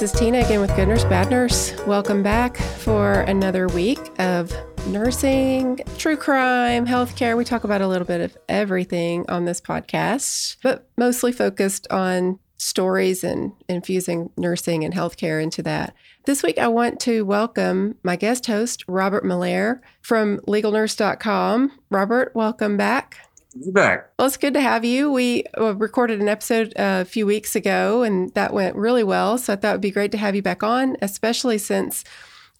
This 0.00 0.14
is 0.14 0.18
Tina 0.18 0.38
again 0.38 0.62
with 0.62 0.74
Good 0.76 0.88
Nurse 0.88 1.04
Bad 1.04 1.28
Nurse. 1.28 1.74
Welcome 1.86 2.22
back 2.22 2.56
for 2.56 3.20
another 3.20 3.68
week 3.68 3.98
of 4.18 4.50
nursing, 4.86 5.78
true 5.98 6.16
crime, 6.16 6.86
healthcare. 6.86 7.36
We 7.36 7.44
talk 7.44 7.64
about 7.64 7.82
a 7.82 7.86
little 7.86 8.06
bit 8.06 8.22
of 8.22 8.34
everything 8.48 9.26
on 9.28 9.44
this 9.44 9.60
podcast, 9.60 10.56
but 10.62 10.88
mostly 10.96 11.32
focused 11.32 11.86
on 11.90 12.38
stories 12.56 13.22
and 13.22 13.52
infusing 13.68 14.30
nursing 14.38 14.84
and 14.84 14.94
healthcare 14.94 15.42
into 15.42 15.62
that. 15.64 15.94
This 16.24 16.42
week, 16.42 16.56
I 16.56 16.68
want 16.68 16.98
to 17.00 17.26
welcome 17.26 17.96
my 18.02 18.16
guest 18.16 18.46
host, 18.46 18.82
Robert 18.88 19.22
Miller 19.22 19.82
from 20.00 20.38
legalnurse.com. 20.48 21.72
Robert, 21.90 22.32
welcome 22.34 22.78
back. 22.78 23.18
You 23.54 23.72
back. 23.72 24.10
Well, 24.18 24.28
it's 24.28 24.36
good 24.36 24.54
to 24.54 24.60
have 24.60 24.84
you. 24.84 25.10
We 25.10 25.44
uh, 25.58 25.74
recorded 25.74 26.20
an 26.20 26.28
episode 26.28 26.72
uh, 26.76 27.00
a 27.02 27.04
few 27.04 27.26
weeks 27.26 27.56
ago, 27.56 28.02
and 28.02 28.32
that 28.34 28.52
went 28.52 28.76
really 28.76 29.02
well. 29.02 29.38
So 29.38 29.52
I 29.52 29.56
thought 29.56 29.70
it 29.70 29.74
would 29.74 29.80
be 29.80 29.90
great 29.90 30.12
to 30.12 30.18
have 30.18 30.36
you 30.36 30.42
back 30.42 30.62
on, 30.62 30.96
especially 31.02 31.58
since 31.58 32.04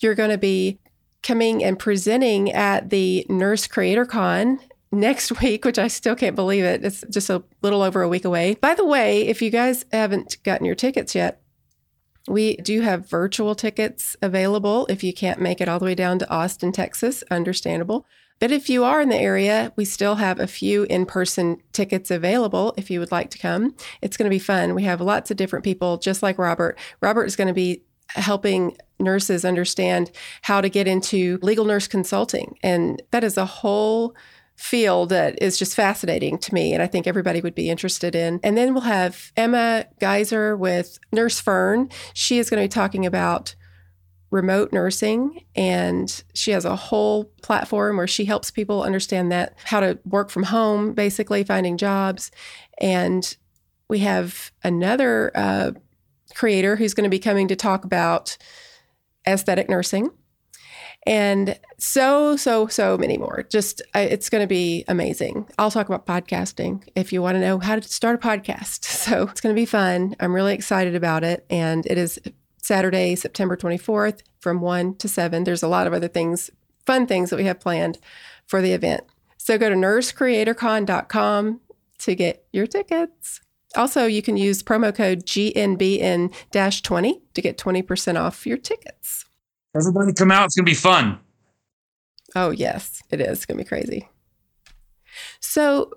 you're 0.00 0.16
going 0.16 0.30
to 0.30 0.38
be 0.38 0.78
coming 1.22 1.62
and 1.62 1.78
presenting 1.78 2.50
at 2.52 2.90
the 2.90 3.24
Nurse 3.28 3.66
Creator 3.66 4.06
Con 4.06 4.58
next 4.90 5.40
week, 5.42 5.64
which 5.64 5.78
I 5.78 5.88
still 5.88 6.16
can't 6.16 6.36
believe 6.36 6.64
it. 6.64 6.84
It's 6.84 7.04
just 7.10 7.30
a 7.30 7.44
little 7.62 7.82
over 7.82 8.02
a 8.02 8.08
week 8.08 8.24
away. 8.24 8.54
By 8.54 8.74
the 8.74 8.86
way, 8.86 9.26
if 9.28 9.40
you 9.40 9.50
guys 9.50 9.84
haven't 9.92 10.42
gotten 10.42 10.66
your 10.66 10.74
tickets 10.74 11.14
yet, 11.14 11.40
we 12.28 12.56
do 12.56 12.80
have 12.82 13.08
virtual 13.08 13.54
tickets 13.54 14.16
available 14.22 14.86
if 14.88 15.02
you 15.02 15.12
can't 15.12 15.40
make 15.40 15.60
it 15.60 15.68
all 15.68 15.78
the 15.78 15.84
way 15.84 15.94
down 15.94 16.18
to 16.18 16.30
Austin, 16.30 16.72
Texas. 16.72 17.24
Understandable. 17.30 18.06
But 18.40 18.50
if 18.50 18.68
you 18.68 18.84
are 18.84 19.00
in 19.00 19.10
the 19.10 19.16
area, 19.16 19.72
we 19.76 19.84
still 19.84 20.16
have 20.16 20.40
a 20.40 20.46
few 20.46 20.84
in 20.84 21.06
person 21.06 21.58
tickets 21.72 22.10
available 22.10 22.74
if 22.76 22.90
you 22.90 22.98
would 22.98 23.12
like 23.12 23.30
to 23.30 23.38
come. 23.38 23.76
It's 24.02 24.16
going 24.16 24.28
to 24.28 24.34
be 24.34 24.38
fun. 24.40 24.74
We 24.74 24.84
have 24.84 25.00
lots 25.00 25.30
of 25.30 25.36
different 25.36 25.64
people, 25.64 25.98
just 25.98 26.22
like 26.22 26.38
Robert. 26.38 26.78
Robert 27.00 27.26
is 27.26 27.36
going 27.36 27.48
to 27.48 27.54
be 27.54 27.82
helping 28.08 28.76
nurses 28.98 29.44
understand 29.44 30.10
how 30.42 30.60
to 30.60 30.68
get 30.68 30.88
into 30.88 31.38
legal 31.42 31.64
nurse 31.64 31.86
consulting. 31.86 32.56
And 32.62 33.02
that 33.12 33.22
is 33.22 33.36
a 33.36 33.46
whole 33.46 34.14
field 34.56 35.08
that 35.08 35.40
is 35.40 35.58
just 35.58 35.74
fascinating 35.74 36.36
to 36.36 36.52
me 36.52 36.74
and 36.74 36.82
I 36.82 36.86
think 36.86 37.06
everybody 37.06 37.40
would 37.40 37.54
be 37.54 37.70
interested 37.70 38.14
in. 38.14 38.40
And 38.42 38.58
then 38.58 38.74
we'll 38.74 38.82
have 38.82 39.32
Emma 39.34 39.86
Geyser 40.00 40.54
with 40.54 40.98
Nurse 41.12 41.40
Fern. 41.40 41.88
She 42.12 42.38
is 42.38 42.50
going 42.50 42.62
to 42.62 42.64
be 42.64 42.68
talking 42.68 43.06
about 43.06 43.54
remote 44.30 44.72
nursing 44.72 45.44
and 45.56 46.22
she 46.34 46.52
has 46.52 46.64
a 46.64 46.76
whole 46.76 47.24
platform 47.42 47.96
where 47.96 48.06
she 48.06 48.24
helps 48.24 48.50
people 48.50 48.82
understand 48.82 49.32
that 49.32 49.56
how 49.64 49.80
to 49.80 49.98
work 50.04 50.30
from 50.30 50.44
home 50.44 50.92
basically 50.92 51.42
finding 51.42 51.76
jobs. 51.76 52.30
And 52.80 53.36
we 53.88 53.98
have 54.00 54.52
another 54.62 55.32
uh, 55.34 55.72
creator 56.34 56.76
who's 56.76 56.94
going 56.94 57.04
to 57.04 57.10
be 57.10 57.18
coming 57.18 57.48
to 57.48 57.56
talk 57.56 57.84
about 57.84 58.38
aesthetic 59.26 59.68
nursing. 59.68 60.10
And 61.06 61.58
so 61.78 62.36
so 62.36 62.66
so 62.66 62.98
many 62.98 63.16
more. 63.16 63.46
Just 63.50 63.80
uh, 63.94 64.00
it's 64.00 64.28
going 64.28 64.42
to 64.42 64.46
be 64.46 64.84
amazing. 64.86 65.48
I'll 65.58 65.70
talk 65.70 65.88
about 65.88 66.06
podcasting 66.06 66.86
if 66.94 67.10
you 67.10 67.22
want 67.22 67.36
to 67.36 67.40
know 67.40 67.58
how 67.58 67.76
to 67.76 67.82
start 67.82 68.22
a 68.22 68.28
podcast. 68.28 68.84
So 69.00 69.22
it's 69.22 69.40
going 69.40 69.54
to 69.54 69.58
be 69.58 69.64
fun. 69.64 70.14
I'm 70.20 70.34
really 70.34 70.52
excited 70.52 70.94
about 70.94 71.24
it 71.24 71.46
and 71.48 71.86
it 71.86 71.96
is 71.96 72.20
Saturday, 72.62 73.14
September 73.14 73.56
24th 73.56 74.22
from 74.40 74.60
1 74.60 74.96
to 74.96 75.08
7. 75.08 75.44
There's 75.44 75.62
a 75.62 75.68
lot 75.68 75.86
of 75.86 75.92
other 75.92 76.08
things, 76.08 76.50
fun 76.86 77.06
things 77.06 77.30
that 77.30 77.36
we 77.36 77.44
have 77.44 77.60
planned 77.60 77.98
for 78.46 78.60
the 78.60 78.72
event. 78.72 79.04
So 79.38 79.58
go 79.58 79.68
to 79.68 79.74
nursecreatorcon.com 79.74 81.60
to 81.98 82.14
get 82.14 82.44
your 82.52 82.66
tickets. 82.66 83.40
Also, 83.76 84.06
you 84.06 84.22
can 84.22 84.36
use 84.36 84.62
promo 84.62 84.94
code 84.94 85.24
GNBN 85.24 86.34
20 86.82 87.22
to 87.34 87.42
get 87.42 87.56
20% 87.56 88.20
off 88.20 88.46
your 88.46 88.56
tickets. 88.56 89.24
Everybody 89.76 90.12
come 90.12 90.30
out. 90.30 90.46
It's 90.46 90.56
going 90.56 90.66
to 90.66 90.70
be 90.70 90.74
fun. 90.74 91.18
Oh, 92.34 92.50
yes, 92.50 93.02
it 93.10 93.20
is. 93.20 93.38
It's 93.38 93.46
going 93.46 93.58
to 93.58 93.64
be 93.64 93.68
crazy. 93.68 94.08
So, 95.40 95.92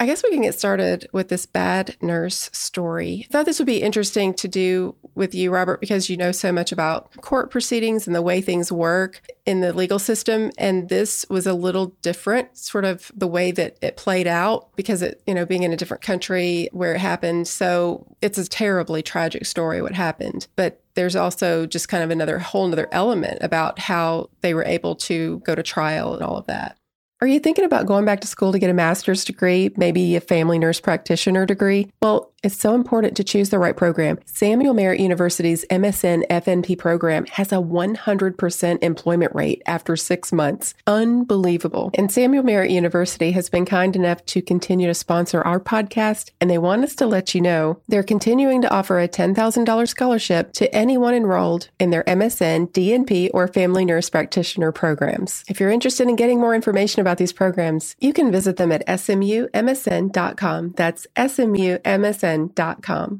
I 0.00 0.06
guess 0.06 0.22
we 0.22 0.30
can 0.30 0.42
get 0.42 0.58
started 0.58 1.08
with 1.12 1.28
this 1.28 1.46
bad 1.46 1.96
nurse 2.02 2.50
story. 2.52 3.26
I 3.28 3.32
thought 3.32 3.46
this 3.46 3.58
would 3.58 3.66
be 3.66 3.82
interesting 3.82 4.34
to 4.34 4.48
do 4.48 4.96
with 5.14 5.34
you, 5.34 5.50
Robert, 5.50 5.80
because 5.80 6.10
you 6.10 6.16
know 6.16 6.32
so 6.32 6.50
much 6.50 6.72
about 6.72 7.14
court 7.18 7.50
proceedings 7.50 8.06
and 8.06 8.14
the 8.14 8.22
way 8.22 8.40
things 8.40 8.72
work 8.72 9.22
in 9.46 9.60
the 9.60 9.72
legal 9.72 9.98
system. 9.98 10.50
And 10.58 10.88
this 10.88 11.24
was 11.30 11.46
a 11.46 11.54
little 11.54 11.94
different, 12.02 12.56
sort 12.56 12.84
of 12.84 13.12
the 13.14 13.28
way 13.28 13.52
that 13.52 13.76
it 13.80 13.96
played 13.96 14.26
out 14.26 14.74
because 14.76 15.02
it, 15.02 15.22
you 15.26 15.34
know, 15.34 15.46
being 15.46 15.62
in 15.62 15.72
a 15.72 15.76
different 15.76 16.02
country 16.02 16.68
where 16.72 16.94
it 16.94 17.00
happened. 17.00 17.46
So 17.46 18.06
it's 18.20 18.38
a 18.38 18.48
terribly 18.48 19.02
tragic 19.02 19.46
story 19.46 19.80
what 19.80 19.92
happened. 19.92 20.48
But 20.56 20.82
there's 20.94 21.16
also 21.16 21.66
just 21.66 21.88
kind 21.88 22.02
of 22.02 22.10
another 22.10 22.38
whole 22.38 22.70
other 22.72 22.88
element 22.90 23.38
about 23.42 23.78
how 23.78 24.30
they 24.40 24.54
were 24.54 24.64
able 24.64 24.96
to 24.96 25.40
go 25.40 25.54
to 25.54 25.62
trial 25.62 26.14
and 26.14 26.22
all 26.22 26.36
of 26.36 26.46
that. 26.46 26.78
Are 27.20 27.26
you 27.26 27.38
thinking 27.38 27.64
about 27.64 27.86
going 27.86 28.04
back 28.04 28.20
to 28.20 28.26
school 28.26 28.52
to 28.52 28.58
get 28.58 28.70
a 28.70 28.74
master's 28.74 29.24
degree, 29.24 29.70
maybe 29.76 30.16
a 30.16 30.20
family 30.20 30.58
nurse 30.58 30.80
practitioner 30.80 31.46
degree? 31.46 31.90
Well, 32.02 32.34
it's 32.44 32.60
so 32.60 32.74
important 32.74 33.16
to 33.16 33.24
choose 33.24 33.48
the 33.48 33.58
right 33.58 33.74
program. 33.74 34.18
Samuel 34.26 34.74
Merritt 34.74 35.00
University's 35.00 35.64
MSN 35.70 36.26
FNP 36.28 36.76
program 36.78 37.24
has 37.26 37.52
a 37.52 37.56
100% 37.56 38.82
employment 38.82 39.34
rate 39.34 39.62
after 39.64 39.96
six 39.96 40.30
months. 40.30 40.74
Unbelievable. 40.86 41.90
And 41.94 42.12
Samuel 42.12 42.42
Merritt 42.42 42.70
University 42.70 43.30
has 43.30 43.48
been 43.48 43.64
kind 43.64 43.96
enough 43.96 44.22
to 44.26 44.42
continue 44.42 44.86
to 44.86 44.92
sponsor 44.94 45.40
our 45.40 45.58
podcast, 45.58 46.32
and 46.38 46.50
they 46.50 46.58
want 46.58 46.84
us 46.84 46.94
to 46.96 47.06
let 47.06 47.34
you 47.34 47.40
know 47.40 47.80
they're 47.88 48.02
continuing 48.02 48.60
to 48.60 48.70
offer 48.70 49.00
a 49.00 49.08
$10,000 49.08 49.88
scholarship 49.88 50.52
to 50.52 50.74
anyone 50.74 51.14
enrolled 51.14 51.70
in 51.80 51.88
their 51.88 52.04
MSN, 52.04 52.70
DNP, 52.72 53.30
or 53.32 53.48
family 53.48 53.86
nurse 53.86 54.10
practitioner 54.10 54.70
programs. 54.70 55.44
If 55.48 55.60
you're 55.60 55.70
interested 55.70 56.08
in 56.08 56.16
getting 56.16 56.40
more 56.40 56.54
information 56.54 57.00
about 57.04 57.18
these 57.18 57.32
programs, 57.32 57.94
you 58.00 58.12
can 58.12 58.32
visit 58.32 58.56
them 58.56 58.72
at 58.72 58.86
smumsn.com. 58.86 60.72
That's 60.76 61.06
smumsn.com. 61.16 61.72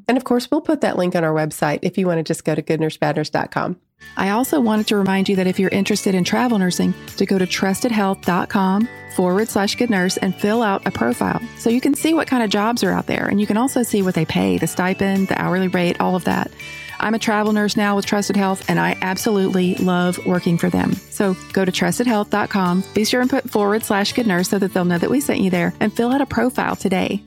And 0.07 0.17
of 0.17 0.23
course, 0.23 0.49
we'll 0.49 0.61
put 0.61 0.81
that 0.81 0.97
link 0.97 1.15
on 1.15 1.23
our 1.23 1.33
website 1.33 1.79
if 1.83 1.97
you 1.97 2.07
want 2.07 2.17
to 2.17 2.23
just 2.23 2.43
go 2.43 2.55
to 2.55 2.63
goodnursebadnurse.com. 2.63 3.79
I 4.17 4.29
also 4.29 4.59
wanted 4.59 4.87
to 4.87 4.97
remind 4.97 5.29
you 5.29 5.35
that 5.37 5.47
if 5.47 5.59
you're 5.59 5.69
interested 5.69 6.15
in 6.15 6.23
travel 6.23 6.57
nursing, 6.57 6.93
to 7.17 7.25
go 7.25 7.37
to 7.37 7.45
trustedhealth.com 7.45 8.89
forward 9.15 9.47
slash 9.47 9.75
good 9.75 9.89
nurse 9.89 10.17
and 10.17 10.35
fill 10.35 10.61
out 10.61 10.85
a 10.85 10.91
profile 10.91 11.41
so 11.57 11.69
you 11.69 11.79
can 11.79 11.93
see 11.93 12.13
what 12.13 12.27
kind 12.27 12.43
of 12.43 12.49
jobs 12.49 12.83
are 12.83 12.91
out 12.91 13.07
there. 13.07 13.27
And 13.27 13.39
you 13.39 13.47
can 13.47 13.57
also 13.57 13.83
see 13.83 14.01
what 14.01 14.15
they 14.15 14.25
pay, 14.25 14.57
the 14.57 14.67
stipend, 14.67 15.29
the 15.29 15.41
hourly 15.41 15.69
rate, 15.69 15.99
all 15.99 16.15
of 16.15 16.25
that. 16.25 16.51
I'm 16.99 17.13
a 17.13 17.19
travel 17.19 17.53
nurse 17.53 17.77
now 17.77 17.95
with 17.95 18.05
Trusted 18.05 18.35
Health, 18.35 18.69
and 18.69 18.79
I 18.79 18.97
absolutely 19.01 19.75
love 19.75 20.23
working 20.25 20.57
for 20.57 20.69
them. 20.69 20.93
So 20.93 21.35
go 21.53 21.65
to 21.65 21.71
trustedhealth.com, 21.71 22.83
be 22.93 23.05
sure 23.05 23.21
and 23.21 23.29
put 23.29 23.49
forward 23.49 23.83
slash 23.83 24.13
good 24.13 24.27
nurse 24.27 24.49
so 24.49 24.59
that 24.59 24.73
they'll 24.73 24.85
know 24.85 24.97
that 24.97 25.09
we 25.09 25.19
sent 25.21 25.41
you 25.41 25.49
there, 25.49 25.73
and 25.79 25.93
fill 25.93 26.11
out 26.11 26.21
a 26.21 26.25
profile 26.25 26.75
today. 26.75 27.23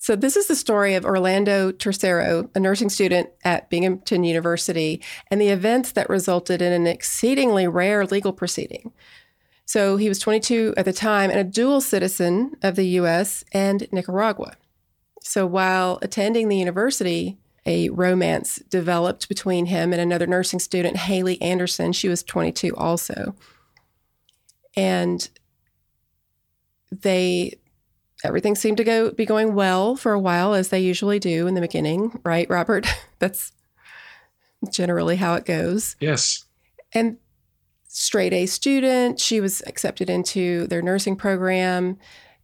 So, 0.00 0.14
this 0.14 0.36
is 0.36 0.46
the 0.46 0.54
story 0.54 0.94
of 0.94 1.04
Orlando 1.04 1.72
Tercero, 1.72 2.48
a 2.54 2.60
nursing 2.60 2.88
student 2.88 3.30
at 3.44 3.68
Binghamton 3.68 4.22
University, 4.22 5.02
and 5.28 5.40
the 5.40 5.48
events 5.48 5.92
that 5.92 6.08
resulted 6.08 6.62
in 6.62 6.72
an 6.72 6.86
exceedingly 6.86 7.66
rare 7.66 8.06
legal 8.06 8.32
proceeding. 8.32 8.92
So, 9.66 9.96
he 9.96 10.08
was 10.08 10.20
22 10.20 10.74
at 10.76 10.84
the 10.84 10.92
time 10.92 11.30
and 11.30 11.40
a 11.40 11.44
dual 11.44 11.80
citizen 11.80 12.52
of 12.62 12.76
the 12.76 12.86
US 13.00 13.44
and 13.52 13.88
Nicaragua. 13.90 14.54
So, 15.20 15.46
while 15.46 15.98
attending 16.00 16.48
the 16.48 16.56
university, 16.56 17.36
a 17.68 17.90
romance 17.90 18.56
developed 18.70 19.28
between 19.28 19.66
him 19.66 19.92
and 19.92 20.00
another 20.00 20.26
nursing 20.26 20.58
student, 20.58 20.96
Haley 20.96 21.40
Anderson. 21.42 21.92
She 21.92 22.08
was 22.08 22.22
22 22.22 22.74
also. 22.74 23.34
And 24.74 25.28
they 26.90 27.58
everything 28.24 28.54
seemed 28.54 28.78
to 28.78 28.84
go 28.84 29.10
be 29.10 29.26
going 29.26 29.54
well 29.54 29.96
for 29.96 30.12
a 30.12 30.18
while, 30.18 30.54
as 30.54 30.70
they 30.70 30.80
usually 30.80 31.18
do 31.18 31.46
in 31.46 31.54
the 31.54 31.60
beginning, 31.60 32.18
right, 32.24 32.48
Robert? 32.48 32.86
That's 33.18 33.52
generally 34.72 35.16
how 35.16 35.34
it 35.34 35.44
goes. 35.44 35.94
Yes. 36.00 36.46
And 36.92 37.18
straight 37.86 38.32
A 38.32 38.46
student, 38.46 39.20
she 39.20 39.40
was 39.42 39.62
accepted 39.66 40.08
into 40.08 40.66
their 40.68 40.80
nursing 40.80 41.16
program. 41.16 41.98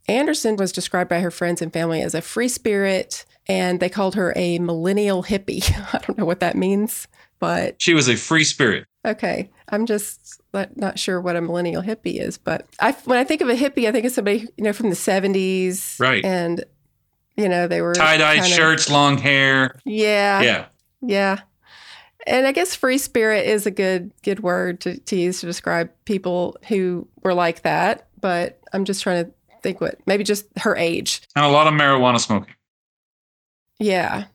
Anderson 0.07 0.55
was 0.55 0.71
described 0.71 1.09
by 1.09 1.19
her 1.19 1.31
friends 1.31 1.63
and 1.63 1.73
family 1.73 2.03
as 2.03 2.13
a 2.13 2.21
free 2.21 2.47
spirit, 2.47 3.25
and 3.47 3.79
they 3.79 3.89
called 3.89 4.15
her 4.15 4.33
a 4.35 4.59
millennial 4.59 5.23
hippie. 5.23 5.63
I 5.93 5.99
don't 5.99 6.17
know 6.17 6.25
what 6.25 6.39
that 6.39 6.55
means, 6.55 7.07
but 7.39 7.75
She 7.81 7.93
was 7.93 8.07
a 8.07 8.15
free 8.15 8.43
spirit. 8.43 8.85
okay. 9.05 9.49
I'm 9.69 9.85
just 9.87 10.39
not 10.75 10.99
sure 10.99 11.19
what 11.19 11.35
a 11.35 11.41
millennial 11.41 11.81
hippie 11.81 12.19
is, 12.21 12.37
but 12.37 12.67
I, 12.79 12.91
when 13.05 13.17
I 13.17 13.23
think 13.23 13.41
of 13.41 13.49
a 13.49 13.55
hippie, 13.55 13.87
I 13.87 13.91
think 13.91 14.05
of 14.05 14.11
somebody 14.11 14.47
you 14.57 14.63
know 14.63 14.73
from 14.73 14.89
the 14.89 14.95
70s, 14.95 15.99
Right. 15.99 16.23
And 16.23 16.63
you 17.35 17.49
know 17.49 17.67
they 17.67 17.81
were 17.81 17.93
Tie 17.93 18.17
dye 18.17 18.35
kind 18.37 18.45
of- 18.47 18.51
shirts, 18.53 18.89
long 18.89 19.17
hair. 19.17 19.79
yeah, 19.85 20.41
Yeah. 20.41 20.65
yeah. 21.01 21.39
And 22.27 22.47
I 22.47 22.51
guess 22.53 22.73
free 22.73 22.97
spirit 22.97 23.45
is 23.45 23.65
a 23.67 23.71
good 23.71 24.11
good 24.23 24.39
word 24.39 24.79
to, 24.81 24.97
to 24.97 25.15
use 25.15 25.41
to 25.41 25.45
describe 25.45 25.89
people 26.05 26.57
who 26.67 27.07
were 27.23 27.33
like 27.35 27.61
that. 27.63 28.07
But 28.19 28.59
I'm 28.73 28.85
just 28.85 29.03
trying 29.03 29.25
to 29.25 29.31
think 29.61 29.79
what 29.81 29.97
maybe 30.07 30.23
just 30.23 30.45
her 30.59 30.75
age. 30.75 31.21
And 31.35 31.45
a 31.45 31.49
lot 31.49 31.67
of 31.67 31.73
marijuana 31.73 32.19
smoking. 32.19 32.53
Yeah. 33.79 34.25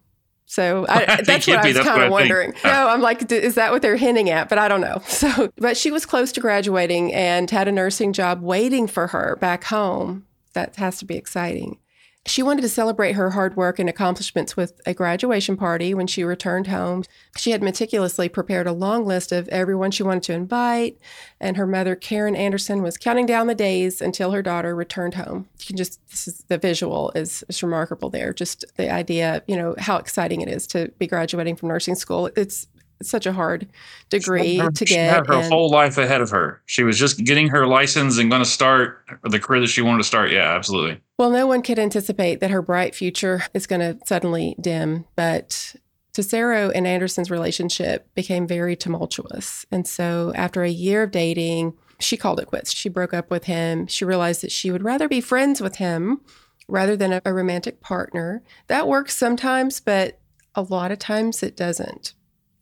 So 0.46 0.84
I, 0.88 1.04
I 1.18 1.22
that's 1.22 1.46
what 1.46 1.58
I 1.58 1.68
was 1.68 1.78
kind 1.78 2.02
of 2.02 2.10
wondering. 2.10 2.54
No, 2.64 2.88
I'm 2.88 3.00
like, 3.00 3.28
d- 3.28 3.36
is 3.36 3.54
that 3.54 3.70
what 3.72 3.82
they're 3.82 3.96
hinting 3.96 4.30
at? 4.30 4.48
But 4.48 4.58
I 4.58 4.68
don't 4.68 4.80
know. 4.80 5.00
So, 5.08 5.52
but 5.56 5.76
she 5.76 5.90
was 5.90 6.06
close 6.06 6.32
to 6.32 6.40
graduating 6.40 7.12
and 7.14 7.50
had 7.50 7.68
a 7.68 7.72
nursing 7.72 8.12
job 8.12 8.42
waiting 8.42 8.86
for 8.86 9.08
her 9.08 9.36
back 9.40 9.64
home. 9.64 10.26
That 10.54 10.76
has 10.76 10.98
to 10.98 11.04
be 11.04 11.16
exciting. 11.16 11.78
She 12.26 12.42
wanted 12.42 12.62
to 12.62 12.68
celebrate 12.68 13.14
her 13.14 13.30
hard 13.30 13.56
work 13.56 13.78
and 13.78 13.88
accomplishments 13.88 14.54
with 14.56 14.78
a 14.84 14.92
graduation 14.92 15.56
party 15.56 15.94
when 15.94 16.06
she 16.06 16.22
returned 16.22 16.66
home. 16.66 17.04
She 17.36 17.52
had 17.52 17.62
meticulously 17.62 18.28
prepared 18.28 18.66
a 18.66 18.72
long 18.72 19.06
list 19.06 19.32
of 19.32 19.48
everyone 19.48 19.90
she 19.90 20.02
wanted 20.02 20.24
to 20.24 20.34
invite, 20.34 20.98
and 21.40 21.56
her 21.56 21.66
mother, 21.66 21.96
Karen 21.96 22.36
Anderson, 22.36 22.82
was 22.82 22.98
counting 22.98 23.24
down 23.24 23.46
the 23.46 23.54
days 23.54 24.02
until 24.02 24.32
her 24.32 24.42
daughter 24.42 24.76
returned 24.76 25.14
home. 25.14 25.48
You 25.60 25.66
can 25.66 25.76
just, 25.78 26.06
this 26.10 26.28
is 26.28 26.44
the 26.48 26.58
visual 26.58 27.10
is, 27.14 27.42
is 27.48 27.62
remarkable 27.62 28.10
there. 28.10 28.34
Just 28.34 28.66
the 28.76 28.90
idea, 28.90 29.42
you 29.48 29.56
know, 29.56 29.74
how 29.78 29.96
exciting 29.96 30.42
it 30.42 30.48
is 30.48 30.66
to 30.68 30.92
be 30.98 31.06
graduating 31.06 31.56
from 31.56 31.70
nursing 31.70 31.94
school. 31.94 32.30
It's, 32.36 32.66
it's 33.00 33.10
such 33.10 33.26
a 33.26 33.32
hard 33.32 33.66
degree 34.10 34.58
Her- 34.58 34.70
to 34.70 34.86
she 34.86 34.94
get. 34.94 35.10
had 35.12 35.26
her 35.26 35.34
and- 35.40 35.52
whole 35.52 35.70
life 35.70 35.98
ahead 35.98 36.20
of 36.20 36.30
her. 36.30 36.60
She 36.66 36.82
was 36.84 36.98
just 36.98 37.24
getting 37.24 37.48
her 37.48 37.66
license 37.66 38.18
and 38.18 38.30
going 38.30 38.42
to 38.42 38.48
start 38.48 39.04
the 39.24 39.38
career 39.40 39.60
that 39.62 39.68
she 39.68 39.82
wanted 39.82 39.98
to 39.98 40.04
start. 40.04 40.30
Yeah, 40.30 40.54
absolutely. 40.54 41.00
Well, 41.18 41.30
no 41.30 41.46
one 41.46 41.62
could 41.62 41.78
anticipate 41.78 42.40
that 42.40 42.50
her 42.50 42.62
bright 42.62 42.94
future 42.94 43.42
is 43.54 43.66
going 43.66 43.80
to 43.80 43.98
suddenly 44.06 44.54
dim, 44.60 45.06
but 45.16 45.74
Tercero 46.12 46.70
and 46.74 46.86
Anderson's 46.86 47.30
relationship 47.30 48.12
became 48.14 48.46
very 48.46 48.76
tumultuous. 48.76 49.64
And 49.70 49.86
so, 49.86 50.32
after 50.34 50.62
a 50.62 50.68
year 50.70 51.02
of 51.04 51.10
dating, 51.10 51.74
she 52.00 52.16
called 52.16 52.40
it 52.40 52.46
quits. 52.46 52.72
She 52.74 52.88
broke 52.88 53.14
up 53.14 53.30
with 53.30 53.44
him. 53.44 53.86
She 53.86 54.04
realized 54.04 54.40
that 54.42 54.50
she 54.52 54.70
would 54.70 54.82
rather 54.82 55.08
be 55.08 55.20
friends 55.20 55.60
with 55.60 55.76
him 55.76 56.20
rather 56.68 56.96
than 56.96 57.12
a, 57.12 57.22
a 57.24 57.32
romantic 57.32 57.80
partner. 57.80 58.42
That 58.66 58.88
works 58.88 59.16
sometimes, 59.16 59.80
but 59.80 60.18
a 60.54 60.62
lot 60.62 60.90
of 60.90 60.98
times 60.98 61.42
it 61.42 61.56
doesn't. 61.56 62.14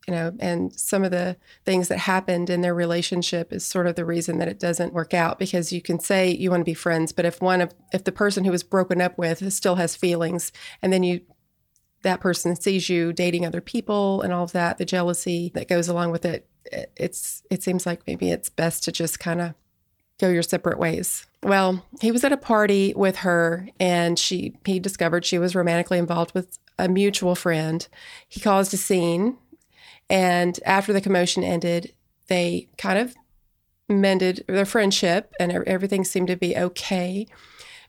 You 0.08 0.14
know, 0.14 0.32
and 0.40 0.72
some 0.72 1.04
of 1.04 1.10
the 1.10 1.36
things 1.66 1.88
that 1.88 1.98
happened 1.98 2.48
in 2.48 2.62
their 2.62 2.74
relationship 2.74 3.52
is 3.52 3.62
sort 3.62 3.86
of 3.86 3.94
the 3.94 4.06
reason 4.06 4.38
that 4.38 4.48
it 4.48 4.58
doesn't 4.58 4.94
work 4.94 5.12
out 5.12 5.38
because 5.38 5.70
you 5.70 5.82
can 5.82 6.00
say 6.00 6.30
you 6.30 6.50
want 6.50 6.62
to 6.62 6.64
be 6.64 6.72
friends, 6.72 7.12
but 7.12 7.26
if 7.26 7.42
one 7.42 7.60
of 7.60 7.74
if 7.92 8.04
the 8.04 8.10
person 8.10 8.46
who 8.46 8.50
was 8.50 8.62
broken 8.62 9.02
up 9.02 9.18
with 9.18 9.52
still 9.52 9.74
has 9.74 9.94
feelings, 9.94 10.50
and 10.80 10.94
then 10.94 11.02
you 11.02 11.20
that 12.04 12.20
person 12.20 12.56
sees 12.56 12.88
you 12.88 13.12
dating 13.12 13.44
other 13.44 13.60
people 13.60 14.22
and 14.22 14.32
all 14.32 14.44
of 14.44 14.52
that, 14.52 14.78
the 14.78 14.86
jealousy 14.86 15.50
that 15.52 15.68
goes 15.68 15.88
along 15.88 16.10
with 16.10 16.24
it, 16.24 16.48
it- 16.72 16.90
it's 16.96 17.42
it 17.50 17.62
seems 17.62 17.84
like 17.84 18.00
maybe 18.06 18.30
it's 18.30 18.48
best 18.48 18.84
to 18.84 18.92
just 18.92 19.20
kind 19.20 19.42
of 19.42 19.52
go 20.18 20.30
your 20.30 20.42
separate 20.42 20.78
ways. 20.78 21.26
Well, 21.42 21.84
he 22.00 22.12
was 22.12 22.24
at 22.24 22.32
a 22.32 22.38
party 22.38 22.94
with 22.96 23.16
her 23.16 23.68
and 23.78 24.18
she 24.18 24.56
he 24.64 24.80
discovered 24.80 25.26
she 25.26 25.38
was 25.38 25.54
romantically 25.54 25.98
involved 25.98 26.32
with 26.32 26.58
a 26.78 26.88
mutual 26.88 27.34
friend. 27.34 27.86
He 28.26 28.40
caused 28.40 28.72
a 28.72 28.78
scene 28.78 29.36
and 30.08 30.58
after 30.64 30.92
the 30.92 31.00
commotion 31.00 31.44
ended, 31.44 31.92
they 32.28 32.68
kind 32.78 32.98
of 32.98 33.14
mended 33.88 34.44
their 34.46 34.66
friendship 34.66 35.32
and 35.40 35.52
everything 35.52 36.04
seemed 36.04 36.28
to 36.28 36.36
be 36.36 36.56
okay. 36.56 37.26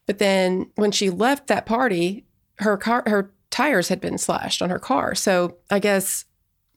But 0.05 0.17
then 0.17 0.71
when 0.75 0.91
she 0.91 1.09
left 1.09 1.47
that 1.47 1.65
party, 1.65 2.25
her 2.59 2.77
car 2.77 3.03
her 3.07 3.31
tires 3.49 3.89
had 3.89 3.99
been 3.99 4.17
slashed 4.17 4.61
on 4.61 4.69
her 4.69 4.79
car. 4.79 5.15
So 5.15 5.57
I 5.69 5.79
guess 5.79 6.25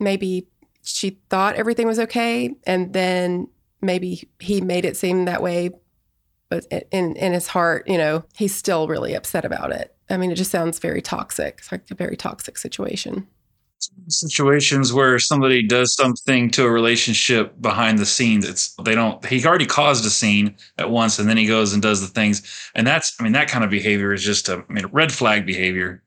maybe 0.00 0.48
she 0.82 1.20
thought 1.30 1.54
everything 1.54 1.86
was 1.86 1.98
okay 2.00 2.54
and 2.66 2.92
then 2.92 3.48
maybe 3.80 4.28
he 4.40 4.60
made 4.60 4.84
it 4.84 4.96
seem 4.96 5.24
that 5.26 5.42
way 5.42 5.70
but 6.52 6.66
in 6.90 7.16
in 7.16 7.32
his 7.32 7.46
heart, 7.46 7.88
you 7.88 7.96
know, 7.96 8.24
he's 8.36 8.54
still 8.54 8.86
really 8.86 9.14
upset 9.14 9.46
about 9.46 9.72
it. 9.72 9.96
I 10.10 10.18
mean, 10.18 10.30
it 10.30 10.34
just 10.34 10.50
sounds 10.50 10.78
very 10.78 11.00
toxic. 11.00 11.54
It's 11.60 11.72
like 11.72 11.90
a 11.90 11.94
very 11.94 12.14
toxic 12.14 12.58
situation. 12.58 13.26
Situations 14.08 14.92
where 14.92 15.18
somebody 15.18 15.66
does 15.66 15.94
something 15.94 16.50
to 16.50 16.64
a 16.64 16.70
relationship 16.70 17.60
behind 17.60 17.98
the 17.98 18.06
scenes, 18.06 18.48
it's 18.48 18.74
they 18.84 18.94
don't. 18.94 19.24
He 19.24 19.44
already 19.44 19.66
caused 19.66 20.04
a 20.04 20.10
scene 20.10 20.56
at 20.78 20.90
once, 20.90 21.18
and 21.18 21.28
then 21.28 21.36
he 21.36 21.46
goes 21.46 21.72
and 21.72 21.82
does 21.82 22.00
the 22.00 22.06
things, 22.06 22.70
and 22.74 22.86
that's. 22.86 23.14
I 23.18 23.22
mean, 23.22 23.32
that 23.32 23.48
kind 23.48 23.64
of 23.64 23.70
behavior 23.70 24.12
is 24.12 24.22
just 24.22 24.48
a 24.48 24.64
I 24.68 24.72
mean, 24.72 24.86
red 24.92 25.12
flag 25.12 25.46
behavior. 25.46 26.02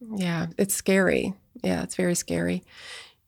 Yeah, 0.00 0.46
it's 0.58 0.74
scary. 0.74 1.34
Yeah, 1.62 1.82
it's 1.82 1.96
very 1.96 2.14
scary. 2.14 2.62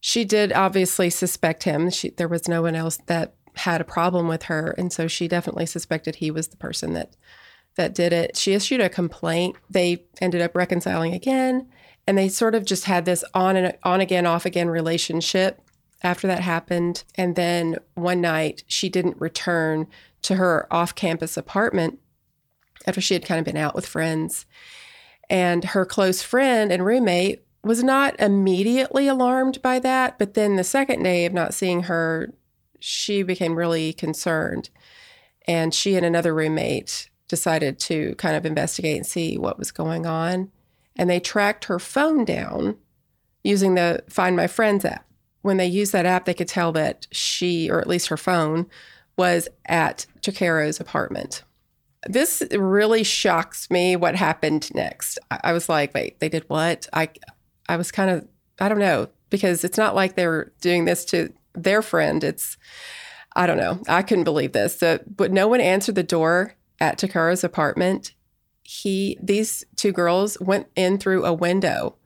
She 0.01 0.25
did 0.25 0.53
obviously 0.53 1.11
suspect 1.11 1.65
him. 1.65 1.91
She, 1.91 2.11
there 2.11 2.29
was 2.29 2.47
no 2.47 2.63
one 2.63 2.77
else 2.77 2.99
that 3.07 3.35
had 3.55 3.81
a 3.81 3.85
problem 3.85 4.29
with 4.29 4.45
her, 4.45 4.75
and 4.79 4.93
so 4.93 5.09
she 5.09 5.29
definitely 5.29 5.67
suspected 5.67 6.17
he 6.17 6.31
was 6.31 6.49
the 6.49 6.57
person 6.57 6.93
that 6.95 7.17
that 7.77 7.95
did 7.95 8.13
it. 8.13 8.37
She 8.37 8.53
issued 8.53 8.81
a 8.81 8.89
complaint. 8.89 9.57
They 9.71 10.05
ended 10.21 10.43
up 10.43 10.55
reconciling 10.55 11.15
again, 11.15 11.69
and 12.09 12.17
they 12.17 12.31
sort 12.31 12.55
of 12.55 12.65
just 12.65 12.85
had 12.85 13.05
this 13.05 13.23
on 13.35 13.55
and 13.55 13.77
on 13.83 14.01
again, 14.01 14.25
off 14.25 14.47
again 14.47 14.71
relationship 14.71 15.61
after 16.03 16.27
that 16.27 16.41
happened. 16.41 17.05
And 17.17 17.37
then 17.37 17.77
one 17.97 18.23
night, 18.23 18.65
she 18.67 18.89
didn't 18.89 19.21
return 19.21 19.87
to 20.23 20.37
her 20.37 20.67
off-campus 20.73 21.37
apartment 21.37 21.99
after 22.87 23.03
she 23.03 23.13
had 23.13 23.27
kind 23.27 23.39
of 23.39 23.45
been 23.45 23.59
out 23.59 23.75
with 23.75 23.85
friends. 23.85 24.47
And 25.29 25.63
her 25.63 25.85
close 25.85 26.23
friend 26.23 26.73
and 26.73 26.83
roommate 26.83 27.45
was 27.63 27.85
not 27.85 28.19
immediately 28.19 29.07
alarmed 29.07 29.61
by 29.61 29.79
that. 29.81 30.19
But 30.19 30.33
then 30.33 30.57
the 30.57 30.65
second 30.65 31.03
day 31.03 31.27
of 31.27 31.35
not 31.35 31.53
seeing 31.53 31.83
her, 31.83 32.33
she 32.81 33.23
became 33.23 33.55
really 33.55 33.93
concerned. 33.93 34.71
And 35.47 35.75
she 35.75 35.95
and 35.95 36.07
another 36.07 36.35
roommate 36.35 37.11
decided 37.29 37.79
to 37.81 38.15
kind 38.15 38.35
of 38.35 38.47
investigate 38.47 38.97
and 38.97 39.07
see 39.07 39.37
what 39.37 39.59
was 39.59 39.71
going 39.71 40.07
on. 40.07 40.51
And 40.99 41.09
they 41.09 41.21
tracked 41.21 41.67
her 41.67 41.79
phone 41.79 42.25
down 42.25 42.77
using 43.45 43.75
the 43.77 44.03
Find 44.11 44.37
My 44.37 44.47
Friends 44.49 44.85
app. 44.85 45.07
When 45.43 45.57
they 45.57 45.67
used 45.67 45.93
that 45.93 46.05
app, 46.05 46.25
they 46.25 46.35
could 46.35 46.49
tell 46.49 46.73
that 46.73 47.07
she, 47.13 47.71
or 47.71 47.81
at 47.81 47.87
least 47.87 48.09
her 48.09 48.17
phone, 48.17 48.67
was 49.17 49.49
at 49.67 50.07
Tercero's 50.21 50.81
apartment. 50.81 51.45
This 52.07 52.43
really 52.53 53.05
shocks 53.05 53.71
me 53.71 53.97
what 53.97 54.17
happened 54.17 54.75
next. 54.75 55.19
I, 55.31 55.53
was 55.53 55.69
like, 55.69 55.95
wait, 55.95 56.21
they 56.21 56.29
did 56.29 56.45
what? 56.49 56.89
I 56.93 57.11
I 57.69 57.77
was 57.77 57.91
kind 57.91 58.11
of 58.11 58.27
I 58.61 58.69
don't 58.69 58.79
know, 58.79 59.09
because 59.31 59.65
it's 59.65 59.79
not 59.79 59.95
like 59.95 60.15
they 60.15 60.27
were 60.27 60.53
doing 60.61 60.85
this 60.85 61.05
to 61.07 61.33
their 61.55 61.83
friend. 61.83 62.23
It's 62.25 62.57
I 63.37 63.47
don't 63.47 63.57
know. 63.57 63.81
I 63.89 64.03
couldn't 64.03 64.25
believe 64.25 64.53
this. 64.53 64.77
The, 64.77 65.03
but 65.07 65.33
no 65.33 65.49
one 65.49 65.61
answered 65.61 65.95
the 65.95 66.03
door 66.03 66.55
at 66.81 66.99
Tercero's 66.99 67.45
apartment. 67.45 68.13
He 68.71 69.17
these 69.23 69.65
two 69.77 69.93
girls 69.93 70.37
went 70.43 70.67
in 70.77 70.99
through 70.99 71.25
a 71.25 71.33
window. 71.33 71.97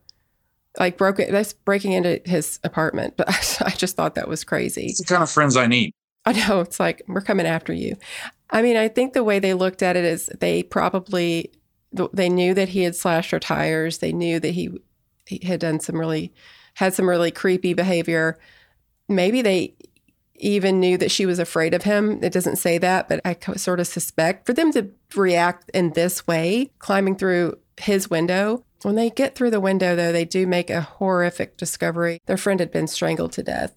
Like 0.78 0.96
broke 0.96 1.18
it 1.18 1.32
that's 1.32 1.52
breaking 1.52 1.90
into 1.90 2.22
his 2.24 2.60
apartment. 2.62 3.14
But 3.16 3.28
I 3.60 3.70
just 3.70 3.96
thought 3.96 4.14
that 4.14 4.28
was 4.28 4.44
crazy. 4.44 4.86
It's 4.86 5.00
the 5.00 5.04
kind 5.04 5.24
of 5.24 5.30
friends 5.30 5.56
I 5.56 5.66
need. 5.66 5.92
I 6.24 6.32
know 6.32 6.60
it's 6.60 6.78
like 6.78 7.02
we're 7.08 7.20
coming 7.20 7.46
after 7.46 7.72
you. 7.72 7.96
I 8.50 8.62
mean, 8.62 8.76
I 8.76 8.86
think 8.86 9.12
the 9.12 9.24
way 9.24 9.40
they 9.40 9.54
looked 9.54 9.82
at 9.82 9.96
it 9.96 10.04
is 10.04 10.30
they 10.38 10.62
probably 10.62 11.50
they 12.12 12.28
knew 12.28 12.54
that 12.54 12.68
he 12.68 12.84
had 12.84 12.94
slashed 12.94 13.32
her 13.32 13.40
tires. 13.40 13.98
They 13.98 14.12
knew 14.12 14.38
that 14.38 14.52
he 14.52 14.70
he 15.26 15.44
had 15.44 15.58
done 15.58 15.80
some 15.80 15.98
really 15.98 16.32
had 16.74 16.94
some 16.94 17.08
really 17.08 17.32
creepy 17.32 17.74
behavior. 17.74 18.38
Maybe 19.08 19.42
they 19.42 19.74
even 20.42 20.80
knew 20.80 20.98
that 20.98 21.10
she 21.10 21.24
was 21.24 21.38
afraid 21.38 21.72
of 21.72 21.84
him. 21.84 22.22
It 22.22 22.32
doesn't 22.32 22.56
say 22.56 22.78
that, 22.78 23.08
but 23.08 23.20
I 23.24 23.36
sort 23.56 23.80
of 23.80 23.86
suspect 23.86 24.46
for 24.46 24.52
them 24.52 24.72
to 24.72 24.90
react 25.14 25.70
in 25.72 25.92
this 25.92 26.26
way, 26.26 26.70
climbing 26.78 27.16
through 27.16 27.58
his 27.78 28.10
window. 28.10 28.64
When 28.82 28.96
they 28.96 29.10
get 29.10 29.34
through 29.34 29.52
the 29.52 29.60
window, 29.60 29.94
though, 29.94 30.12
they 30.12 30.24
do 30.24 30.46
make 30.46 30.68
a 30.68 30.80
horrific 30.80 31.56
discovery. 31.56 32.20
Their 32.26 32.36
friend 32.36 32.58
had 32.58 32.72
been 32.72 32.88
strangled 32.88 33.32
to 33.32 33.42
death. 33.42 33.76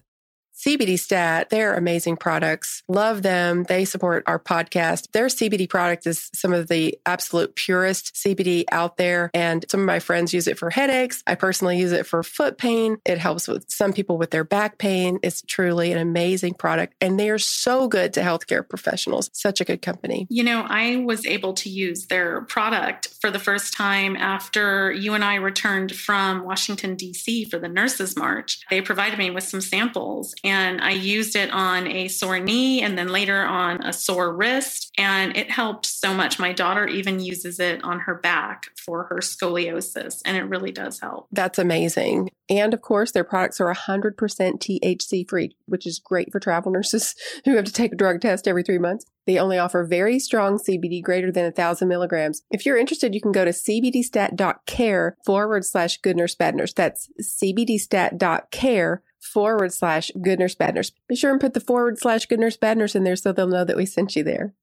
CBD 0.66 0.98
Stat, 0.98 1.48
they're 1.48 1.74
amazing 1.74 2.16
products. 2.16 2.82
Love 2.88 3.22
them. 3.22 3.62
They 3.62 3.84
support 3.84 4.24
our 4.26 4.40
podcast. 4.40 5.12
Their 5.12 5.26
CBD 5.26 5.68
product 5.68 6.08
is 6.08 6.28
some 6.34 6.52
of 6.52 6.66
the 6.66 6.98
absolute 7.06 7.54
purest 7.54 8.16
CBD 8.16 8.64
out 8.72 8.96
there. 8.96 9.30
And 9.32 9.64
some 9.70 9.78
of 9.78 9.86
my 9.86 10.00
friends 10.00 10.34
use 10.34 10.48
it 10.48 10.58
for 10.58 10.70
headaches. 10.70 11.22
I 11.24 11.36
personally 11.36 11.78
use 11.78 11.92
it 11.92 12.04
for 12.04 12.24
foot 12.24 12.58
pain. 12.58 12.96
It 13.04 13.18
helps 13.18 13.46
with 13.46 13.70
some 13.70 13.92
people 13.92 14.18
with 14.18 14.32
their 14.32 14.42
back 14.42 14.78
pain. 14.78 15.20
It's 15.22 15.40
truly 15.42 15.92
an 15.92 15.98
amazing 15.98 16.54
product. 16.54 16.94
And 17.00 17.16
they 17.20 17.30
are 17.30 17.38
so 17.38 17.86
good 17.86 18.12
to 18.14 18.20
healthcare 18.20 18.68
professionals. 18.68 19.30
Such 19.32 19.60
a 19.60 19.64
good 19.64 19.82
company. 19.82 20.26
You 20.30 20.42
know, 20.42 20.66
I 20.68 20.96
was 20.96 21.24
able 21.26 21.52
to 21.54 21.70
use 21.70 22.06
their 22.06 22.40
product 22.40 23.14
for 23.20 23.30
the 23.30 23.38
first 23.38 23.72
time 23.72 24.16
after 24.16 24.90
you 24.90 25.14
and 25.14 25.22
I 25.22 25.36
returned 25.36 25.94
from 25.94 26.44
Washington, 26.44 26.96
D.C. 26.96 27.44
for 27.44 27.60
the 27.60 27.68
Nurses 27.68 28.16
March. 28.16 28.58
They 28.68 28.80
provided 28.80 29.16
me 29.16 29.30
with 29.30 29.44
some 29.44 29.60
samples 29.60 30.34
and 30.42 30.55
I 30.56 30.90
used 30.90 31.36
it 31.36 31.50
on 31.50 31.86
a 31.86 32.08
sore 32.08 32.38
knee 32.38 32.82
and 32.82 32.96
then 32.96 33.08
later 33.08 33.42
on 33.42 33.82
a 33.84 33.92
sore 33.92 34.34
wrist. 34.34 34.92
And 34.98 35.36
it 35.36 35.50
helped 35.50 35.86
so 35.86 36.14
much. 36.14 36.38
My 36.38 36.52
daughter 36.52 36.86
even 36.86 37.20
uses 37.20 37.60
it 37.60 37.82
on 37.84 38.00
her 38.00 38.14
back 38.14 38.66
for 38.86 39.04
her 39.04 39.16
scoliosis, 39.16 40.22
and 40.24 40.36
it 40.36 40.44
really 40.44 40.70
does 40.70 41.00
help. 41.00 41.26
That's 41.32 41.58
amazing. 41.58 42.30
And 42.48 42.72
of 42.72 42.80
course, 42.80 43.10
their 43.10 43.24
products 43.24 43.60
are 43.60 43.74
100% 43.74 44.14
THC 44.16 45.28
free, 45.28 45.56
which 45.66 45.86
is 45.86 45.98
great 45.98 46.30
for 46.30 46.38
travel 46.38 46.70
nurses 46.70 47.14
who 47.44 47.56
have 47.56 47.64
to 47.64 47.72
take 47.72 47.92
a 47.92 47.96
drug 47.96 48.20
test 48.20 48.46
every 48.46 48.62
three 48.62 48.78
months. 48.78 49.04
They 49.26 49.38
only 49.38 49.58
offer 49.58 49.84
very 49.84 50.20
strong 50.20 50.58
CBD 50.58 51.02
greater 51.02 51.32
than 51.32 51.44
1,000 51.44 51.88
milligrams. 51.88 52.42
If 52.50 52.64
you're 52.64 52.78
interested, 52.78 53.14
you 53.14 53.20
can 53.20 53.32
go 53.32 53.44
to 53.44 53.50
cbdstat.care 53.50 55.16
forward 55.24 55.64
slash 55.64 55.98
good 56.00 56.16
nurse 56.16 56.36
bad 56.36 56.54
nurse. 56.54 56.72
That's 56.72 57.08
cbdstat.care 57.20 59.02
forward 59.26 59.72
slash 59.72 60.10
good 60.22 60.38
nurse 60.38 60.54
bad 60.54 60.74
nurse. 60.74 60.92
Be 61.08 61.16
sure 61.16 61.30
and 61.30 61.40
put 61.40 61.54
the 61.54 61.60
forward 61.60 61.98
slash 61.98 62.26
good 62.26 62.40
nurse 62.40 62.56
bad 62.56 62.78
nurse 62.78 62.94
in 62.94 63.04
there 63.04 63.16
so 63.16 63.32
they'll 63.32 63.46
know 63.46 63.64
that 63.64 63.76
we 63.76 63.86
sent 63.86 64.16
you 64.16 64.22
there. 64.22 64.54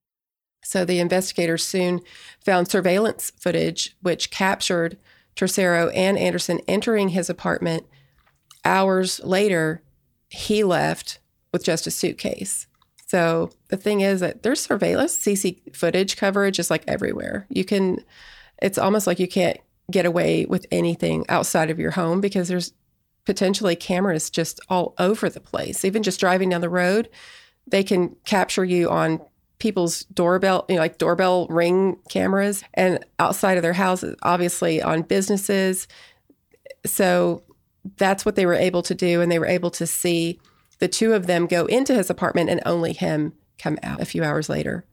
So 0.64 0.86
the 0.86 1.00
investigators 1.00 1.64
soon 1.64 2.02
found 2.44 2.70
surveillance 2.70 3.32
footage 3.38 3.96
which 4.02 4.32
captured 4.32 4.98
Tercero 5.36 5.92
and 5.94 6.18
Anderson 6.18 6.62
entering 6.68 7.10
his 7.10 7.30
apartment. 7.30 7.86
Hours 8.64 9.20
later, 9.24 9.84
he 10.30 10.64
left 10.64 11.20
with 11.52 11.64
just 11.64 11.88
a 11.88 11.92
suitcase. 11.92 12.68
So 13.08 13.52
the 13.68 13.78
thing 13.78 14.02
is 14.02 14.22
that 14.22 14.44
there's 14.44 14.62
surveillance, 14.62 15.18
CC 15.18 15.76
footage 15.76 16.18
coverage 16.18 16.60
is 16.60 16.72
like 16.72 16.84
everywhere. 16.88 17.46
You 17.50 17.66
can, 17.66 18.04
it's 18.62 18.78
almost 18.78 19.06
like 19.06 19.20
you 19.20 19.28
can't 19.28 19.60
get 19.92 20.06
away 20.06 20.46
with 20.46 20.66
anything 20.72 21.26
outside 21.30 21.70
of 21.70 21.80
your 21.80 21.92
home 21.92 22.22
because 22.22 22.48
there's 22.48 22.74
potentially 23.26 23.76
cameras 23.76 24.30
just 24.30 24.60
all 24.70 24.94
over 24.98 25.30
the 25.30 25.40
place. 25.40 25.86
Even 25.86 26.04
just 26.04 26.20
driving 26.20 26.50
down 26.50 26.62
the 26.62 26.70
road, 26.70 27.10
they 27.68 27.84
can 27.84 28.16
capture 28.26 28.66
you 28.66 28.90
on 28.90 29.22
people's 29.60 30.02
doorbell, 30.06 30.66
you 30.68 30.76
know, 30.76 30.82
like 30.82 30.98
doorbell 30.98 31.48
ring 31.48 31.98
cameras 32.10 32.64
and 32.74 33.04
outside 33.20 33.58
of 33.58 33.62
their 33.62 33.74
houses, 33.74 34.16
obviously 34.24 34.82
on 34.82 35.02
businesses. 35.02 35.88
So 36.86 37.44
that's 37.98 38.26
what 38.26 38.36
they 38.36 38.46
were 38.46 38.54
able 38.54 38.82
to 38.84 38.96
do. 38.96 39.22
And 39.22 39.32
they 39.32 39.40
were 39.40 39.46
able 39.46 39.72
to 39.72 39.88
see 39.88 40.40
the 40.80 40.90
two 40.90 41.14
of 41.14 41.28
them 41.28 41.48
go 41.48 41.66
into 41.68 41.94
his 41.94 42.10
apartment 42.10 42.50
and 42.50 42.62
only 42.66 42.92
him 42.92 43.34
come 43.58 43.78
out 43.84 44.02
a 44.02 44.06
few 44.06 44.24
hours 44.24 44.50
later. 44.50 44.86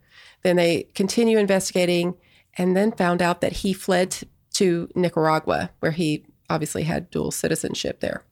Then 0.43 0.57
they 0.57 0.85
continue 0.95 1.39
investigating 1.39 2.15
and 2.57 2.77
then 2.77 2.93
found 2.93 3.23
out 3.23 3.41
that 3.41 3.53
he 3.53 3.73
fled 3.73 4.17
to 4.55 4.89
Nicaragua, 4.95 5.71
where 5.81 5.93
he 5.93 6.25
obviously 6.51 6.83
had 6.83 7.11
dual 7.11 7.31
citizenship 7.31 8.01
there. 8.01 8.25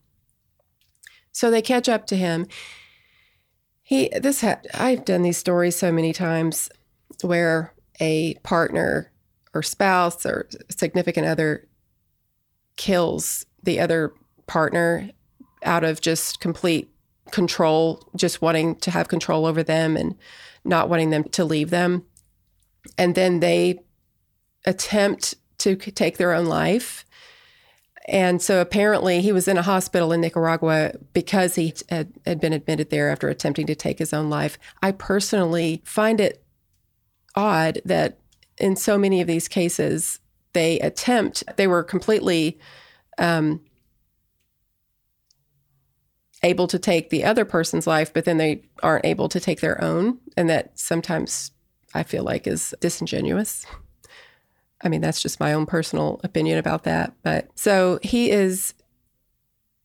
So 1.32 1.50
they 1.50 1.62
catch 1.62 1.88
up 1.88 2.06
to 2.08 2.16
him. 2.16 2.46
He 3.82 4.10
this 4.20 4.44
I've 4.74 5.04
done 5.04 5.22
these 5.22 5.38
stories 5.38 5.76
so 5.76 5.90
many 5.90 6.12
times 6.12 6.68
where 7.22 7.72
a 8.00 8.34
partner 8.42 9.12
or 9.54 9.62
spouse 9.62 10.26
or 10.26 10.48
significant 10.68 11.26
other 11.26 11.66
kills 12.76 13.46
the 13.62 13.80
other 13.80 14.12
partner 14.46 15.10
out 15.62 15.84
of 15.84 16.00
just 16.00 16.40
complete 16.40 16.90
control, 17.30 18.08
just 18.16 18.40
wanting 18.40 18.76
to 18.76 18.90
have 18.90 19.08
control 19.08 19.46
over 19.46 19.62
them 19.62 19.96
and 19.96 20.16
not 20.64 20.88
wanting 20.88 21.10
them 21.10 21.24
to 21.24 21.44
leave 21.44 21.70
them. 21.70 22.04
And 22.96 23.14
then 23.14 23.40
they 23.40 23.80
attempt 24.64 25.34
to 25.58 25.76
take 25.76 26.16
their 26.18 26.32
own 26.32 26.46
life. 26.46 27.04
And 28.08 28.40
so 28.40 28.62
apparently 28.62 29.20
he 29.20 29.32
was 29.32 29.46
in 29.46 29.58
a 29.58 29.62
hospital 29.62 30.12
in 30.12 30.22
Nicaragua 30.22 30.92
because 31.12 31.56
he 31.56 31.74
had, 31.90 32.10
had, 32.24 32.40
been 32.40 32.54
admitted 32.54 32.88
there 32.88 33.10
after 33.10 33.28
attempting 33.28 33.66
to 33.66 33.74
take 33.74 33.98
his 33.98 34.14
own 34.14 34.30
life. 34.30 34.58
I 34.82 34.92
personally 34.92 35.82
find 35.84 36.18
it 36.18 36.42
odd 37.34 37.82
that 37.84 38.18
in 38.56 38.76
so 38.76 38.96
many 38.96 39.20
of 39.20 39.26
these 39.26 39.46
cases, 39.46 40.20
they 40.54 40.80
attempt, 40.80 41.44
they 41.56 41.66
were 41.66 41.84
completely 41.84 42.58
um, 43.18 43.60
able 46.42 46.66
to 46.68 46.78
take 46.78 47.10
the 47.10 47.24
other 47.24 47.44
person's 47.44 47.86
life, 47.86 48.12
but 48.14 48.24
then 48.24 48.38
they 48.38 48.62
aren't 48.82 49.04
able 49.04 49.28
to 49.28 49.38
take 49.38 49.60
their 49.60 49.82
own. 49.84 50.18
And 50.34 50.48
that 50.48 50.78
sometimes 50.78 51.50
I 51.92 52.04
feel 52.04 52.24
like 52.24 52.46
is 52.46 52.74
disingenuous. 52.80 53.66
I 54.82 54.88
mean, 54.88 55.00
that's 55.00 55.20
just 55.20 55.40
my 55.40 55.52
own 55.52 55.66
personal 55.66 56.20
opinion 56.22 56.58
about 56.58 56.84
that. 56.84 57.12
But 57.22 57.48
so 57.54 57.98
he 58.02 58.30
is 58.30 58.74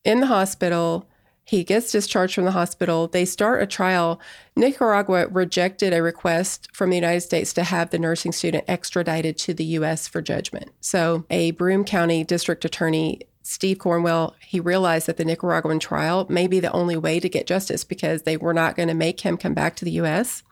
in 0.03 0.19
the 0.19 0.27
hospital. 0.27 1.07
He 1.45 1.63
gets 1.63 1.91
discharged 1.91 2.35
from 2.35 2.45
the 2.45 2.51
hospital. 2.51 3.07
They 3.07 3.25
start 3.25 3.62
a 3.62 3.67
trial. 3.67 4.19
Nicaragua 4.55 5.27
rejected 5.27 5.93
a 5.93 6.01
request 6.01 6.69
from 6.73 6.89
the 6.89 6.95
United 6.95 7.21
States 7.21 7.53
to 7.53 7.63
have 7.63 7.89
the 7.89 8.00
nursing 8.00 8.31
student 8.31 8.63
extradited 8.67 9.38
to 9.39 9.53
the 9.53 9.65
U.S. 9.65 10.07
for 10.07 10.21
judgment. 10.21 10.71
So, 10.79 11.25
a 11.29 11.51
Broome 11.51 11.83
County 11.83 12.23
district 12.23 12.63
attorney 12.63 13.21
Steve 13.43 13.77
Cornwell, 13.77 14.35
he 14.39 14.62
realized 14.62 15.05
that 15.07 15.17
the 15.17 15.25
Nicaraguan 15.25 15.79
trial 15.79 16.25
may 16.29 16.47
be 16.47 16.62
the 16.62 16.71
only 16.71 16.95
way 16.95 17.19
to 17.19 17.27
get 17.27 17.45
justice 17.45 17.83
because 17.83 18.21
they 18.21 18.38
were 18.38 18.53
not 18.53 18.77
going 18.77 18.88
to 18.88 18.93
make 18.93 19.19
him 19.19 19.38
come 19.38 19.53
back 19.53 19.75
to 19.75 19.85
the 19.85 19.91
US. 19.91 20.43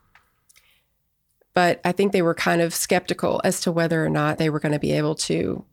But 1.54 1.82
I 1.84 1.92
think 1.92 2.14
they 2.14 2.22
were 2.22 2.34
kind 2.34 2.62
of 2.62 2.74
skeptical 2.74 3.42
as 3.44 3.60
to 3.62 3.72
whether 3.72 4.06
or 4.06 4.10
not 4.10 4.38
they 4.38 4.50
were 4.50 4.60
going 4.60 4.72
to 4.72 4.80
be 4.80 4.94
able 4.94 5.16
to 5.16 5.66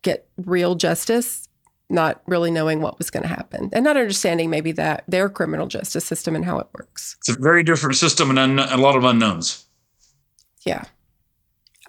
get 0.00 0.26
real 0.36 0.74
justice, 0.74 1.48
not 1.90 2.22
really 2.26 2.50
knowing 2.50 2.80
what 2.80 2.98
was 2.98 3.10
going 3.10 3.22
to 3.22 3.28
happen 3.28 3.68
and 3.72 3.84
not 3.84 3.96
understanding 3.96 4.48
maybe 4.48 4.72
that 4.72 5.04
their 5.06 5.28
criminal 5.28 5.66
justice 5.66 6.04
system 6.04 6.34
and 6.34 6.44
how 6.44 6.58
it 6.58 6.66
works. 6.72 7.16
It's 7.18 7.28
a 7.28 7.38
very 7.38 7.62
different 7.62 7.96
system 7.96 8.30
and 8.30 8.38
un- 8.38 8.58
a 8.58 8.78
lot 8.78 8.96
of 8.96 9.04
unknowns. 9.04 9.66
Yeah. 10.64 10.84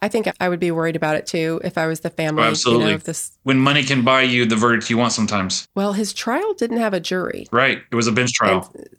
I 0.02 0.10
think 0.10 0.28
I 0.42 0.50
would 0.50 0.60
be 0.60 0.72
worried 0.72 0.98
about 0.98 1.16
it 1.16 1.26
too 1.26 1.62
if 1.64 1.78
I 1.78 1.88
was 1.88 2.02
the 2.02 2.10
family. 2.10 2.44
Oh, 2.44 2.48
absolutely. 2.48 2.88
You 2.88 2.92
know, 2.92 2.98
this. 2.98 3.32
When 3.44 3.58
money 3.58 3.84
can 3.84 4.04
buy 4.04 4.24
you 4.24 4.46
the 4.46 4.58
verdict 4.58 4.90
you 4.90 4.98
want 4.98 5.14
sometimes. 5.14 5.66
Well, 5.76 5.94
his 5.94 6.12
trial 6.12 6.54
didn't 6.56 6.78
have 6.78 6.94
a 6.94 7.00
jury. 7.00 7.48
Right. 7.54 7.82
It 7.90 7.96
was 7.96 8.08
a 8.08 8.12
bench 8.12 8.34
trial. 8.34 8.70
And, 8.76 8.90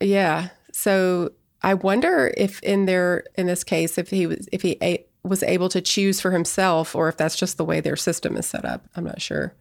yeah. 0.00 0.50
So 0.72 1.32
I 1.62 1.74
wonder 1.74 2.32
if 2.36 2.60
in 2.60 2.86
there 2.86 3.24
in 3.34 3.46
this 3.46 3.64
case 3.64 3.98
if 3.98 4.10
he 4.10 4.26
was 4.26 4.48
if 4.52 4.62
he 4.62 4.78
a, 4.82 5.04
was 5.24 5.42
able 5.42 5.68
to 5.70 5.80
choose 5.80 6.20
for 6.20 6.30
himself 6.30 6.94
or 6.94 7.08
if 7.08 7.16
that's 7.16 7.36
just 7.36 7.56
the 7.56 7.64
way 7.64 7.80
their 7.80 7.96
system 7.96 8.36
is 8.36 8.46
set 8.46 8.64
up. 8.64 8.86
I'm 8.96 9.04
not 9.04 9.20
sure. 9.20 9.54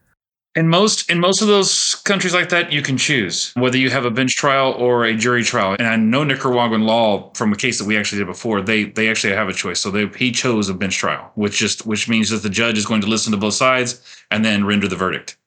In 0.56 0.70
most 0.70 1.10
in 1.12 1.20
most 1.20 1.42
of 1.42 1.48
those 1.48 1.96
countries 1.96 2.34
like 2.34 2.50
that, 2.50 2.72
you 2.72 2.82
can 2.82 2.98
choose 2.98 3.52
whether 3.56 3.78
you 3.78 3.92
have 3.92 4.06
a 4.06 4.12
bench 4.12 4.36
trial 4.36 4.74
or 4.74 5.06
a 5.06 5.16
jury 5.16 5.44
trial. 5.44 5.76
And 5.78 5.88
I 5.88 5.96
know 5.98 6.24
Nicaraguan 6.24 6.82
law 6.82 7.32
from 7.36 7.54
a 7.54 7.56
case 7.56 7.78
that 7.78 7.86
we 7.86 7.96
actually 7.96 8.20
did 8.20 8.28
before. 8.28 8.62
They 8.62 8.86
they 8.86 9.08
actually 9.08 9.34
have 9.34 9.50
a 9.50 9.54
choice. 9.54 9.80
So 9.80 9.92
they, 9.92 10.08
he 10.08 10.32
chose 10.32 10.68
a 10.68 10.74
bench 10.74 10.98
trial, 10.98 11.32
which 11.36 11.58
just 11.58 11.86
which 11.86 12.10
means 12.10 12.32
that 12.32 12.42
the 12.42 12.50
judge 12.50 12.78
is 12.78 12.88
going 12.88 13.02
to 13.02 13.08
listen 13.08 13.32
to 13.34 13.38
both 13.38 13.54
sides 13.54 14.02
and 14.32 14.44
then 14.44 14.66
render 14.66 14.88
the 14.88 14.96
verdict. 14.96 15.38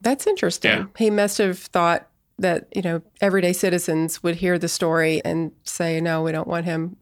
That's 0.00 0.26
interesting. 0.26 0.70
Yeah. 0.70 0.86
He 0.96 1.10
must 1.10 1.38
have 1.38 1.58
thought 1.58 2.08
that 2.38 2.68
you 2.74 2.82
know 2.82 3.02
everyday 3.20 3.52
citizens 3.52 4.22
would 4.22 4.36
hear 4.36 4.58
the 4.58 4.68
story 4.68 5.22
and 5.24 5.52
say, 5.64 6.00
"No, 6.00 6.22
we 6.22 6.32
don't 6.32 6.48
want 6.48 6.64
him 6.64 6.96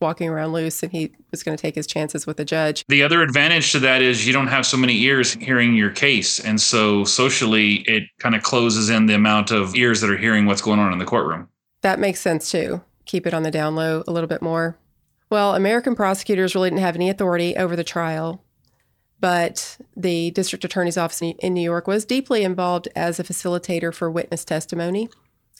walking 0.00 0.28
around 0.28 0.52
loose 0.52 0.82
and 0.82 0.92
he 0.92 1.12
was 1.30 1.42
going 1.42 1.56
to 1.56 1.60
take 1.60 1.74
his 1.74 1.86
chances 1.86 2.26
with 2.26 2.36
the 2.36 2.44
judge. 2.44 2.84
The 2.88 3.02
other 3.02 3.22
advantage 3.22 3.72
to 3.72 3.78
that 3.80 4.02
is 4.02 4.26
you 4.26 4.32
don't 4.32 4.46
have 4.48 4.66
so 4.66 4.76
many 4.76 5.00
ears 5.02 5.34
hearing 5.34 5.74
your 5.74 5.90
case. 5.90 6.38
And 6.38 6.60
so 6.60 7.04
socially, 7.04 7.76
it 7.86 8.04
kind 8.18 8.34
of 8.34 8.42
closes 8.42 8.90
in 8.90 9.06
the 9.06 9.14
amount 9.14 9.50
of 9.50 9.74
ears 9.74 10.00
that 10.00 10.10
are 10.10 10.16
hearing 10.16 10.46
what's 10.46 10.62
going 10.62 10.80
on 10.80 10.92
in 10.92 10.98
the 10.98 11.04
courtroom. 11.04 11.48
That 11.82 11.98
makes 11.98 12.20
sense 12.20 12.50
too. 12.50 12.82
Keep 13.06 13.26
it 13.26 13.34
on 13.34 13.42
the 13.42 13.50
down 13.50 13.76
low 13.76 14.02
a 14.06 14.12
little 14.12 14.28
bit 14.28 14.42
more. 14.42 14.76
Well, 15.30 15.54
American 15.54 15.94
prosecutors 15.96 16.54
really 16.54 16.70
didn't 16.70 16.82
have 16.82 16.96
any 16.96 17.10
authority 17.10 17.56
over 17.56 17.74
the 17.74 17.84
trial, 17.84 18.44
but 19.20 19.78
the 19.96 20.30
district 20.32 20.64
attorney's 20.64 20.98
office 20.98 21.22
in 21.22 21.54
New 21.54 21.62
York 21.62 21.86
was 21.86 22.04
deeply 22.04 22.44
involved 22.44 22.88
as 22.94 23.18
a 23.18 23.24
facilitator 23.24 23.92
for 23.92 24.10
witness 24.10 24.44
testimony. 24.44 25.08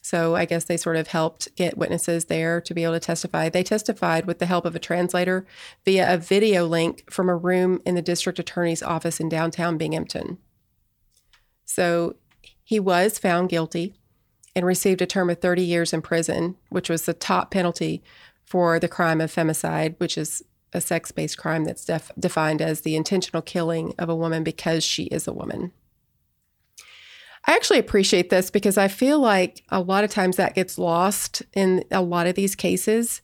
So 0.03 0.37
I 0.37 0.45
guess 0.45 0.65
they 0.65 0.77
sort 0.77 0.97
of 0.97 1.09
helped 1.09 1.55
get 1.57 1.77
witnesses 1.77 2.27
there 2.27 2.61
to 2.61 2.75
be 2.75 2.85
able 2.85 2.95
to 2.95 3.01
testify. 3.01 3.49
They 3.49 3.65
testified 3.65 4.25
with 4.25 4.39
the 4.39 4.47
help 4.47 4.65
of 4.65 4.77
a 4.77 4.79
translator 4.79 5.47
via 5.85 6.15
a 6.15 6.17
video 6.17 6.65
link 6.65 7.11
from 7.11 7.29
a 7.29 7.37
room 7.37 7.83
in 7.85 7.97
the 7.97 8.03
district 8.03 8.39
attorney's 8.39 8.85
office 8.85 9.19
in 9.19 9.29
downtown 9.29 9.79
Binghamton. 9.79 10.39
So 11.65 12.15
he 12.63 12.79
was 12.79 13.19
found 13.19 13.49
guilty 13.49 13.97
and 14.55 14.65
received 14.65 15.03
a 15.03 15.07
term 15.07 15.29
of 15.29 15.41
30 15.41 15.63
years 15.63 15.93
in 15.93 16.03
prison, 16.03 16.57
which 16.69 16.89
was 16.89 17.05
the 17.05 17.13
top 17.13 17.51
penalty 17.51 18.03
for 18.45 18.79
the 18.79 18.89
crime 18.89 19.21
of 19.21 19.35
femicide, 19.35 19.99
which 19.99 20.17
is 20.17 20.43
a 20.73 20.81
sex 20.81 21.13
based 21.13 21.39
crime 21.39 21.65
that's 21.65 21.85
def- 21.85 22.13
defined 22.19 22.61
as 22.61 22.83
the 22.83 22.97
intentional 22.97 23.43
killing 23.43 23.95
of 23.99 24.09
a 24.09 24.17
woman 24.17 24.45
because 24.45 24.85
she 24.85 25.05
is 25.05 25.27
a 25.27 25.33
woman. 25.33 25.73
I 27.47 27.55
actually 27.55 27.79
appreciate 27.79 28.29
this 28.29 28.51
because 28.51 28.77
I 28.77 28.89
feel 28.89 29.21
like 29.21 29.63
a 29.69 29.81
lot 29.81 30.05
of 30.05 30.11
times 30.11 30.37
that 30.37 30.55
gets 30.55 30.79
lost 30.79 31.43
in 31.55 31.85
a 31.93 32.03
lot 32.03 32.27
of 32.27 32.35
these 32.35 32.57
cases 32.57 33.23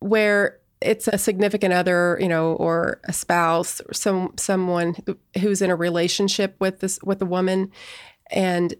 where 0.00 0.58
it's 0.80 1.08
a 1.08 1.18
significant 1.18 1.72
other, 1.72 2.18
you 2.20 2.28
know, 2.28 2.54
or 2.54 3.00
a 3.04 3.12
spouse, 3.12 3.80
or 3.80 3.94
some 3.94 4.32
someone 4.38 4.96
who's 5.40 5.62
in 5.62 5.70
a 5.70 5.76
relationship 5.76 6.56
with 6.60 6.80
this 6.80 6.98
with 7.02 7.20
a 7.22 7.26
woman 7.26 7.70
and 8.30 8.74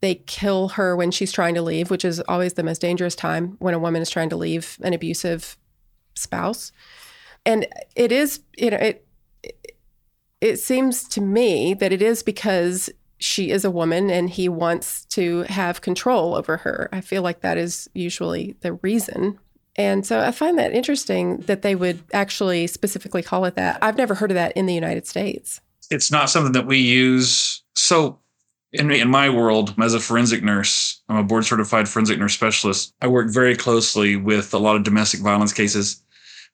they 0.00 0.14
kill 0.14 0.68
her 0.68 0.94
when 0.94 1.10
she's 1.10 1.32
trying 1.32 1.54
to 1.54 1.62
leave, 1.62 1.90
which 1.90 2.04
is 2.04 2.20
always 2.20 2.54
the 2.54 2.62
most 2.62 2.80
dangerous 2.80 3.14
time 3.14 3.56
when 3.58 3.74
a 3.74 3.78
woman 3.78 4.00
is 4.00 4.10
trying 4.10 4.30
to 4.30 4.36
leave 4.36 4.78
an 4.82 4.92
abusive 4.92 5.56
spouse. 6.18 6.72
And 7.46 7.66
it 7.96 8.12
is, 8.12 8.40
you 8.56 8.70
know, 8.70 8.76
it 8.76 9.06
it 10.40 10.56
seems 10.56 11.08
to 11.08 11.20
me 11.20 11.74
that 11.74 11.92
it 11.92 12.02
is 12.02 12.22
because 12.22 12.90
she 13.18 13.50
is 13.50 13.64
a 13.64 13.70
woman 13.70 14.10
and 14.10 14.30
he 14.30 14.48
wants 14.48 15.04
to 15.06 15.42
have 15.44 15.80
control 15.80 16.34
over 16.34 16.58
her. 16.58 16.88
I 16.92 17.00
feel 17.00 17.22
like 17.22 17.40
that 17.40 17.58
is 17.58 17.90
usually 17.94 18.54
the 18.60 18.74
reason. 18.74 19.38
And 19.76 20.06
so 20.06 20.20
I 20.20 20.30
find 20.30 20.58
that 20.58 20.72
interesting 20.72 21.38
that 21.38 21.62
they 21.62 21.74
would 21.74 22.02
actually 22.12 22.66
specifically 22.66 23.22
call 23.22 23.44
it 23.44 23.54
that. 23.56 23.78
I've 23.82 23.96
never 23.96 24.14
heard 24.14 24.30
of 24.30 24.36
that 24.36 24.52
in 24.56 24.66
the 24.66 24.74
United 24.74 25.06
States. 25.06 25.60
It's 25.90 26.10
not 26.10 26.30
something 26.30 26.52
that 26.52 26.66
we 26.66 26.78
use. 26.78 27.62
So 27.74 28.18
in, 28.72 28.90
in 28.90 29.08
my 29.08 29.30
world, 29.30 29.74
as 29.80 29.94
a 29.94 30.00
forensic 30.00 30.42
nurse, 30.42 31.00
I'm 31.08 31.16
a 31.16 31.24
board 31.24 31.44
certified 31.44 31.88
forensic 31.88 32.18
nurse 32.18 32.34
specialist. 32.34 32.92
I 33.00 33.06
work 33.06 33.30
very 33.30 33.56
closely 33.56 34.16
with 34.16 34.52
a 34.52 34.58
lot 34.58 34.76
of 34.76 34.82
domestic 34.82 35.20
violence 35.20 35.52
cases. 35.52 36.02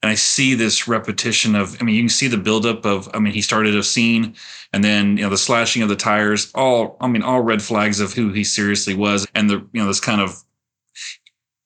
And 0.05 0.11
I 0.11 0.15
see 0.15 0.53
this 0.53 0.87
repetition 0.87 1.55
of, 1.55 1.81
I 1.81 1.83
mean, 1.83 1.95
you 1.95 2.03
can 2.03 2.09
see 2.09 2.27
the 2.27 2.37
buildup 2.37 2.85
of, 2.85 3.09
I 3.15 3.17
mean, 3.17 3.33
he 3.33 3.41
started 3.41 3.75
a 3.75 3.81
scene 3.81 4.35
and 4.71 4.83
then, 4.83 5.17
you 5.17 5.23
know, 5.23 5.31
the 5.31 5.37
slashing 5.37 5.81
of 5.81 5.89
the 5.89 5.95
tires, 5.95 6.51
all, 6.53 6.95
I 7.01 7.07
mean, 7.07 7.23
all 7.23 7.41
red 7.41 7.59
flags 7.59 7.99
of 7.99 8.13
who 8.13 8.31
he 8.31 8.43
seriously 8.43 8.93
was. 8.93 9.25
And 9.33 9.49
the, 9.49 9.67
you 9.73 9.81
know, 9.81 9.87
this 9.87 9.99
kind 9.99 10.21
of, 10.21 10.43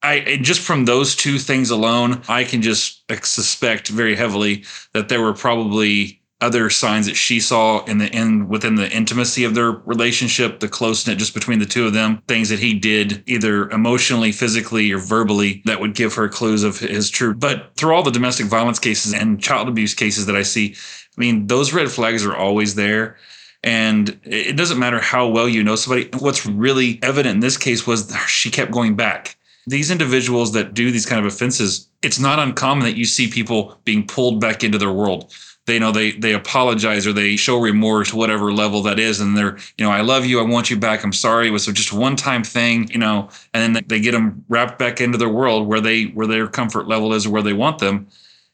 I 0.03 0.39
just 0.41 0.61
from 0.61 0.85
those 0.85 1.17
two 1.17 1.37
things 1.37 1.69
alone, 1.69 2.21
I 2.29 2.45
can 2.45 2.61
just 2.61 3.03
suspect 3.25 3.89
very 3.89 4.15
heavily 4.15 4.63
that 4.93 5.09
there 5.09 5.21
were 5.21 5.33
probably 5.33 6.18
other 6.41 6.69
signs 6.69 7.05
that 7.05 7.15
she 7.15 7.39
saw 7.39 7.83
in 7.85 7.97
the 7.97 8.07
in 8.15 8.47
within 8.47 8.75
the 8.75 8.89
intimacy 8.91 9.43
of 9.43 9.55
their 9.55 9.71
relationship, 9.71 10.59
the 10.59 10.69
closeness 10.69 11.17
just 11.17 11.33
between 11.33 11.59
the 11.59 11.65
two 11.65 11.85
of 11.85 11.93
them, 11.93 12.21
things 12.27 12.49
that 12.49 12.59
he 12.59 12.73
did 12.73 13.23
either 13.27 13.69
emotionally, 13.71 14.31
physically, 14.31 14.91
or 14.91 14.99
verbally 14.99 15.61
that 15.65 15.79
would 15.81 15.95
give 15.95 16.13
her 16.13 16.29
clues 16.29 16.63
of 16.63 16.79
his 16.79 17.09
true. 17.09 17.33
But 17.33 17.71
through 17.75 17.93
all 17.93 18.03
the 18.03 18.11
domestic 18.11 18.45
violence 18.45 18.79
cases 18.79 19.13
and 19.13 19.41
child 19.41 19.67
abuse 19.67 19.93
cases 19.93 20.25
that 20.27 20.35
I 20.35 20.43
see, 20.43 20.75
I 20.75 21.19
mean, 21.19 21.47
those 21.47 21.73
red 21.73 21.91
flags 21.91 22.25
are 22.25 22.35
always 22.35 22.75
there. 22.75 23.17
And 23.61 24.17
it 24.23 24.55
doesn't 24.55 24.79
matter 24.79 24.99
how 24.99 25.27
well 25.27 25.49
you 25.49 25.61
know 25.61 25.75
somebody. 25.75 26.09
What's 26.19 26.45
really 26.45 26.97
evident 27.03 27.35
in 27.35 27.39
this 27.41 27.57
case 27.57 27.85
was 27.85 28.15
she 28.27 28.49
kept 28.49 28.71
going 28.71 28.95
back. 28.95 29.35
These 29.67 29.91
individuals 29.91 30.53
that 30.53 30.73
do 30.73 30.91
these 30.91 31.05
kind 31.05 31.19
of 31.19 31.25
offenses, 31.25 31.89
it's 32.01 32.19
not 32.19 32.39
uncommon 32.39 32.85
that 32.85 32.95
you 32.95 33.03
see 33.03 33.29
people 33.29 33.77
being 33.83 34.07
pulled 34.07 34.39
back 34.39 34.63
into 34.63 34.77
their 34.77 34.93
world 34.93 35.33
they 35.65 35.75
you 35.75 35.79
know 35.79 35.91
they 35.91 36.11
they 36.11 36.33
apologize 36.33 37.05
or 37.05 37.13
they 37.13 37.35
show 37.35 37.59
remorse 37.59 38.13
whatever 38.13 38.51
level 38.51 38.81
that 38.81 38.99
is 38.99 39.19
and 39.19 39.37
they're 39.37 39.57
you 39.77 39.85
know 39.85 39.91
i 39.91 40.01
love 40.01 40.25
you 40.25 40.39
i 40.39 40.43
want 40.43 40.69
you 40.69 40.77
back 40.77 41.03
i'm 41.03 41.13
sorry. 41.13 41.47
It 41.47 41.51
was 41.51 41.65
just 41.67 41.91
a 41.91 41.95
one 41.95 42.15
time 42.15 42.43
thing 42.43 42.89
you 42.91 42.97
know 42.97 43.29
and 43.53 43.75
then 43.75 43.83
they 43.87 43.99
get 43.99 44.13
them 44.13 44.43
wrapped 44.49 44.79
back 44.79 44.99
into 44.99 45.17
their 45.17 45.29
world 45.29 45.67
where 45.67 45.81
they 45.81 46.05
where 46.05 46.27
their 46.27 46.47
comfort 46.47 46.87
level 46.87 47.13
is 47.13 47.25
or 47.25 47.29
where 47.29 47.43
they 47.43 47.53
want 47.53 47.79
them. 47.79 48.07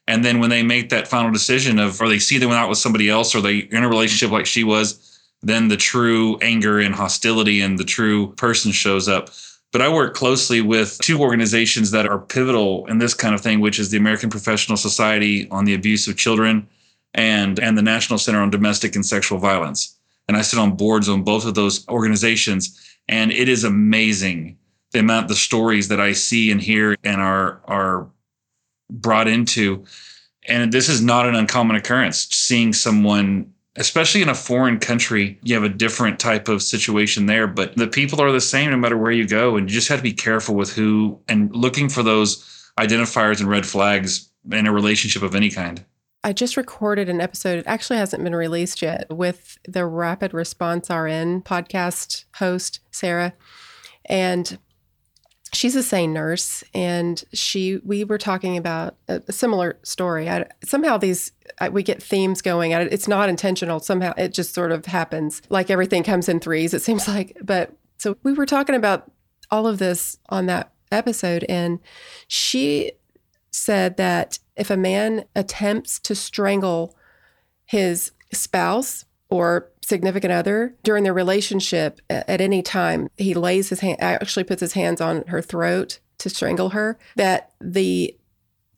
And 0.08 0.24
then 0.24 0.38
when 0.38 0.50
they 0.50 0.62
make 0.62 0.90
that 0.90 1.08
final 1.08 1.32
decision 1.32 1.80
of 1.80 2.00
or 2.00 2.08
they 2.08 2.20
see 2.20 2.38
them 2.38 2.52
out 2.52 2.68
with 2.68 2.78
somebody 2.78 3.08
else 3.08 3.34
or 3.34 3.40
they 3.40 3.58
in 3.58 3.82
a 3.82 3.88
relationship 3.88 4.30
like 4.30 4.46
she 4.46 4.62
was 4.62 5.02
then 5.42 5.68
the 5.68 5.76
true 5.76 6.38
anger 6.38 6.80
and 6.80 6.94
hostility 6.94 7.60
and 7.60 7.78
the 7.78 7.84
true 7.84 8.32
person 8.32 8.72
shows 8.72 9.08
up. 9.08 9.30
But 9.72 9.82
I 9.82 9.88
work 9.88 10.14
closely 10.14 10.60
with 10.60 10.98
two 11.02 11.20
organizations 11.20 11.90
that 11.90 12.06
are 12.06 12.18
pivotal 12.18 12.86
in 12.86 12.98
this 12.98 13.14
kind 13.14 13.34
of 13.34 13.40
thing, 13.40 13.60
which 13.60 13.78
is 13.78 13.90
the 13.90 13.98
American 13.98 14.30
Professional 14.30 14.76
Society 14.76 15.48
on 15.50 15.64
the 15.64 15.74
Abuse 15.74 16.08
of 16.08 16.16
Children 16.16 16.66
and 17.16 17.58
and 17.58 17.76
the 17.76 17.82
National 17.82 18.18
Center 18.18 18.40
on 18.40 18.50
Domestic 18.50 18.94
and 18.94 19.04
Sexual 19.04 19.38
Violence. 19.38 19.98
And 20.28 20.36
I 20.36 20.42
sit 20.42 20.58
on 20.58 20.76
boards 20.76 21.08
on 21.08 21.22
both 21.22 21.46
of 21.46 21.54
those 21.54 21.86
organizations, 21.88 22.78
and 23.08 23.32
it 23.32 23.48
is 23.48 23.64
amazing 23.64 24.58
the 24.92 25.00
amount 25.00 25.28
the 25.28 25.34
stories 25.34 25.88
that 25.88 26.00
I 26.00 26.12
see 26.12 26.50
and 26.50 26.60
hear 26.60 26.96
and 27.02 27.20
are 27.20 27.60
are 27.64 28.08
brought 28.90 29.28
into. 29.28 29.84
And 30.48 30.72
this 30.72 30.88
is 30.88 31.02
not 31.02 31.26
an 31.26 31.34
uncommon 31.34 31.74
occurrence. 31.74 32.28
Seeing 32.30 32.72
someone, 32.72 33.52
especially 33.74 34.22
in 34.22 34.28
a 34.28 34.34
foreign 34.34 34.78
country, 34.78 35.40
you 35.42 35.54
have 35.54 35.64
a 35.64 35.68
different 35.68 36.20
type 36.20 36.48
of 36.48 36.62
situation 36.62 37.26
there, 37.26 37.48
but 37.48 37.76
the 37.76 37.88
people 37.88 38.20
are 38.20 38.30
the 38.30 38.40
same 38.40 38.70
no 38.70 38.76
matter 38.76 38.96
where 38.96 39.10
you 39.10 39.26
go. 39.26 39.56
And 39.56 39.68
you 39.68 39.74
just 39.74 39.88
have 39.88 39.98
to 39.98 40.04
be 40.04 40.12
careful 40.12 40.54
with 40.54 40.72
who 40.72 41.18
and 41.26 41.54
looking 41.54 41.88
for 41.88 42.04
those 42.04 42.70
identifiers 42.78 43.40
and 43.40 43.48
red 43.48 43.66
flags 43.66 44.30
in 44.52 44.66
a 44.66 44.72
relationship 44.72 45.22
of 45.22 45.34
any 45.34 45.50
kind. 45.50 45.84
I 46.26 46.32
just 46.32 46.56
recorded 46.56 47.08
an 47.08 47.20
episode. 47.20 47.60
It 47.60 47.68
actually 47.68 47.98
hasn't 47.98 48.24
been 48.24 48.34
released 48.34 48.82
yet 48.82 49.06
with 49.08 49.58
the 49.64 49.86
Rapid 49.86 50.34
Response 50.34 50.90
RN 50.90 51.42
podcast 51.42 52.24
host, 52.34 52.80
Sarah. 52.90 53.32
And 54.06 54.58
she's 55.52 55.76
a 55.76 55.84
SANE 55.84 56.12
nurse. 56.12 56.64
And 56.74 57.22
she, 57.32 57.76
we 57.84 58.02
were 58.02 58.18
talking 58.18 58.56
about 58.56 58.96
a, 59.06 59.22
a 59.28 59.32
similar 59.32 59.78
story. 59.84 60.28
I, 60.28 60.48
somehow 60.64 60.96
these, 60.96 61.30
I, 61.60 61.68
we 61.68 61.84
get 61.84 62.02
themes 62.02 62.42
going. 62.42 62.72
It's 62.72 63.06
not 63.06 63.28
intentional. 63.28 63.78
Somehow 63.78 64.12
it 64.16 64.34
just 64.34 64.52
sort 64.52 64.72
of 64.72 64.86
happens. 64.86 65.42
Like 65.48 65.70
everything 65.70 66.02
comes 66.02 66.28
in 66.28 66.40
threes, 66.40 66.74
it 66.74 66.82
seems 66.82 67.06
like. 67.16 67.36
But 67.40 67.70
so 67.98 68.16
we 68.24 68.32
were 68.32 68.46
talking 68.46 68.74
about 68.74 69.12
all 69.52 69.68
of 69.68 69.78
this 69.78 70.18
on 70.28 70.46
that 70.46 70.72
episode. 70.90 71.44
And 71.48 71.78
she 72.26 72.94
said 73.52 73.96
that 73.98 74.40
if 74.56 74.70
a 74.70 74.76
man 74.76 75.24
attempts 75.34 75.98
to 76.00 76.14
strangle 76.14 76.96
his 77.64 78.12
spouse 78.32 79.04
or 79.28 79.70
significant 79.82 80.32
other 80.32 80.74
during 80.82 81.04
their 81.04 81.14
relationship 81.14 82.00
at 82.08 82.40
any 82.40 82.62
time, 82.62 83.08
he 83.16 83.34
lays 83.34 83.68
his 83.68 83.80
hand, 83.80 83.98
actually 84.00 84.44
puts 84.44 84.60
his 84.60 84.72
hands 84.72 85.00
on 85.00 85.24
her 85.28 85.42
throat 85.42 85.98
to 86.18 86.30
strangle 86.30 86.70
her, 86.70 86.98
that 87.16 87.52
the 87.60 88.16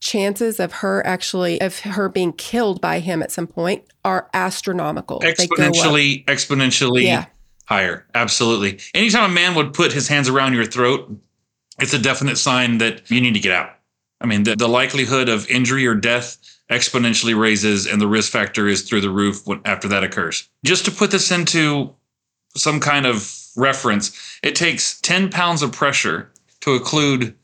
chances 0.00 0.60
of 0.60 0.72
her 0.74 1.04
actually 1.04 1.60
of 1.60 1.80
her 1.80 2.08
being 2.08 2.32
killed 2.32 2.80
by 2.80 3.00
him 3.00 3.20
at 3.22 3.32
some 3.32 3.46
point 3.46 3.82
are 4.04 4.30
astronomical. 4.32 5.20
Exponentially 5.20 6.24
exponentially 6.26 7.02
yeah. 7.02 7.26
higher. 7.66 8.06
Absolutely. 8.14 8.78
Anytime 8.94 9.30
a 9.30 9.34
man 9.34 9.54
would 9.56 9.74
put 9.74 9.92
his 9.92 10.08
hands 10.08 10.28
around 10.28 10.54
your 10.54 10.64
throat 10.64 11.10
it's 11.80 11.92
a 11.92 11.98
definite 11.98 12.36
sign 12.36 12.78
that 12.78 13.10
you 13.10 13.20
need 13.20 13.34
to 13.34 13.40
get 13.40 13.52
out 13.52 13.70
I 14.20 14.26
mean, 14.26 14.42
the, 14.42 14.56
the 14.56 14.68
likelihood 14.68 15.28
of 15.28 15.48
injury 15.48 15.86
or 15.86 15.94
death 15.94 16.38
exponentially 16.70 17.38
raises, 17.38 17.86
and 17.86 18.00
the 18.00 18.06
risk 18.06 18.32
factor 18.32 18.66
is 18.66 18.82
through 18.82 19.00
the 19.00 19.10
roof 19.10 19.46
when, 19.46 19.60
after 19.64 19.88
that 19.88 20.04
occurs. 20.04 20.48
Just 20.64 20.84
to 20.84 20.90
put 20.90 21.10
this 21.10 21.30
into 21.30 21.94
some 22.56 22.80
kind 22.80 23.06
of 23.06 23.32
reference, 23.56 24.38
it 24.42 24.54
takes 24.54 25.00
10 25.00 25.30
pounds 25.30 25.62
of 25.62 25.72
pressure 25.72 26.30
to 26.60 26.78
occlude 26.78 27.34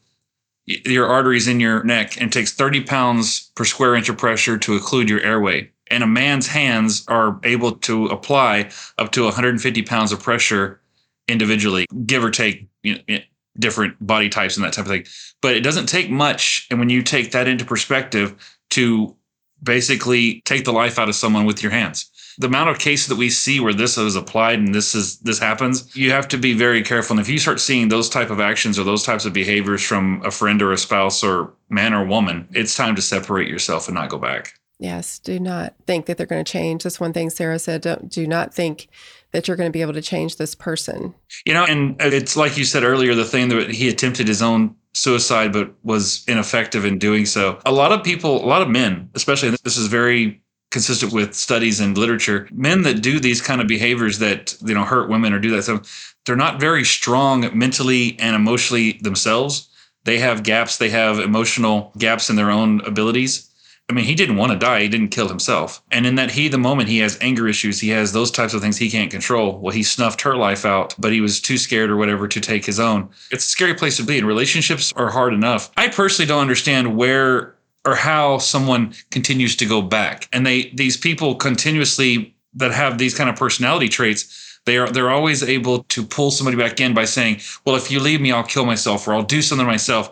your 0.67 1.07
arteries 1.07 1.47
in 1.47 1.61
your 1.61 1.85
neck, 1.85 2.21
and 2.21 2.33
takes 2.33 2.53
30 2.53 2.83
pounds 2.83 3.51
per 3.55 3.65
square 3.65 3.95
inch 3.95 4.09
of 4.09 4.17
pressure 4.17 4.57
to 4.57 4.79
occlude 4.79 5.09
your 5.09 5.21
airway. 5.21 5.71
And 5.91 6.03
a 6.03 6.07
man's 6.07 6.47
hands 6.47 7.05
are 7.09 7.39
able 7.45 7.73
to 7.73 8.07
apply 8.07 8.71
up 8.97 9.13
to 9.13 9.25
150 9.25 9.83
pounds 9.83 10.13
of 10.13 10.23
pressure 10.23 10.81
individually, 11.29 11.87
give 12.07 12.25
or 12.25 12.31
take 12.31 12.67
you 12.83 12.99
know, 13.09 13.19
different 13.59 13.95
body 14.05 14.29
types 14.29 14.57
and 14.57 14.64
that 14.64 14.73
type 14.73 14.87
of 14.87 14.90
thing. 14.90 15.07
But 15.40 15.55
it 15.57 15.61
doesn't 15.61 15.87
take 15.87 16.11
much. 16.11 16.67
And 16.71 16.79
when 16.79 16.90
you 16.90 17.03
take 17.03 17.33
that 17.33 17.49
into 17.49 17.64
perspective 17.64 18.35
to 18.71 19.17
basically 19.62 20.43
take 20.45 20.64
the 20.64 20.73
life 20.73 20.99
out 20.99 21.09
of 21.09 21.14
someone 21.14 21.47
with 21.47 21.62
your 21.62 21.73
hands. 21.73 22.11
The 22.38 22.49
amount 22.49 22.71
of 22.71 22.81
cases 22.81 23.07
that 23.07 23.17
we 23.17 23.31
see 23.31 23.61
where 23.61 23.73
this 23.73 23.97
is 23.97 24.17
applied 24.17 24.59
and 24.59 24.75
this 24.75 24.95
is 24.95 25.19
this 25.21 25.38
happens, 25.38 25.95
you 25.97 26.11
have 26.11 26.27
to 26.29 26.37
be 26.37 26.53
very 26.53 26.83
careful. 26.83 27.14
And 27.14 27.21
if 27.21 27.29
you 27.29 27.38
start 27.38 27.61
seeing 27.61 27.88
those 27.88 28.09
type 28.09 28.31
of 28.31 28.40
actions 28.40 28.79
or 28.79 28.85
those 28.85 29.05
types 29.05 29.25
of 29.25 29.33
behaviors 29.33 29.83
from 29.83 30.21
a 30.25 30.33
friend 30.33 30.61
or 30.61 30.73
a 30.73 30.79
spouse 30.79 31.23
or 31.23 31.53
man 31.71 31.95
or 31.95 32.05
woman, 32.05 32.49
it's 32.53 32.77
time 32.77 32.97
to 32.97 33.03
separate 33.03 33.49
yourself 33.49 33.87
and 33.87 33.95
not 33.95 34.11
go 34.11 34.19
back. 34.19 34.55
Yes, 34.79 35.21
do 35.21 35.38
not 35.38 35.75
think 35.87 36.07
that 36.07 36.17
they're 36.17 36.27
going 36.27 36.45
to 36.45 36.53
change. 36.53 36.83
That's 36.83 36.99
one 36.99 37.12
thing 37.12 37.31
Sarah 37.31 37.61
said. 37.61 37.83
Don't 37.83 38.09
do 38.09 38.27
not 38.27 38.53
think 38.53 38.88
that 39.35 39.49
you're 39.49 39.57
going 39.57 39.68
to 39.68 39.73
be 39.73 39.83
able 39.83 39.92
to 39.92 40.01
change 40.01 40.37
this 40.37 40.55
person. 40.55 41.12
You 41.44 41.53
know, 41.53 41.64
and 41.64 42.01
uh, 42.01 42.07
it's 42.07 42.37
like 42.37 42.57
you 42.57 42.64
said 42.64 42.85
earlier, 42.85 43.16
the 43.16 43.25
thing 43.25 43.49
that 43.49 43.68
he 43.68 43.88
attempted 43.88 44.29
his 44.29 44.40
own 44.40 44.77
suicide 44.94 45.53
but 45.53 45.75
was 45.83 46.25
ineffective 46.29 46.85
in 46.85 46.99
doing 46.99 47.27
so. 47.27 47.59
A 47.66 47.73
lot 47.73 47.90
of 47.90 48.05
people, 48.05 48.42
a 48.42 48.47
lot 48.47 48.62
of 48.62 48.68
men, 48.68 49.11
especially 49.14 49.51
this 49.64 49.77
is 49.77 49.88
very 49.88 50.40
consistent 50.70 51.12
with 51.12 51.35
studies 51.35 51.81
and 51.81 51.99
literature. 51.99 52.49
Men 52.53 52.83
that 52.83 53.03
do 53.03 53.18
these 53.18 53.42
kind 53.42 53.61
of 53.61 53.66
behaviors 53.66 54.20
that 54.20 54.57
you 54.64 54.73
know 54.73 54.85
hurt 54.85 55.11
women 55.11 55.33
or 55.33 55.40
do 55.40 55.51
that 55.51 55.64
so 55.64 55.81
they're 56.25 56.37
not 56.37 56.61
very 56.61 56.85
strong 56.85 57.51
mentally 57.59 58.16
and 58.20 58.37
emotionally 58.37 58.92
themselves. 59.03 59.68
They 60.05 60.18
have 60.18 60.44
gaps. 60.44 60.79
They 60.79 60.90
have 60.90 61.18
emotional 61.18 61.92
gaps 61.99 62.31
in 62.31 62.37
their 62.37 62.53
own 62.53 62.83
abilities. 62.83 63.51
I 63.90 63.92
mean, 63.92 64.07
he 64.07 64.14
didn't 64.14 64.37
want 64.37 64.51
to 64.51 64.59
die. 64.59 64.81
He 64.81 64.88
didn't 64.88 65.11
kill 65.11 65.29
himself. 65.29 65.83
And 65.90 66.07
in 66.07 66.14
that 66.14 66.31
he, 66.31 66.49
the 66.49 66.57
moment 66.57 66.88
he 66.88 66.99
has 67.01 67.18
anger 67.20 67.47
issues, 67.47 67.81
he 67.81 67.90
has 67.90 68.12
those 68.12 68.31
types 68.31 68.55
of 68.55 68.62
things 68.62 68.79
he 68.79 68.90
can't 68.90 69.11
control. 69.11 69.59
Well, 69.59 69.75
he 69.75 69.83
snuffed 69.83 70.23
her 70.23 70.37
life 70.37 70.64
out, 70.64 70.94
but 70.99 71.12
he 71.12 71.20
was 71.20 71.38
too 71.38 71.59
scared 71.59 71.90
or 71.90 71.97
whatever 71.97 72.27
to 72.27 72.40
take 72.40 72.64
his 72.64 72.81
own. 72.81 73.11
It's 73.31 73.44
a 73.44 73.49
scary 73.49 73.75
place 73.75 73.99
to 73.99 74.03
be, 74.03 74.16
and 74.16 74.27
relationships 74.27 74.92
are 74.97 75.11
hard 75.11 75.35
enough. 75.35 75.70
I 75.77 75.88
personally 75.88 76.27
don't 76.27 76.40
understand 76.40 76.97
where 76.97 77.55
or 77.85 77.94
how 77.94 78.38
someone 78.38 78.94
continues 79.11 79.55
to 79.57 79.66
go 79.66 79.83
back. 79.83 80.29
And 80.33 80.47
they 80.47 80.70
these 80.70 80.97
people 80.97 81.35
continuously 81.35 82.35
that 82.55 82.73
have 82.73 82.97
these 82.97 83.14
kind 83.14 83.29
of 83.29 83.37
personality 83.37 83.90
traits, 83.90 84.59
they 84.64 84.79
are 84.79 84.88
they're 84.88 85.11
always 85.11 85.42
able 85.42 85.85
to 85.85 86.03
pull 86.03 86.31
somebody 86.31 86.57
back 86.57 86.81
in 86.81 86.94
by 86.94 87.05
saying, 87.05 87.42
"Well, 87.66 87.77
if 87.77 87.90
you 87.90 88.01
leave 88.01 88.23
me, 88.23 88.33
I'll 88.33 88.44
kill 88.44 88.64
myself 88.64 89.07
or 89.07 89.14
I'll 89.14 89.23
do 89.23 89.42
something 89.42 89.66
myself." 89.66 90.11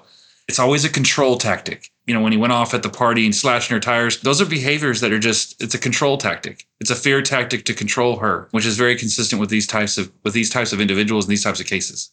It's 0.49 0.59
always 0.59 0.85
a 0.85 0.91
control 0.91 1.39
tactic 1.39 1.92
you 2.07 2.15
know, 2.15 2.21
when 2.21 2.33
he 2.33 2.39
went 2.39 2.53
off 2.53 2.75
at 2.75 2.83
the 2.83 2.89
party 2.89 3.25
and 3.25 3.35
slashing 3.35 3.75
her 3.75 3.81
tires, 3.81 4.21
those 4.21 4.41
are 4.41 4.47
behaviors 4.47 5.01
that 5.01 5.13
are 5.13 5.19
just 5.19 5.63
it's 5.63 5.75
a 5.75 5.79
control 5.79 6.19
tactic. 6.19 6.67
It's 6.81 6.91
a 6.91 6.97
fear 6.97 7.23
tactic 7.23 7.65
to 7.67 7.75
control 7.75 8.17
her, 8.17 8.49
which 8.51 8.67
is 8.67 8.77
very 8.77 8.97
consistent 8.97 9.41
with 9.41 9.51
these 9.51 9.67
types 9.67 9.99
of 9.99 10.11
with 10.25 10.35
these 10.35 10.51
types 10.51 10.73
of 10.73 10.81
individuals 10.81 11.27
and 11.27 11.33
these 11.33 11.45
types 11.45 11.61
of 11.61 11.67
cases. 11.67 12.11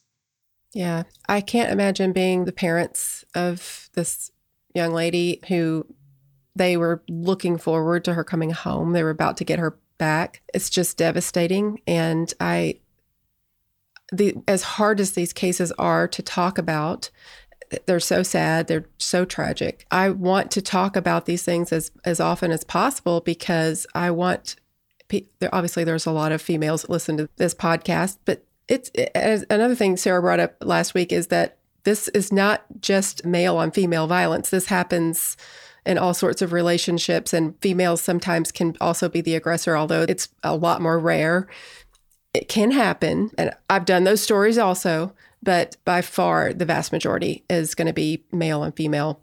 Yeah. 0.72 1.02
I 1.28 1.40
can't 1.40 1.72
imagine 1.72 2.12
being 2.12 2.44
the 2.44 2.52
parents 2.52 3.24
of 3.34 3.90
this 3.94 4.30
young 4.74 4.92
lady 4.92 5.40
who 5.48 5.84
they 6.54 6.76
were 6.76 7.02
looking 7.08 7.58
forward 7.58 8.04
to 8.04 8.14
her 8.14 8.22
coming 8.22 8.50
home. 8.50 8.92
They 8.92 9.02
were 9.02 9.10
about 9.10 9.36
to 9.38 9.44
get 9.44 9.58
her 9.58 9.78
back. 9.98 10.42
It's 10.54 10.70
just 10.70 10.96
devastating 10.96 11.80
and 11.86 12.32
I 12.38 12.80
the 14.12 14.36
as 14.48 14.62
hard 14.62 15.00
as 15.00 15.12
these 15.12 15.32
cases 15.32 15.72
are 15.72 16.08
to 16.08 16.22
talk 16.22 16.58
about, 16.58 17.10
they're 17.86 18.00
so 18.00 18.22
sad 18.22 18.66
they're 18.66 18.86
so 18.98 19.24
tragic. 19.24 19.86
I 19.90 20.10
want 20.10 20.50
to 20.52 20.62
talk 20.62 20.96
about 20.96 21.26
these 21.26 21.42
things 21.42 21.72
as 21.72 21.90
as 22.04 22.20
often 22.20 22.50
as 22.50 22.64
possible 22.64 23.20
because 23.20 23.86
i 23.94 24.10
want 24.10 24.56
there, 25.40 25.52
obviously 25.52 25.82
there's 25.82 26.06
a 26.06 26.12
lot 26.12 26.30
of 26.32 26.40
females 26.40 26.82
that 26.82 26.90
listen 26.90 27.16
to 27.16 27.28
this 27.36 27.54
podcast 27.54 28.18
but 28.24 28.44
it's 28.68 28.90
another 29.50 29.74
thing 29.74 29.96
sarah 29.96 30.20
brought 30.20 30.40
up 30.40 30.54
last 30.60 30.94
week 30.94 31.12
is 31.12 31.28
that 31.28 31.56
this 31.84 32.08
is 32.08 32.32
not 32.32 32.64
just 32.80 33.24
male 33.24 33.56
on 33.56 33.70
female 33.70 34.06
violence. 34.06 34.50
This 34.50 34.66
happens 34.66 35.36
in 35.86 35.96
all 35.96 36.12
sorts 36.12 36.42
of 36.42 36.52
relationships 36.52 37.32
and 37.32 37.54
females 37.62 38.02
sometimes 38.02 38.52
can 38.52 38.76
also 38.80 39.08
be 39.08 39.22
the 39.22 39.34
aggressor 39.34 39.76
although 39.76 40.02
it's 40.02 40.28
a 40.42 40.54
lot 40.54 40.82
more 40.82 40.98
rare. 40.98 41.48
It 42.34 42.48
can 42.48 42.70
happen 42.70 43.30
and 43.38 43.52
i've 43.68 43.86
done 43.86 44.04
those 44.04 44.20
stories 44.20 44.58
also 44.58 45.12
but 45.42 45.76
by 45.84 46.02
far 46.02 46.52
the 46.52 46.64
vast 46.64 46.92
majority 46.92 47.44
is 47.48 47.74
going 47.74 47.86
to 47.86 47.92
be 47.92 48.24
male 48.32 48.62
and 48.62 48.74
female 48.76 49.20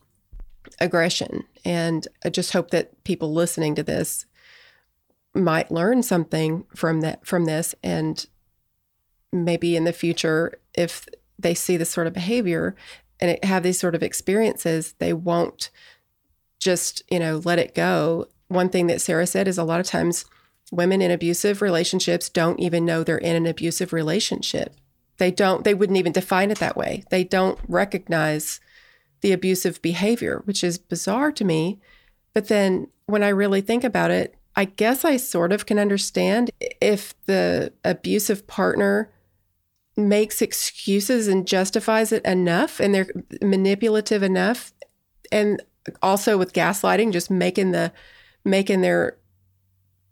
aggression. 0.80 1.44
And 1.64 2.08
I 2.26 2.30
just 2.30 2.54
hope 2.54 2.72
that 2.72 3.04
people 3.04 3.34
listening 3.34 3.76
to 3.76 3.84
this 3.84 4.26
might 5.34 5.72
learn 5.72 6.04
something 6.04 6.66
from 6.76 7.02
that 7.02 7.26
from 7.26 7.46
this. 7.46 7.76
And 7.84 8.26
maybe 9.32 9.76
in 9.76 9.84
the 9.84 9.94
future 9.94 10.60
if 10.74 11.08
they 11.38 11.54
see 11.54 11.78
this 11.78 11.90
sort 11.90 12.08
of 12.08 12.14
behavior 12.14 12.76
and 13.20 13.38
have 13.44 13.62
these 13.62 13.80
sort 13.80 13.94
of 13.94 14.02
experiences 14.02 14.94
they 15.00 15.12
won't 15.12 15.70
just 16.60 17.04
you 17.12 17.20
know 17.20 17.42
let 17.44 17.60
it 17.60 17.76
go. 17.76 18.28
One 18.48 18.70
thing 18.70 18.88
that 18.88 19.02
sarah 19.02 19.28
said 19.28 19.48
is 19.48 19.58
a 19.58 19.64
lot 19.64 19.80
of 19.80 19.86
times 19.86 20.26
women 20.72 21.02
in 21.02 21.12
abusive 21.12 21.62
relationships 21.62 22.30
don't 22.30 22.60
even 22.60 22.86
know 22.86 23.04
they're 23.04 23.18
in 23.18 23.36
an 23.36 23.46
abusive 23.46 23.94
relationship 23.94 24.76
they 25.18 25.32
don't, 25.32 25.64
they 25.64 25.74
wouldn't 25.74 25.98
even 25.98 26.12
define 26.12 26.52
it 26.52 26.60
that 26.60 26.78
way. 26.78 27.04
They 27.10 27.24
don't 27.24 27.60
recognize 27.68 28.60
the 29.22 29.32
abusive 29.32 29.82
behavior, 29.82 30.42
which 30.46 30.64
is 30.64 30.78
bizarre 30.78 31.32
to 31.34 31.46
me. 31.46 31.80
But 32.34 32.48
then 32.48 32.88
when 33.08 33.24
I 33.24 33.30
really 33.30 33.62
think 33.62 33.84
about 33.84 34.12
it, 34.12 34.36
I 34.56 34.66
guess 34.66 35.06
I 35.06 35.18
sort 35.18 35.52
of 35.52 35.66
can 35.66 35.80
understand 35.80 36.52
if 36.82 37.14
the 37.26 37.74
abusive 37.84 38.48
partner 38.48 39.12
makes 39.96 40.42
excuses 40.42 41.28
and 41.28 41.48
justifies 41.48 42.12
it 42.12 42.24
enough 42.26 42.80
and 42.80 42.94
they're 42.94 43.10
manipulative 43.42 44.22
enough 44.22 44.72
and 45.32 45.62
also 46.04 46.38
with 46.38 46.54
gaslighting 46.54 47.12
just 47.12 47.32
making 47.32 47.72
the 47.72 47.92
making 48.46 48.82
their 48.82 49.18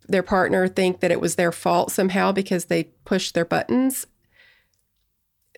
their 0.08 0.22
partner 0.22 0.66
think 0.66 1.00
that 1.00 1.12
it 1.12 1.20
was 1.20 1.36
their 1.36 1.52
fault 1.52 1.92
somehow 1.92 2.32
because 2.32 2.64
they 2.64 2.84
pushed 3.04 3.34
their 3.34 3.44
buttons 3.44 4.06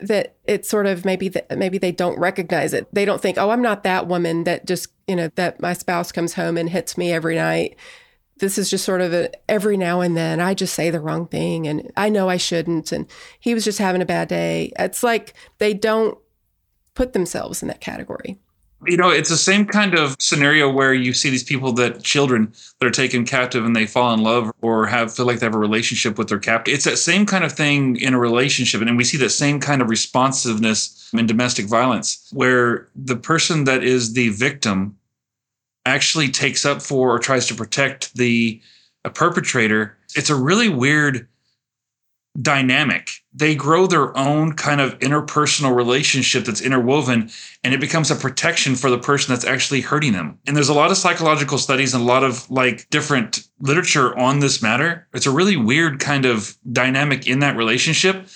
that 0.01 0.37
it's 0.45 0.69
sort 0.69 0.87
of 0.87 1.05
maybe 1.05 1.29
that 1.29 1.57
maybe 1.57 1.79
they 1.79 1.93
don't 1.93 2.19
recognize 2.19 2.73
it. 2.73 2.87
They 2.93 3.05
don't 3.05 3.21
think, 3.21 3.39
"Oh, 3.39 3.51
I'm 3.51 3.63
not 3.63 3.83
that 3.85 4.07
woman 4.07 4.45
that 4.45 4.67
just, 4.67 4.89
you 5.07 5.17
know, 5.17 5.31
that 5.37 5.61
my 5.61 5.73
spouse 5.73 6.13
comes 6.13 6.35
home 6.35 6.57
and 6.57 6.71
hits 6.71 6.97
me 6.97 7.13
every 7.13 7.35
night." 7.35 7.77
This 8.39 8.57
is 8.59 8.71
just 8.71 8.85
sort 8.85 9.01
of 9.01 9.13
a 9.13 9.31
every 9.49 9.77
now 9.77 10.01
and 10.01 10.17
then 10.17 10.41
I 10.41 10.55
just 10.55 10.75
say 10.75 10.91
the 10.91 11.01
wrong 11.01 11.27
thing 11.27 11.67
and 11.67 11.91
I 11.97 12.09
know 12.09 12.29
I 12.29 12.37
shouldn't 12.37 12.93
and 12.93 13.07
he 13.41 13.53
was 13.55 13.65
just 13.65 13.79
having 13.79 14.03
a 14.03 14.07
bad 14.07 14.29
day. 14.29 14.73
It's 14.79 15.03
like 15.03 15.35
they 15.59 15.75
don't 15.75 16.17
put 16.95 17.13
themselves 17.13 17.63
in 17.63 17.69
that 17.69 17.81
category. 17.81 18.39
You 18.87 18.97
know, 18.97 19.11
it's 19.11 19.29
the 19.29 19.37
same 19.37 19.67
kind 19.67 19.95
of 19.95 20.15
scenario 20.21 20.71
where 20.71 20.95
you 20.95 21.13
see 21.13 21.31
these 21.31 21.43
people 21.43 21.73
that 21.73 22.03
children 22.05 22.53
that 22.79 22.87
are 22.87 22.93
taken 22.93 23.25
captive 23.25 23.65
and 23.65 23.75
they 23.75 23.87
fall 23.87 24.15
in 24.15 24.23
love 24.23 24.53
or 24.63 24.87
have 24.87 25.13
feel 25.13 25.27
like 25.27 25.41
they 25.41 25.47
have 25.47 25.55
a 25.55 25.59
relationship 25.59 26.17
with 26.17 26.29
their 26.29 26.39
captive. 26.39 26.75
It's 26.75 26.85
that 26.85 26.99
same 26.99 27.27
kind 27.27 27.43
of 27.43 27.53
thing 27.53 27.97
in 27.97 28.15
a 28.15 28.19
relationship. 28.19 28.81
And 28.81 28.97
we 28.97 29.03
see 29.03 29.17
that 29.19 29.31
same 29.31 29.59
kind 29.59 29.83
of 29.83 29.91
responsiveness 29.91 31.11
in 31.13 31.27
domestic 31.27 31.67
violence 31.67 32.29
where 32.33 32.89
the 32.95 33.17
person 33.17 33.65
that 33.65 33.83
is 33.83 34.13
the 34.13 34.29
victim 34.29 34.97
actually 35.85 36.29
takes 36.29 36.65
up 36.65 36.81
for 36.81 37.11
or 37.11 37.19
tries 37.19 37.47
to 37.47 37.55
protect 37.55 38.15
the 38.15 38.61
uh, 39.05 39.09
perpetrator. 39.11 39.97
It's 40.15 40.31
a 40.31 40.37
really 40.37 40.69
weird 40.69 41.27
dynamic. 42.41 43.11
They 43.33 43.55
grow 43.55 43.87
their 43.87 44.17
own 44.17 44.53
kind 44.55 44.81
of 44.81 44.99
interpersonal 44.99 45.75
relationship 45.75 46.45
that's 46.45 46.61
interwoven, 46.61 47.31
and 47.65 47.75
it 47.75 47.81
becomes 47.81 48.11
a 48.11 48.17
protection 48.17 48.75
for 48.75 48.91
the 48.91 48.99
person 48.99 49.33
that's 49.33 49.45
actually 49.45 49.81
hurting 49.81 50.13
them. 50.13 50.39
And 50.47 50.57
there's 50.57 50.69
a 50.69 50.75
lot 50.75 50.91
of 50.91 50.97
psychological 50.97 51.59
studies 51.59 51.95
and 51.95 52.03
a 52.03 52.07
lot 52.07 52.25
of 52.25 52.51
like 52.51 52.89
different 52.91 53.49
literature 53.61 54.17
on 54.17 54.41
this 54.41 54.63
matter. 54.63 55.07
It's 55.15 55.27
a 55.27 55.31
really 55.31 55.57
weird 55.57 56.01
kind 56.01 56.25
of 56.25 56.57
dynamic 56.71 57.27
in 57.27 57.41
that 57.41 57.57
relationship. 57.57 58.29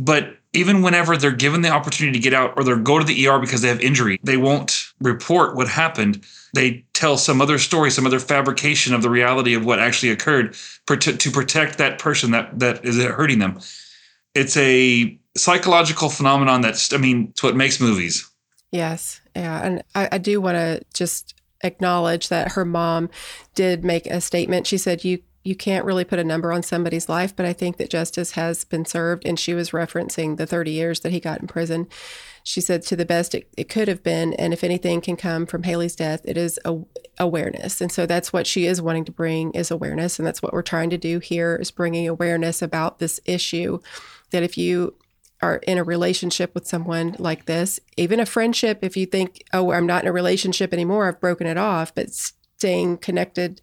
But 0.00 0.36
even 0.52 0.82
whenever 0.82 1.16
they're 1.16 1.32
given 1.32 1.62
the 1.62 1.68
opportunity 1.68 2.18
to 2.18 2.22
get 2.22 2.34
out 2.34 2.54
or 2.56 2.64
they 2.64 2.76
go 2.76 2.98
to 2.98 3.04
the 3.04 3.26
ER 3.26 3.38
because 3.38 3.60
they 3.62 3.68
have 3.68 3.80
injury, 3.80 4.18
they 4.22 4.36
won't 4.36 4.86
report 5.00 5.56
what 5.56 5.68
happened. 5.68 6.24
They 6.54 6.84
tell 7.04 7.18
some 7.18 7.42
other 7.42 7.58
story, 7.58 7.90
some 7.90 8.06
other 8.06 8.18
fabrication 8.18 8.94
of 8.94 9.02
the 9.02 9.10
reality 9.10 9.52
of 9.52 9.66
what 9.66 9.78
actually 9.78 10.10
occurred 10.10 10.56
to 10.86 11.30
protect 11.30 11.76
that 11.76 11.98
person 11.98 12.30
that 12.30 12.58
that 12.58 12.82
is 12.82 12.96
hurting 12.96 13.40
them. 13.40 13.60
It's 14.34 14.56
a 14.56 15.18
psychological 15.36 16.08
phenomenon 16.08 16.62
that's, 16.62 16.94
I 16.94 16.96
mean, 16.96 17.28
it's 17.30 17.42
what 17.42 17.56
makes 17.56 17.78
movies. 17.78 18.26
Yes. 18.72 19.20
Yeah. 19.36 19.60
And 19.62 19.84
I, 19.94 20.08
I 20.12 20.18
do 20.18 20.40
want 20.40 20.56
to 20.56 20.82
just 20.94 21.34
acknowledge 21.62 22.30
that 22.30 22.52
her 22.52 22.64
mom 22.64 23.10
did 23.54 23.84
make 23.84 24.06
a 24.06 24.22
statement. 24.22 24.66
She 24.66 24.78
said, 24.78 25.04
You 25.04 25.18
you 25.42 25.54
can't 25.54 25.84
really 25.84 26.04
put 26.04 26.18
a 26.18 26.24
number 26.24 26.50
on 26.52 26.62
somebody's 26.62 27.06
life, 27.06 27.36
but 27.36 27.44
I 27.44 27.52
think 27.52 27.76
that 27.76 27.90
justice 27.90 28.30
has 28.30 28.64
been 28.64 28.86
served. 28.86 29.26
And 29.26 29.38
she 29.38 29.52
was 29.52 29.70
referencing 29.72 30.38
the 30.38 30.46
30 30.46 30.70
years 30.70 31.00
that 31.00 31.12
he 31.12 31.20
got 31.20 31.42
in 31.42 31.48
prison. 31.48 31.86
She 32.46 32.60
said, 32.60 32.82
to 32.82 32.96
the 32.96 33.06
best 33.06 33.34
it, 33.34 33.48
it 33.56 33.68
could 33.70 33.88
have 33.88 34.02
been. 34.02 34.34
And 34.34 34.52
if 34.52 34.62
anything 34.62 35.00
can 35.00 35.16
come 35.16 35.46
from 35.46 35.62
Haley's 35.62 35.96
death, 35.96 36.20
it 36.24 36.36
is 36.36 36.60
a, 36.64 36.78
awareness. 37.18 37.80
And 37.80 37.90
so 37.90 38.06
that's 38.06 38.32
what 38.32 38.46
she 38.46 38.66
is 38.66 38.82
wanting 38.82 39.06
to 39.06 39.12
bring 39.12 39.50
is 39.52 39.70
awareness. 39.70 40.18
And 40.18 40.26
that's 40.26 40.42
what 40.42 40.52
we're 40.52 40.62
trying 40.62 40.90
to 40.90 40.98
do 40.98 41.18
here 41.18 41.56
is 41.56 41.70
bringing 41.70 42.06
awareness 42.06 42.60
about 42.60 42.98
this 42.98 43.18
issue 43.24 43.80
that 44.30 44.42
if 44.42 44.58
you 44.58 44.94
are 45.40 45.56
in 45.66 45.78
a 45.78 45.84
relationship 45.84 46.54
with 46.54 46.66
someone 46.66 47.16
like 47.18 47.46
this, 47.46 47.80
even 47.96 48.20
a 48.20 48.26
friendship, 48.26 48.80
if 48.82 48.96
you 48.96 49.06
think, 49.06 49.42
oh, 49.52 49.72
I'm 49.72 49.86
not 49.86 50.04
in 50.04 50.08
a 50.08 50.12
relationship 50.12 50.72
anymore, 50.72 51.08
I've 51.08 51.20
broken 51.20 51.46
it 51.46 51.56
off, 51.56 51.94
but 51.94 52.10
staying 52.12 52.98
connected 52.98 53.60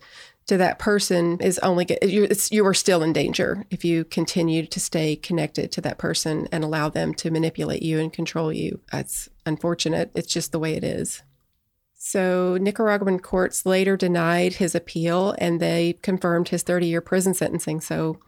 to 0.48 0.58
that 0.58 0.80
person 0.80 1.40
is 1.40 1.60
only 1.60 1.88
you 2.02 2.28
you 2.50 2.66
are 2.66 2.74
still 2.74 3.04
in 3.04 3.14
danger 3.14 3.66
if 3.70 3.86
you 3.86 4.04
continue 4.04 4.66
to 4.66 4.80
stay 4.80 5.16
connected 5.16 5.72
to 5.72 5.82
that 5.82 5.98
person 5.98 6.48
and 6.52 6.64
allow 6.64 6.90
them 6.90 7.14
to 7.16 7.32
manipulate 7.32 7.84
you 7.84 8.00
and 8.00 8.12
control 8.12 8.52
you. 8.52 8.80
That's 8.92 9.30
unfortunate. 9.46 10.12
It's 10.14 10.34
just 10.34 10.52
the 10.52 10.60
way 10.60 10.76
it 10.76 10.84
is. 10.84 11.22
So 11.94 12.58
Nicaraguan 12.60 13.20
courts 13.20 13.66
later 13.66 13.96
denied 13.96 14.54
his 14.54 14.74
appeal 14.74 15.36
and 15.38 15.60
they 15.60 15.94
confirmed 16.02 16.50
his 16.50 16.64
30-year 16.64 17.02
prison 17.02 17.36
sentencing. 17.36 17.80
So 17.80 18.20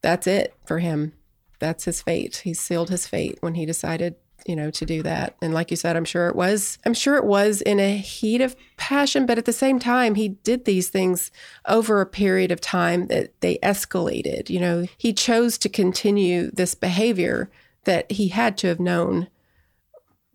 that's 0.00 0.26
it 0.26 0.54
for 0.64 0.78
him. 0.78 1.12
That's 1.58 1.84
his 1.84 2.00
fate. 2.00 2.38
He 2.44 2.54
sealed 2.54 2.88
his 2.88 3.06
fate 3.06 3.36
when 3.40 3.56
he 3.56 3.66
decided 3.66 4.14
you 4.46 4.56
know, 4.56 4.70
to 4.70 4.84
do 4.84 5.02
that. 5.02 5.36
And 5.42 5.54
like 5.54 5.70
you 5.70 5.76
said, 5.76 5.96
I'm 5.96 6.04
sure 6.04 6.28
it 6.28 6.36
was, 6.36 6.78
I'm 6.84 6.94
sure 6.94 7.16
it 7.16 7.24
was 7.24 7.60
in 7.62 7.80
a 7.80 7.96
heat 7.96 8.40
of 8.40 8.56
passion, 8.76 9.26
but 9.26 9.38
at 9.38 9.44
the 9.44 9.52
same 9.52 9.78
time, 9.78 10.14
he 10.14 10.28
did 10.28 10.64
these 10.64 10.88
things 10.88 11.30
over 11.66 12.00
a 12.00 12.06
period 12.06 12.50
of 12.50 12.60
time 12.60 13.06
that 13.08 13.38
they 13.40 13.58
escalated. 13.58 14.50
You 14.50 14.60
know, 14.60 14.86
he 14.96 15.12
chose 15.12 15.58
to 15.58 15.68
continue 15.68 16.50
this 16.50 16.74
behavior 16.74 17.50
that 17.84 18.10
he 18.10 18.28
had 18.28 18.56
to 18.58 18.68
have 18.68 18.80
known 18.80 19.28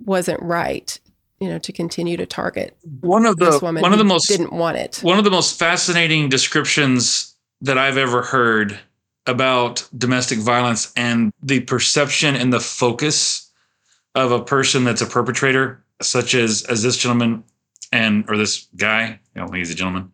wasn't 0.04 0.41
right 0.41 1.00
you 1.39 1.48
know 1.48 1.58
to 1.60 1.72
continue 1.72 2.18
to 2.18 2.26
target 2.26 2.76
one 3.02 3.26
of 3.26 3.38
the 3.38 3.60
one 3.60 3.94
of 3.94 3.98
the 3.98 4.04
most 4.04 4.28
didn't 4.28 4.52
want 4.52 4.78
it 4.78 5.00
one 5.04 5.18
of 5.18 5.24
the 5.24 5.32
most 5.32 5.58
fascinating 5.58 6.30
descriptions 6.30 7.36
that 7.62 7.78
i've 7.78 7.98
ever 7.98 8.22
heard 8.22 8.78
about 9.26 9.88
domestic 9.98 10.39
violence 10.39 10.91
and 10.96 11.32
the 11.41 11.60
perception 11.62 12.36
and 12.36 12.54
the 12.54 12.60
focus 12.60 13.45
of 14.15 14.32
a 14.32 14.43
person 14.43 14.84
that's 14.84 15.01
a 15.01 15.06
perpetrator 15.06 15.84
such 16.01 16.34
as 16.34 16.63
as 16.63 16.82
this 16.84 16.97
gentleman 16.97 17.43
and 17.91 18.25
or 18.30 18.38
this 18.38 18.67
guy 18.75 19.19
you 19.36 19.41
know 19.41 19.47
he's 19.51 19.71
a 19.71 19.75
gentleman 19.75 20.12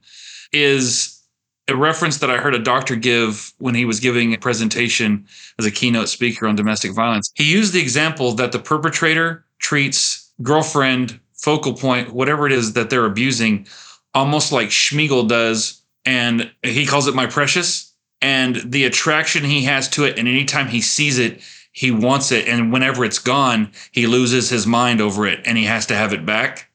is 0.51 1.21
a 1.67 1.75
reference 1.75 2.17
that 2.17 2.29
I 2.29 2.37
heard 2.37 2.53
a 2.53 2.59
doctor 2.59 2.95
give 2.95 3.53
when 3.59 3.75
he 3.75 3.85
was 3.85 3.99
giving 3.99 4.33
a 4.33 4.37
presentation 4.37 5.25
as 5.57 5.65
a 5.65 5.71
keynote 5.71 6.09
speaker 6.09 6.47
on 6.47 6.55
domestic 6.55 6.91
violence. 6.91 7.31
He 7.35 7.49
used 7.49 7.73
the 7.73 7.81
example 7.81 8.33
that 8.33 8.51
the 8.51 8.59
perpetrator 8.59 9.45
treats 9.59 10.31
girlfriend, 10.41 11.19
focal 11.33 11.73
point, 11.73 12.13
whatever 12.13 12.45
it 12.45 12.51
is 12.51 12.73
that 12.73 12.89
they're 12.89 13.05
abusing, 13.05 13.67
almost 14.13 14.51
like 14.51 14.69
Sméagol 14.69 15.27
does. 15.27 15.81
And 16.05 16.51
he 16.63 16.85
calls 16.85 17.07
it 17.07 17.15
my 17.15 17.27
precious. 17.27 17.93
And 18.21 18.57
the 18.65 18.85
attraction 18.85 19.43
he 19.43 19.63
has 19.63 19.87
to 19.89 20.03
it, 20.03 20.17
and 20.17 20.27
anytime 20.27 20.67
he 20.67 20.81
sees 20.81 21.17
it, 21.17 21.41
he 21.71 21.91
wants 21.91 22.31
it. 22.31 22.47
And 22.47 22.71
whenever 22.71 23.05
it's 23.05 23.19
gone, 23.19 23.71
he 23.91 24.07
loses 24.07 24.49
his 24.49 24.67
mind 24.67 25.01
over 25.01 25.25
it 25.27 25.41
and 25.45 25.57
he 25.57 25.65
has 25.65 25.85
to 25.87 25.95
have 25.95 26.13
it 26.13 26.25
back. 26.25 26.69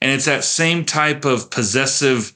And 0.00 0.10
it's 0.10 0.26
that 0.26 0.44
same 0.44 0.84
type 0.84 1.24
of 1.24 1.50
possessive, 1.50 2.32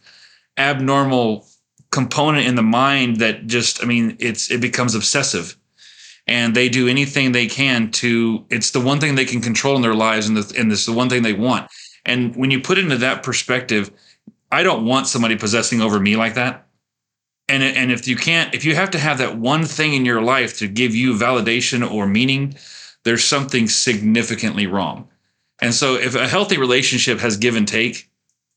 abnormal 0.57 1.47
component 1.91 2.47
in 2.47 2.55
the 2.55 2.63
mind 2.63 3.17
that 3.17 3.47
just, 3.47 3.83
I 3.83 3.87
mean, 3.87 4.17
it's 4.21 4.51
it 4.51 4.61
becomes 4.61 4.95
obsessive 4.95 5.57
and 6.29 6.55
they 6.55 6.69
do 6.69 6.87
anything 6.87 7.33
they 7.33 7.47
can 7.47 7.91
to 7.91 8.45
it's 8.51 8.71
the 8.71 8.81
one 8.81 9.01
thing 9.01 9.15
they 9.15 9.25
can 9.25 9.41
control 9.41 9.75
in 9.75 9.83
their 9.83 9.95
lives 9.95 10.29
and, 10.29 10.37
the, 10.37 10.61
and 10.61 10.71
it's 10.71 10.87
the 10.87 10.93
one 10.93 11.09
thing 11.09 11.23
they 11.23 11.33
want 11.33 11.69
and 12.05 12.37
when 12.37 12.51
you 12.51 12.61
put 12.61 12.79
into 12.79 12.99
that 12.99 13.23
perspective 13.23 13.91
i 14.53 14.63
don't 14.63 14.85
want 14.85 15.07
somebody 15.07 15.35
possessing 15.35 15.81
over 15.81 15.99
me 15.99 16.17
like 16.17 16.35
that 16.35 16.68
and 17.49 17.63
and 17.63 17.91
if 17.91 18.07
you 18.07 18.17
can't 18.17 18.55
if 18.55 18.65
you 18.65 18.75
have 18.75 18.91
to 18.91 18.99
have 18.99 19.19
that 19.19 19.37
one 19.37 19.65
thing 19.65 19.95
in 19.95 20.05
your 20.05 20.23
life 20.23 20.59
to 20.59 20.69
give 20.69 20.95
you 20.95 21.15
validation 21.15 21.89
or 21.89 22.07
meaning 22.07 22.55
there's 23.05 23.25
something 23.25 23.69
significantly 23.69 24.67
wrong 24.67 25.09
and 25.61 25.75
so 25.75 25.95
if 25.95 26.15
a 26.15 26.29
healthy 26.29 26.59
relationship 26.59 27.19
has 27.19 27.37
give 27.37 27.57
and 27.57 27.69
take 27.69 28.09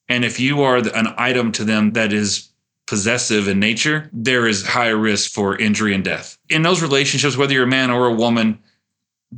and 0.09 0.25
if 0.25 0.39
you 0.39 0.61
are 0.61 0.77
an 0.77 1.13
item 1.17 1.51
to 1.53 1.63
them 1.63 1.93
that 1.93 2.11
is 2.11 2.51
possessive 2.91 3.47
in 3.47 3.57
nature, 3.57 4.09
there 4.11 4.45
is 4.45 4.67
higher 4.67 4.97
risk 4.97 5.31
for 5.31 5.57
injury 5.57 5.93
and 5.95 6.03
death. 6.03 6.37
In 6.49 6.61
those 6.61 6.81
relationships, 6.81 7.37
whether 7.37 7.53
you're 7.53 7.63
a 7.63 7.67
man 7.67 7.89
or 7.89 8.07
a 8.07 8.13
woman, 8.13 8.59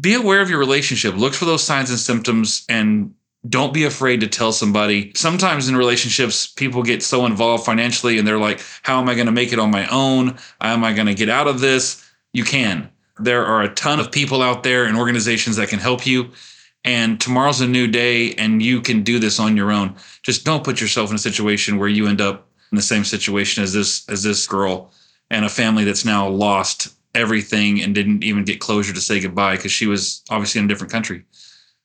be 0.02 0.16
aware 0.16 0.42
of 0.42 0.50
your 0.50 0.58
relationship. 0.58 1.16
Look 1.16 1.36
for 1.36 1.46
those 1.46 1.64
signs 1.64 1.92
and 1.92 2.00
symptoms 2.00 2.66
and 2.68 3.14
don't 3.50 3.74
be 3.74 3.84
afraid 3.84 4.22
to 4.22 4.28
tell 4.28 4.52
somebody. 4.52 5.12
Sometimes 5.16 5.68
in 5.68 5.76
relationships, 5.76 6.48
people 6.48 6.82
get 6.82 7.04
so 7.04 7.26
involved 7.26 7.66
financially 7.66 8.18
and 8.18 8.28
they're 8.28 8.40
like, 8.40 8.62
How 8.84 9.00
am 9.00 9.10
I 9.10 9.16
going 9.16 9.26
to 9.26 9.32
make 9.32 9.52
it 9.52 9.60
on 9.60 9.72
my 9.72 9.88
own? 9.88 10.38
How 10.62 10.74
am 10.74 10.84
I 10.84 10.94
going 10.94 11.08
to 11.08 11.14
get 11.14 11.30
out 11.30 11.48
of 11.48 11.60
this? 11.60 12.10
You 12.32 12.44
can. 12.44 12.90
There 13.20 13.46
are 13.46 13.62
a 13.62 13.74
ton 13.74 14.00
of 14.00 14.12
people 14.12 14.42
out 14.42 14.64
there 14.64 14.86
and 14.86 14.98
organizations 14.98 15.58
that 15.58 15.70
can 15.70 15.80
help 15.80 16.06
you. 16.06 16.32
And 16.86 17.20
tomorrow's 17.20 17.62
a 17.62 17.68
new 17.68 17.88
day 17.88 18.34
and 18.34 18.62
you 18.62 18.82
can 18.82 19.04
do 19.04 19.20
this 19.20 19.40
on 19.40 19.56
your 19.56 19.72
own. 19.72 19.96
Just 20.22 20.46
don't 20.46 20.64
put 20.64 20.82
yourself 20.82 21.10
in 21.10 21.16
a 21.16 21.20
situation 21.20 21.78
where 21.78 21.88
you 21.88 22.08
end 22.08 22.22
up 22.22 22.48
in 22.72 22.76
the 22.76 22.82
same 22.82 23.04
situation 23.04 23.64
as 23.64 23.72
this 23.72 24.08
as 24.10 24.24
this 24.24 24.48
girl 24.48 24.92
and 25.30 25.46
a 25.46 25.50
family 25.50 25.84
that's 25.84 26.04
now 26.04 26.28
lost 26.28 26.94
everything 27.16 27.82
and 27.82 27.94
didn't 27.94 28.24
even 28.24 28.44
get 28.44 28.60
closure 28.60 28.94
to 28.94 29.00
say 29.00 29.20
goodbye 29.20 29.56
because 29.56 29.72
she 29.72 29.86
was 29.86 30.24
obviously 30.30 30.60
in 30.60 30.66
a 30.66 30.68
different 30.68 30.92
country. 30.92 31.24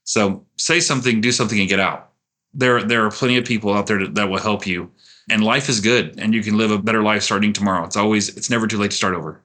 So 0.09 0.47
say 0.57 0.81
something, 0.81 1.21
do 1.21 1.31
something, 1.31 1.61
and 1.61 1.69
get 1.69 1.81
out. 1.81 2.13
There, 2.55 2.83
there 2.83 3.05
are 3.05 3.11
plenty 3.11 3.37
of 3.37 3.45
people 3.45 3.75
out 3.75 3.89
there 3.89 4.09
that 4.09 4.31
will 4.31 4.39
help 4.39 4.67
you, 4.67 4.91
and 5.29 5.45
life 5.45 5.69
is 5.69 5.81
good, 5.81 6.19
and 6.19 6.33
you 6.33 6.43
can 6.43 6.57
live 6.57 6.71
a 6.71 6.79
better 6.79 7.03
life 7.03 7.23
starting 7.23 7.53
tomorrow. 7.53 7.85
It's 7.85 7.97
always, 7.97 8.35
it's 8.35 8.49
never 8.49 8.67
too 8.67 8.79
late 8.79 8.91
to 8.91 8.97
start 8.97 9.15
over. 9.15 9.43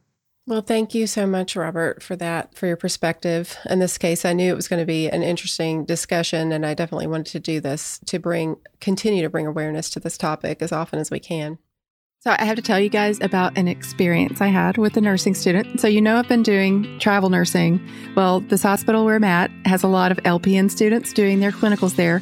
Well, 0.47 0.61
thank 0.61 0.95
you 0.95 1.05
so 1.05 1.27
much, 1.27 1.57
Robert, 1.57 2.01
for 2.01 2.15
that, 2.15 2.55
for 2.55 2.65
your 2.67 2.77
perspective. 2.77 3.57
In 3.69 3.79
this 3.79 3.97
case, 3.97 4.23
I 4.23 4.31
knew 4.31 4.53
it 4.53 4.55
was 4.55 4.69
going 4.69 4.79
to 4.79 4.85
be 4.85 5.09
an 5.09 5.21
interesting 5.21 5.83
discussion, 5.83 6.53
and 6.53 6.65
I 6.65 6.73
definitely 6.75 7.07
wanted 7.07 7.33
to 7.33 7.41
do 7.41 7.59
this 7.59 7.99
to 8.05 8.17
bring, 8.17 8.55
continue 8.79 9.21
to 9.21 9.29
bring 9.29 9.45
awareness 9.45 9.89
to 9.89 9.99
this 9.99 10.17
topic 10.17 10.61
as 10.61 10.71
often 10.71 10.97
as 10.97 11.11
we 11.11 11.19
can. 11.19 11.57
So, 12.25 12.33
I 12.39 12.45
have 12.45 12.55
to 12.55 12.61
tell 12.61 12.79
you 12.79 12.87
guys 12.87 13.19
about 13.19 13.57
an 13.57 13.67
experience 13.67 14.39
I 14.39 14.47
had 14.47 14.77
with 14.77 14.95
a 14.95 15.01
nursing 15.01 15.33
student. 15.33 15.81
So, 15.81 15.89
you 15.89 16.01
know, 16.01 16.15
I've 16.15 16.29
been 16.29 16.41
doing 16.41 16.97
travel 16.97 17.29
nursing. 17.29 17.85
Well, 18.15 18.39
this 18.39 18.63
hospital 18.63 19.03
where 19.03 19.17
I'm 19.17 19.25
at 19.25 19.51
has 19.65 19.83
a 19.83 19.89
lot 19.89 20.09
of 20.09 20.19
LPN 20.19 20.71
students 20.71 21.11
doing 21.11 21.41
their 21.41 21.51
clinicals 21.51 21.97
there. 21.97 22.21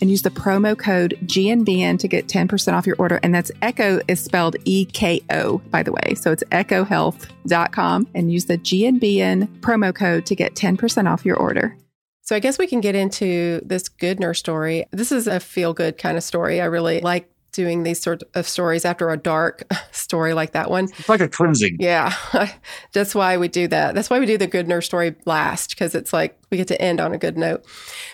and 0.00 0.10
use 0.10 0.22
the 0.22 0.30
promo 0.30 0.76
code 0.76 1.16
GNBN 1.24 1.98
to 1.98 2.08
get 2.08 2.26
10% 2.26 2.72
off 2.72 2.86
your 2.86 2.96
order. 2.98 3.20
And 3.22 3.34
that's 3.34 3.50
Eko 3.62 4.02
is 4.08 4.20
spelled 4.20 4.56
E 4.64 4.84
K 4.86 5.20
O, 5.30 5.58
by 5.70 5.82
the 5.82 5.92
way. 5.92 6.14
So 6.14 6.32
it's 6.32 6.44
ekohealth.com 6.44 8.08
and 8.14 8.32
use 8.32 8.46
the 8.46 8.58
GNBN 8.58 9.60
promo 9.60 9.94
code 9.94 10.26
to 10.26 10.34
get 10.34 10.54
10% 10.54 11.10
off 11.10 11.24
your 11.24 11.36
order. 11.36 11.76
So 12.22 12.34
I 12.34 12.38
guess 12.38 12.58
we 12.58 12.66
can 12.66 12.80
get 12.80 12.94
into 12.94 13.60
this 13.64 13.88
good 13.88 14.18
nurse 14.18 14.38
story. 14.38 14.86
This 14.92 15.12
is 15.12 15.26
a 15.26 15.40
feel 15.40 15.74
good 15.74 15.98
kind 15.98 16.16
of 16.16 16.22
story. 16.22 16.60
I 16.60 16.64
really 16.64 17.00
like 17.00 17.28
doing 17.54 17.84
these 17.84 18.00
sort 18.00 18.22
of 18.34 18.48
stories 18.48 18.84
after 18.84 19.10
a 19.10 19.16
dark 19.16 19.62
story 19.92 20.34
like 20.34 20.52
that 20.52 20.70
one. 20.70 20.84
It's 20.84 21.08
like 21.08 21.20
a 21.20 21.28
cleansing. 21.28 21.76
Yeah. 21.80 22.12
That's 22.92 23.14
why 23.14 23.36
we 23.36 23.48
do 23.48 23.68
that. 23.68 23.94
That's 23.94 24.10
why 24.10 24.18
we 24.18 24.26
do 24.26 24.36
the 24.36 24.46
good 24.46 24.68
nurse 24.68 24.86
story 24.86 25.14
last 25.24 25.70
because 25.70 25.94
it's 25.94 26.12
like 26.12 26.38
we 26.50 26.56
get 26.56 26.68
to 26.68 26.80
end 26.82 27.00
on 27.00 27.12
a 27.12 27.18
good 27.18 27.38
note. 27.38 27.64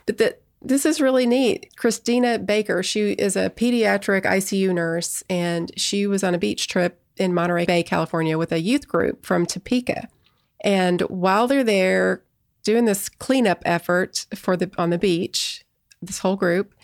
But 0.07 0.19
the 0.19 0.37
this 0.63 0.85
is 0.85 1.01
really 1.01 1.27
neat. 1.27 1.75
Christina 1.77 2.39
Baker, 2.39 2.83
she 2.83 3.13
is 3.13 3.37
a 3.37 3.51
pediatric 3.51 4.25
ICU 4.25 4.75
nurse, 4.75 5.23
and 5.31 5.73
she 5.77 6.07
was 6.07 6.23
on 6.23 6.35
a 6.35 6.39
beach 6.39 6.69
trip 6.69 7.03
in 7.17 7.35
Monterey 7.35 7.67
Bay, 7.67 7.83
California, 7.83 8.37
with 8.37 8.53
a 8.53 8.61
youth 8.61 8.87
group 8.87 9.25
from 9.25 9.47
Topeka. 9.47 10.09
And 10.63 11.01
while 11.03 11.47
they're 11.47 11.65
there 11.65 12.23
doing 12.63 12.85
this 12.85 13.09
cleanup 13.09 13.63
effort 13.65 14.27
for 14.35 14.57
the 14.57 14.71
on 14.77 14.91
the 14.91 14.99
beach, 14.99 15.65
this 16.03 16.19
whole 16.19 16.37
group, 16.37 16.75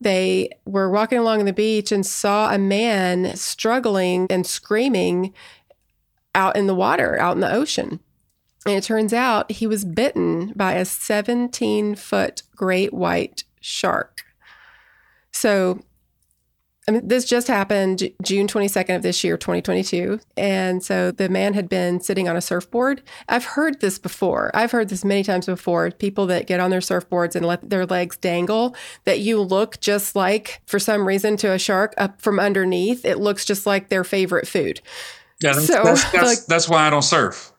they 0.00 0.50
were 0.64 0.90
walking 0.90 1.18
along 1.18 1.44
the 1.44 1.52
beach 1.52 1.92
and 1.92 2.06
saw 2.06 2.52
a 2.52 2.58
man 2.58 3.36
struggling 3.36 4.26
and 4.30 4.46
screaming 4.46 5.34
out 6.34 6.56
in 6.56 6.66
the 6.66 6.74
water, 6.74 7.18
out 7.18 7.34
in 7.34 7.40
the 7.40 7.52
ocean. 7.52 8.00
And 8.66 8.76
it 8.76 8.84
turns 8.84 9.12
out 9.12 9.50
he 9.50 9.66
was 9.66 9.84
bitten 9.84 10.52
by 10.54 10.74
a 10.74 10.84
17 10.84 11.94
foot 11.94 12.42
great 12.56 12.92
white 12.92 13.44
shark. 13.60 14.22
So 15.32 15.80
I 16.88 16.90
mean, 16.90 17.06
this 17.06 17.26
just 17.26 17.48
happened 17.48 18.10
June 18.22 18.46
22nd 18.46 18.96
of 18.96 19.02
this 19.02 19.22
year, 19.22 19.36
2022. 19.36 20.20
And 20.38 20.82
so 20.82 21.10
the 21.10 21.28
man 21.28 21.52
had 21.52 21.68
been 21.68 22.00
sitting 22.00 22.30
on 22.30 22.36
a 22.36 22.40
surfboard. 22.40 23.02
I've 23.28 23.44
heard 23.44 23.82
this 23.82 23.98
before. 23.98 24.50
I've 24.54 24.70
heard 24.70 24.88
this 24.88 25.04
many 25.04 25.22
times 25.22 25.44
before. 25.44 25.90
People 25.90 26.26
that 26.28 26.46
get 26.46 26.60
on 26.60 26.70
their 26.70 26.80
surfboards 26.80 27.36
and 27.36 27.44
let 27.44 27.68
their 27.68 27.84
legs 27.84 28.16
dangle, 28.16 28.74
that 29.04 29.20
you 29.20 29.38
look 29.38 29.78
just 29.80 30.16
like, 30.16 30.62
for 30.64 30.78
some 30.78 31.06
reason, 31.06 31.36
to 31.38 31.52
a 31.52 31.58
shark 31.58 31.92
up 31.98 32.22
from 32.22 32.40
underneath. 32.40 33.04
It 33.04 33.18
looks 33.18 33.44
just 33.44 33.66
like 33.66 33.90
their 33.90 34.02
favorite 34.02 34.48
food. 34.48 34.80
Yeah, 35.42 35.52
that's, 35.52 35.66
so, 35.66 35.82
that's, 35.84 36.10
that's, 36.10 36.14
like, 36.24 36.46
that's 36.46 36.70
why 36.70 36.86
I 36.86 36.90
don't 36.90 37.02
surf. 37.02 37.52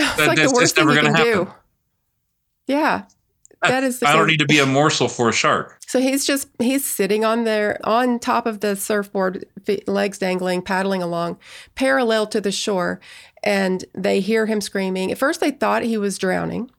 That's 0.00 0.16
that, 0.16 0.28
like 0.28 0.38
the 0.38 0.52
worst 0.52 0.74
thing 0.74 0.88
you 0.88 0.94
can 0.94 1.14
happen. 1.14 1.24
do. 1.24 1.52
Yeah, 2.66 3.04
that 3.62 3.84
is. 3.84 4.02
I 4.02 4.12
don't 4.12 4.26
need 4.26 4.40
to 4.40 4.46
be 4.46 4.58
a 4.58 4.66
morsel 4.66 5.08
for 5.08 5.28
a 5.28 5.32
shark. 5.32 5.78
So 5.86 6.00
he's 6.00 6.26
just 6.26 6.48
he's 6.58 6.84
sitting 6.84 7.24
on 7.24 7.44
there 7.44 7.78
on 7.84 8.18
top 8.18 8.46
of 8.46 8.60
the 8.60 8.76
surfboard, 8.76 9.46
legs 9.86 10.18
dangling, 10.18 10.62
paddling 10.62 11.02
along, 11.02 11.38
parallel 11.74 12.26
to 12.28 12.40
the 12.40 12.52
shore, 12.52 13.00
and 13.42 13.84
they 13.94 14.20
hear 14.20 14.46
him 14.46 14.60
screaming. 14.60 15.12
At 15.12 15.18
first, 15.18 15.40
they 15.40 15.52
thought 15.52 15.82
he 15.82 15.96
was 15.96 16.18
drowning, 16.18 16.70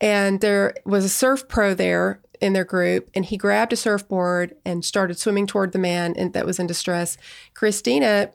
and 0.00 0.40
there 0.40 0.74
was 0.84 1.04
a 1.04 1.10
surf 1.10 1.48
pro 1.48 1.74
there 1.74 2.20
in 2.40 2.52
their 2.52 2.64
group, 2.64 3.10
and 3.14 3.24
he 3.24 3.36
grabbed 3.36 3.72
a 3.72 3.76
surfboard 3.76 4.54
and 4.64 4.84
started 4.84 5.18
swimming 5.18 5.46
toward 5.46 5.72
the 5.72 5.78
man 5.78 6.14
that 6.32 6.46
was 6.46 6.58
in 6.58 6.66
distress. 6.66 7.16
Christina 7.54 8.30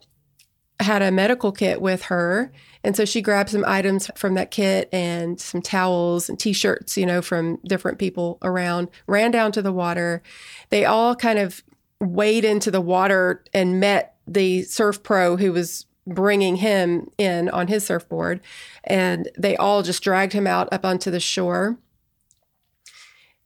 had 0.79 1.01
a 1.01 1.11
medical 1.11 1.51
kit 1.51 1.81
with 1.81 2.03
her 2.03 2.51
and 2.85 2.95
so 2.95 3.03
she 3.03 3.19
grabbed 3.19 3.49
some 3.49 3.65
items 3.65 4.11
from 4.15 4.35
that 4.35 4.51
kit 4.51 4.89
and 4.93 5.41
some 5.41 5.59
towels 5.59 6.29
and 6.29 6.39
t-shirts, 6.39 6.95
you 6.95 7.05
know, 7.07 7.19
from 7.19 7.57
different 7.65 7.97
people 7.97 8.37
around, 8.43 8.89
ran 9.07 9.31
down 9.31 9.51
to 9.53 9.63
the 9.63 9.73
water. 9.73 10.21
They 10.69 10.85
all 10.85 11.15
kind 11.15 11.39
of 11.39 11.63
wade 11.99 12.45
into 12.45 12.69
the 12.69 12.79
water 12.79 13.43
and 13.55 13.79
met 13.79 14.17
the 14.27 14.61
surf 14.65 15.01
pro 15.01 15.35
who 15.35 15.51
was 15.51 15.87
bringing 16.05 16.57
him 16.57 17.09
in 17.17 17.49
on 17.49 17.69
his 17.69 17.83
surfboard. 17.83 18.39
And 18.83 19.29
they 19.35 19.57
all 19.57 19.81
just 19.81 20.03
dragged 20.03 20.33
him 20.33 20.45
out 20.45 20.71
up 20.71 20.85
onto 20.85 21.09
the 21.09 21.19
shore. 21.19 21.79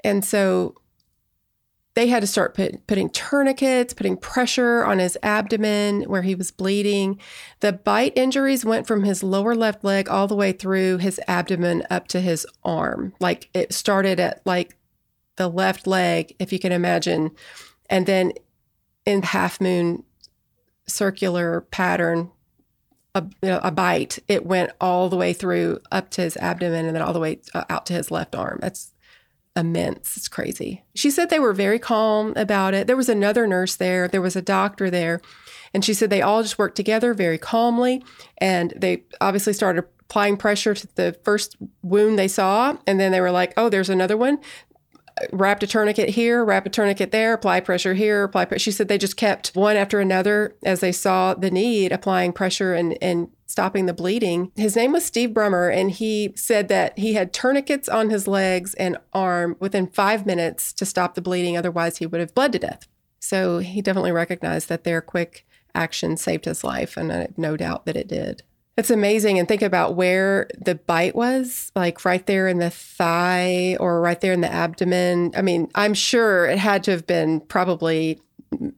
And 0.04 0.26
so 0.26 0.76
they 2.00 2.08
had 2.08 2.22
to 2.22 2.28
start 2.28 2.54
put, 2.54 2.88
putting 2.88 3.10
tourniquets, 3.10 3.94
putting 3.94 4.16
pressure 4.16 4.86
on 4.86 5.00
his 5.00 5.18
abdomen 5.22 6.04
where 6.04 6.22
he 6.22 6.34
was 6.34 6.50
bleeding. 6.50 7.20
The 7.60 7.74
bite 7.74 8.14
injuries 8.16 8.64
went 8.64 8.88
from 8.88 9.04
his 9.04 9.22
lower 9.22 9.54
left 9.54 9.84
leg 9.84 10.08
all 10.08 10.26
the 10.26 10.36
way 10.36 10.54
through 10.54 11.00
his 11.00 11.20
abdomen 11.28 11.84
up 11.90 12.08
to 12.08 12.22
his 12.22 12.48
arm. 12.64 13.12
Like 13.20 13.50
it 13.54 13.74
started 13.74 14.18
at 14.18 14.42
like 14.46 14.78
the 15.36 15.50
left 15.50 15.88
leg, 15.88 16.34
if 16.40 16.54
you 16.54 16.60
can 16.60 16.72
imagine, 16.72 17.32
and 17.90 18.06
then 18.06 18.32
in 19.06 19.22
half 19.22 19.60
moon 19.60 20.06
circular 20.88 21.68
pattern, 21.70 22.32
a, 23.14 23.26
a, 23.44 23.72
bite, 23.72 24.20
it 24.30 24.46
went 24.46 24.72
all 24.80 25.10
the 25.10 25.18
way 25.18 25.34
through 25.34 25.82
up 25.92 26.12
to 26.12 26.22
his 26.22 26.38
abdomen 26.38 26.86
and 26.86 26.96
then 26.96 27.04
all 27.04 27.12
the 27.12 27.20
way 27.20 27.42
uh, 27.54 27.66
out 27.70 27.86
to 27.88 27.94
his 27.94 28.10
left 28.10 28.36
arm. 28.36 28.60
That's 28.62 28.94
immense. 29.56 30.16
It's 30.16 30.28
crazy. 30.28 30.84
She 30.96 31.12
said 31.12 31.30
they 31.30 31.40
were 31.40 31.54
very 31.54 31.80
calm 31.80 32.34
about 32.36 32.74
it. 32.74 32.88
There 32.88 32.98
was 32.98 33.10
another 33.10 33.48
nurse 33.48 33.76
there, 33.76 34.08
there 34.08 34.22
was 34.22 34.36
a 34.36 34.42
doctor 34.42 34.90
there. 34.90 35.22
And 35.74 35.86
she 35.86 35.94
said 35.94 36.10
they 36.10 36.22
all 36.22 36.42
just 36.42 36.58
worked 36.58 36.76
together 36.76 37.14
very 37.14 37.38
calmly. 37.38 38.04
And 38.40 38.74
they 38.76 39.04
obviously 39.22 39.54
started 39.54 39.86
applying 40.02 40.38
pressure 40.38 40.74
to 40.74 40.88
the 40.96 41.16
first 41.24 41.58
wound 41.84 42.18
they 42.18 42.28
saw. 42.28 42.78
And 42.88 43.00
then 43.00 43.12
they 43.12 43.22
were 43.22 43.32
like, 43.32 43.54
oh, 43.58 43.70
there's 43.70 43.90
another 43.90 44.18
one. 44.18 44.40
Wrapped 45.32 45.64
a 45.64 45.68
tourniquet 45.68 46.10
here, 46.10 46.44
wrap 46.44 46.66
a 46.66 46.70
tourniquet 46.70 47.12
there, 47.12 47.34
apply 47.34 47.60
pressure 47.62 47.94
here, 47.94 48.24
apply 48.24 48.46
pressure. 48.46 48.64
She 48.64 48.72
said 48.72 48.88
they 48.88 48.98
just 48.98 49.18
kept 49.18 49.56
one 49.56 49.76
after 49.76 50.00
another 50.00 50.56
as 50.64 50.80
they 50.80 50.92
saw 50.92 51.34
the 51.34 51.52
need, 51.52 51.92
applying 51.92 52.34
pressure 52.34 52.74
and, 52.74 52.98
and 53.02 53.30
stopping 53.46 53.86
the 53.86 53.94
bleeding. 53.94 54.52
His 54.56 54.76
name 54.76 54.92
was 54.92 55.06
Steve 55.06 55.32
Brummer, 55.32 55.74
and 55.74 55.92
he 55.92 56.34
said 56.36 56.68
that 56.68 56.98
he 56.98 57.14
had 57.14 57.34
tourniquets 57.34 57.90
on 57.90 58.10
his 58.10 58.28
legs 58.28 58.74
and 58.76 58.98
arm 59.14 59.56
within 59.60 59.88
five 59.88 60.26
minutes 60.26 60.72
to 60.74 60.86
stop 60.86 61.16
the 61.16 61.22
bleeding. 61.22 61.58
Otherwise, 61.58 61.98
he 61.98 62.06
would 62.06 62.20
have 62.20 62.36
bled 62.36 62.52
to 62.54 62.60
death. 62.60 62.88
So 63.20 63.60
he 63.60 63.82
definitely 63.82 64.12
recognized 64.12 64.70
that 64.70 64.84
their 64.84 65.02
quick 65.02 65.46
action 65.76 66.18
saved 66.18 66.46
his 66.46 66.64
life, 66.64 66.98
and 66.98 67.12
I 67.12 67.18
have 67.22 67.38
no 67.38 67.58
doubt 67.58 67.86
that 67.86 67.98
it 67.98 68.08
did. 68.08 68.44
It's 68.80 68.90
amazing. 68.90 69.38
And 69.40 69.46
think 69.48 69.62
about 69.62 69.96
where 69.96 70.48
the 70.58 70.76
bite 70.76 71.14
was, 71.14 71.70
like 71.76 72.06
right 72.06 72.26
there 72.26 72.48
in 72.48 72.60
the 72.60 72.70
thigh 72.70 73.76
or 73.78 74.00
right 74.00 74.20
there 74.22 74.32
in 74.32 74.40
the 74.40 74.52
abdomen. 74.52 75.34
I 75.36 75.42
mean, 75.42 75.70
I'm 75.76 75.94
sure 75.94 76.46
it 76.46 76.58
had 76.58 76.86
to 76.86 76.92
have 76.92 77.06
been 77.06 77.42
probably 77.42 78.22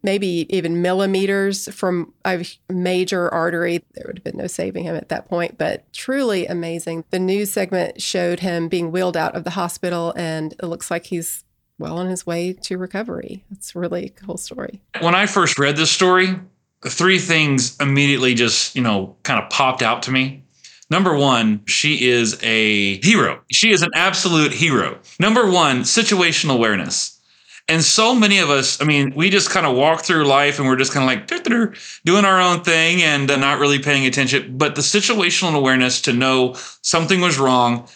maybe 0.01 0.47
even 0.49 0.81
millimeters 0.81 1.71
from 1.73 2.15
a 2.25 2.43
major 2.67 3.29
artery. 3.29 3.83
There 3.93 4.05
would 4.07 4.17
have 4.17 4.23
been 4.23 4.37
no 4.37 4.47
saving 4.47 4.85
him 4.85 4.95
at 4.95 5.09
that 5.09 5.29
point, 5.29 5.59
but 5.59 5.91
truly 5.93 6.47
amazing. 6.47 7.05
The 7.11 7.19
news 7.19 7.53
segment 7.53 8.01
showed 8.01 8.39
him 8.39 8.69
being 8.69 8.91
wheeled 8.91 9.15
out 9.15 9.35
of 9.35 9.43
the 9.43 9.51
hospital, 9.51 10.13
and 10.17 10.53
it 10.53 10.65
looks 10.65 10.89
like 10.89 11.05
he's 11.05 11.43
well 11.77 11.99
on 11.99 12.07
his 12.07 12.25
way 12.25 12.53
to 12.53 12.77
recovery. 12.77 13.43
It's 13.51 13.75
really 13.75 14.05
a 14.05 14.09
cool 14.09 14.37
story. 14.37 14.81
When 14.99 15.13
I 15.13 15.27
first 15.27 15.59
read 15.59 15.77
this 15.77 15.91
story, 15.91 16.39
three 16.85 17.19
things 17.19 17.79
immediately 17.79 18.33
just, 18.33 18.75
you 18.75 18.81
know, 18.81 19.15
kind 19.23 19.41
of 19.41 19.49
popped 19.49 19.81
out 19.81 20.03
to 20.03 20.11
me. 20.11 20.43
Number 20.89 21.15
one, 21.15 21.61
she 21.67 22.09
is 22.09 22.37
a 22.43 22.99
hero. 23.01 23.41
She 23.49 23.71
is 23.71 23.81
an 23.81 23.91
absolute 23.95 24.51
hero. 24.51 24.99
Number 25.19 25.49
one, 25.49 25.81
situational 25.81 26.55
awareness. 26.55 27.17
And 27.69 27.81
so 27.81 28.13
many 28.13 28.39
of 28.39 28.49
us, 28.49 28.81
I 28.81 28.85
mean, 28.85 29.13
we 29.15 29.29
just 29.29 29.49
kind 29.49 29.65
of 29.65 29.77
walk 29.77 30.01
through 30.01 30.25
life 30.25 30.59
and 30.59 30.67
we're 30.67 30.75
just 30.75 30.91
kind 30.91 31.03
of 31.03 31.07
like 31.07 31.73
doing 32.03 32.25
our 32.25 32.41
own 32.41 32.63
thing 32.63 33.01
and 33.01 33.31
uh, 33.31 33.37
not 33.37 33.59
really 33.59 33.79
paying 33.79 34.05
attention. 34.05 34.57
But 34.57 34.75
the 34.75 34.81
situational 34.81 35.55
awareness 35.55 36.01
to 36.01 36.13
know 36.13 36.55
something 36.81 37.21
was 37.21 37.39
wrong 37.39 37.87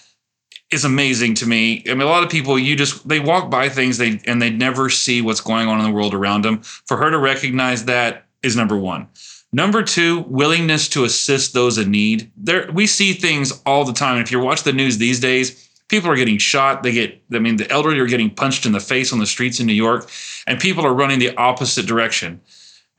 is 0.72 0.86
amazing 0.86 1.36
to 1.36 1.46
me. 1.46 1.84
I 1.88 1.90
mean, 1.90 2.02
a 2.02 2.06
lot 2.06 2.24
of 2.24 2.30
people, 2.30 2.58
you 2.58 2.76
just 2.76 3.08
they 3.08 3.20
walk 3.20 3.52
by 3.52 3.68
things 3.68 3.98
they 3.98 4.22
and 4.26 4.42
they 4.42 4.50
never 4.50 4.90
see 4.90 5.22
what's 5.22 5.42
going 5.42 5.68
on 5.68 5.80
in 5.80 5.86
the 5.86 5.92
world 5.92 6.14
around 6.14 6.46
them. 6.46 6.62
For 6.62 6.96
her 6.96 7.12
to 7.12 7.18
recognize 7.18 7.86
that 7.86 8.25
is 8.46 8.56
number 8.56 8.78
one. 8.78 9.08
Number 9.52 9.84
two, 9.84 10.22
willingness 10.28 10.90
to 10.90 11.06
assist 11.06 11.54
those 11.54 11.78
in 11.78 11.90
need. 11.90 12.32
There, 12.36 12.70
we 12.74 12.88
see 12.88 13.14
things 13.14 13.62
all 13.66 13.86
the 13.86 13.94
time. 13.94 14.22
If 14.22 14.32
you 14.32 14.40
watch 14.40 14.64
the 14.64 14.74
news 14.74 14.98
these 14.98 15.20
days, 15.20 15.70
people 15.88 16.10
are 16.10 16.16
getting 16.16 16.38
shot. 16.38 16.84
They 16.84 16.92
get, 16.92 17.22
I 17.34 17.40
mean, 17.40 17.56
the 17.56 17.70
elderly 17.72 18.00
are 18.00 18.06
getting 18.06 18.30
punched 18.30 18.66
in 18.66 18.74
the 18.74 18.80
face 18.80 19.14
on 19.14 19.20
the 19.20 19.26
streets 19.26 19.60
in 19.60 19.66
New 19.66 19.74
York, 19.74 20.10
and 20.46 20.60
people 20.60 20.86
are 20.86 20.94
running 20.94 21.20
the 21.20 21.36
opposite 21.38 21.86
direction. 21.86 22.42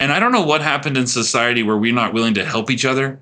And 0.01 0.13
I 0.13 0.19
don't 0.19 0.33
know 0.33 0.47
what 0.47 0.63
happened 0.63 0.97
in 0.97 1.07
society 1.07 1.63
where 1.63 1.77
we're 1.77 1.95
not 1.95 2.15
willing 2.15 2.35
to 2.35 2.45
help 2.45 2.71
each 2.71 2.85
other, 2.85 3.21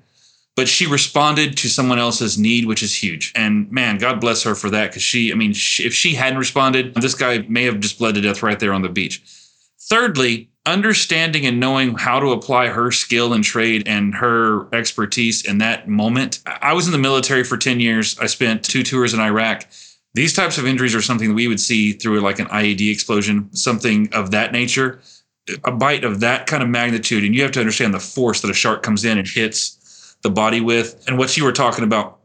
but 0.55 0.69
she 0.69 0.87
responded 0.87 1.57
to 1.57 1.69
someone 1.69 1.99
else's 1.99 2.37
need, 2.37 2.65
which 2.65 2.83
is 2.83 2.95
huge. 2.95 3.33
And 3.35 3.69
man, 3.71 3.97
God 3.97 4.21
bless 4.21 4.43
her 4.43 4.55
for 4.55 4.69
that. 4.69 4.91
Because 4.91 5.03
she, 5.03 5.31
I 5.31 5.35
mean, 5.35 5.53
she, 5.53 5.83
if 5.83 5.93
she 5.93 6.13
hadn't 6.13 6.39
responded, 6.39 6.95
this 6.95 7.15
guy 7.15 7.39
may 7.49 7.63
have 7.63 7.81
just 7.81 7.99
bled 7.99 8.15
to 8.15 8.21
death 8.21 8.43
right 8.43 8.59
there 8.59 8.73
on 8.73 8.81
the 8.81 8.89
beach. 8.89 9.21
Thirdly, 9.79 10.49
understanding 10.65 11.45
and 11.45 11.59
knowing 11.59 11.95
how 11.95 12.19
to 12.19 12.31
apply 12.31 12.67
her 12.67 12.91
skill 12.91 13.33
and 13.33 13.43
trade 13.43 13.87
and 13.87 14.15
her 14.15 14.73
expertise 14.73 15.45
in 15.45 15.59
that 15.59 15.87
moment. 15.87 16.39
I 16.45 16.73
was 16.73 16.87
in 16.87 16.91
the 16.91 16.97
military 16.97 17.43
for 17.43 17.57
10 17.57 17.79
years. 17.79 18.17
I 18.19 18.25
spent 18.25 18.63
two 18.63 18.83
tours 18.83 19.13
in 19.13 19.19
Iraq. 19.19 19.67
These 20.15 20.33
types 20.33 20.57
of 20.57 20.65
injuries 20.65 20.95
are 20.95 21.01
something 21.01 21.29
that 21.29 21.35
we 21.35 21.47
would 21.47 21.59
see 21.59 21.91
through 21.91 22.21
like 22.21 22.39
an 22.39 22.47
IED 22.47 22.91
explosion, 22.91 23.53
something 23.53 24.11
of 24.13 24.31
that 24.31 24.51
nature, 24.51 25.01
a 25.63 25.71
bite 25.71 26.03
of 26.03 26.21
that 26.21 26.47
kind 26.47 26.63
of 26.63 26.69
magnitude. 26.69 27.23
And 27.23 27.35
you 27.35 27.43
have 27.43 27.51
to 27.51 27.59
understand 27.59 27.93
the 27.93 27.99
force 27.99 28.41
that 28.41 28.49
a 28.49 28.53
shark 28.53 28.81
comes 28.81 29.05
in 29.05 29.17
and 29.17 29.27
hits 29.27 30.15
the 30.23 30.29
body 30.29 30.61
with. 30.61 31.03
And 31.07 31.17
what 31.17 31.35
you 31.37 31.43
were 31.43 31.51
talking 31.51 31.83
about, 31.83 32.19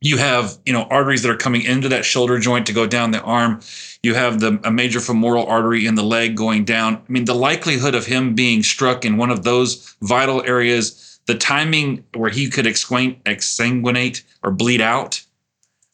you 0.00 0.18
have, 0.18 0.58
you 0.66 0.72
know, 0.72 0.82
arteries 0.84 1.22
that 1.22 1.30
are 1.30 1.36
coming 1.36 1.62
into 1.62 1.88
that 1.88 2.04
shoulder 2.04 2.38
joint 2.38 2.66
to 2.66 2.72
go 2.72 2.86
down 2.86 3.10
the 3.10 3.22
arm 3.22 3.60
you 4.04 4.14
have 4.14 4.38
the 4.38 4.60
a 4.64 4.70
major 4.70 5.00
femoral 5.00 5.46
artery 5.46 5.86
in 5.86 5.94
the 5.94 6.02
leg 6.02 6.36
going 6.36 6.64
down. 6.64 6.96
I 6.96 7.12
mean, 7.12 7.24
the 7.24 7.34
likelihood 7.34 7.94
of 7.94 8.04
him 8.04 8.34
being 8.34 8.62
struck 8.62 9.04
in 9.04 9.16
one 9.16 9.30
of 9.30 9.44
those 9.44 9.96
vital 10.02 10.42
areas, 10.42 11.18
the 11.24 11.34
timing 11.34 12.04
where 12.14 12.30
he 12.30 12.50
could 12.50 12.66
exsanguinate 12.66 14.22
or 14.42 14.50
bleed 14.50 14.82
out. 14.82 15.24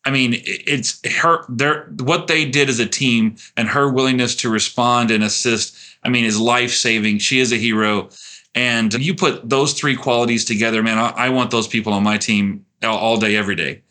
I 0.05 0.11
mean, 0.11 0.35
it's 0.45 1.01
her. 1.19 1.45
Their 1.49 1.85
what 2.01 2.27
they 2.27 2.45
did 2.45 2.69
as 2.69 2.81
a 2.81 2.87
team 2.87 3.37
and 3.57 3.69
her 3.69 3.89
willingness 3.89 4.35
to 4.37 4.51
respond 4.51 5.13
and 5.13 5.23
assist. 5.23 5.77
I 6.03 6.09
mean, 6.09 6.25
is 6.25 6.41
life 6.41 6.73
saving. 6.73 7.19
She 7.19 7.39
is 7.39 7.53
a 7.53 7.57
hero. 7.57 8.09
And 8.57 8.93
you 8.95 9.15
put 9.15 9.49
those 9.49 9.75
three 9.75 9.95
qualities 9.95 10.45
together, 10.45 10.83
man. 10.83 10.99
I, 10.99 11.11
I 11.11 11.29
want 11.29 11.53
those 11.53 11.69
people 11.69 11.93
on 11.93 12.03
my 12.03 12.19
team 12.19 12.67
all, 12.83 12.99
all 12.99 13.17
day, 13.19 13.37
every 13.37 13.55
day. 13.55 13.83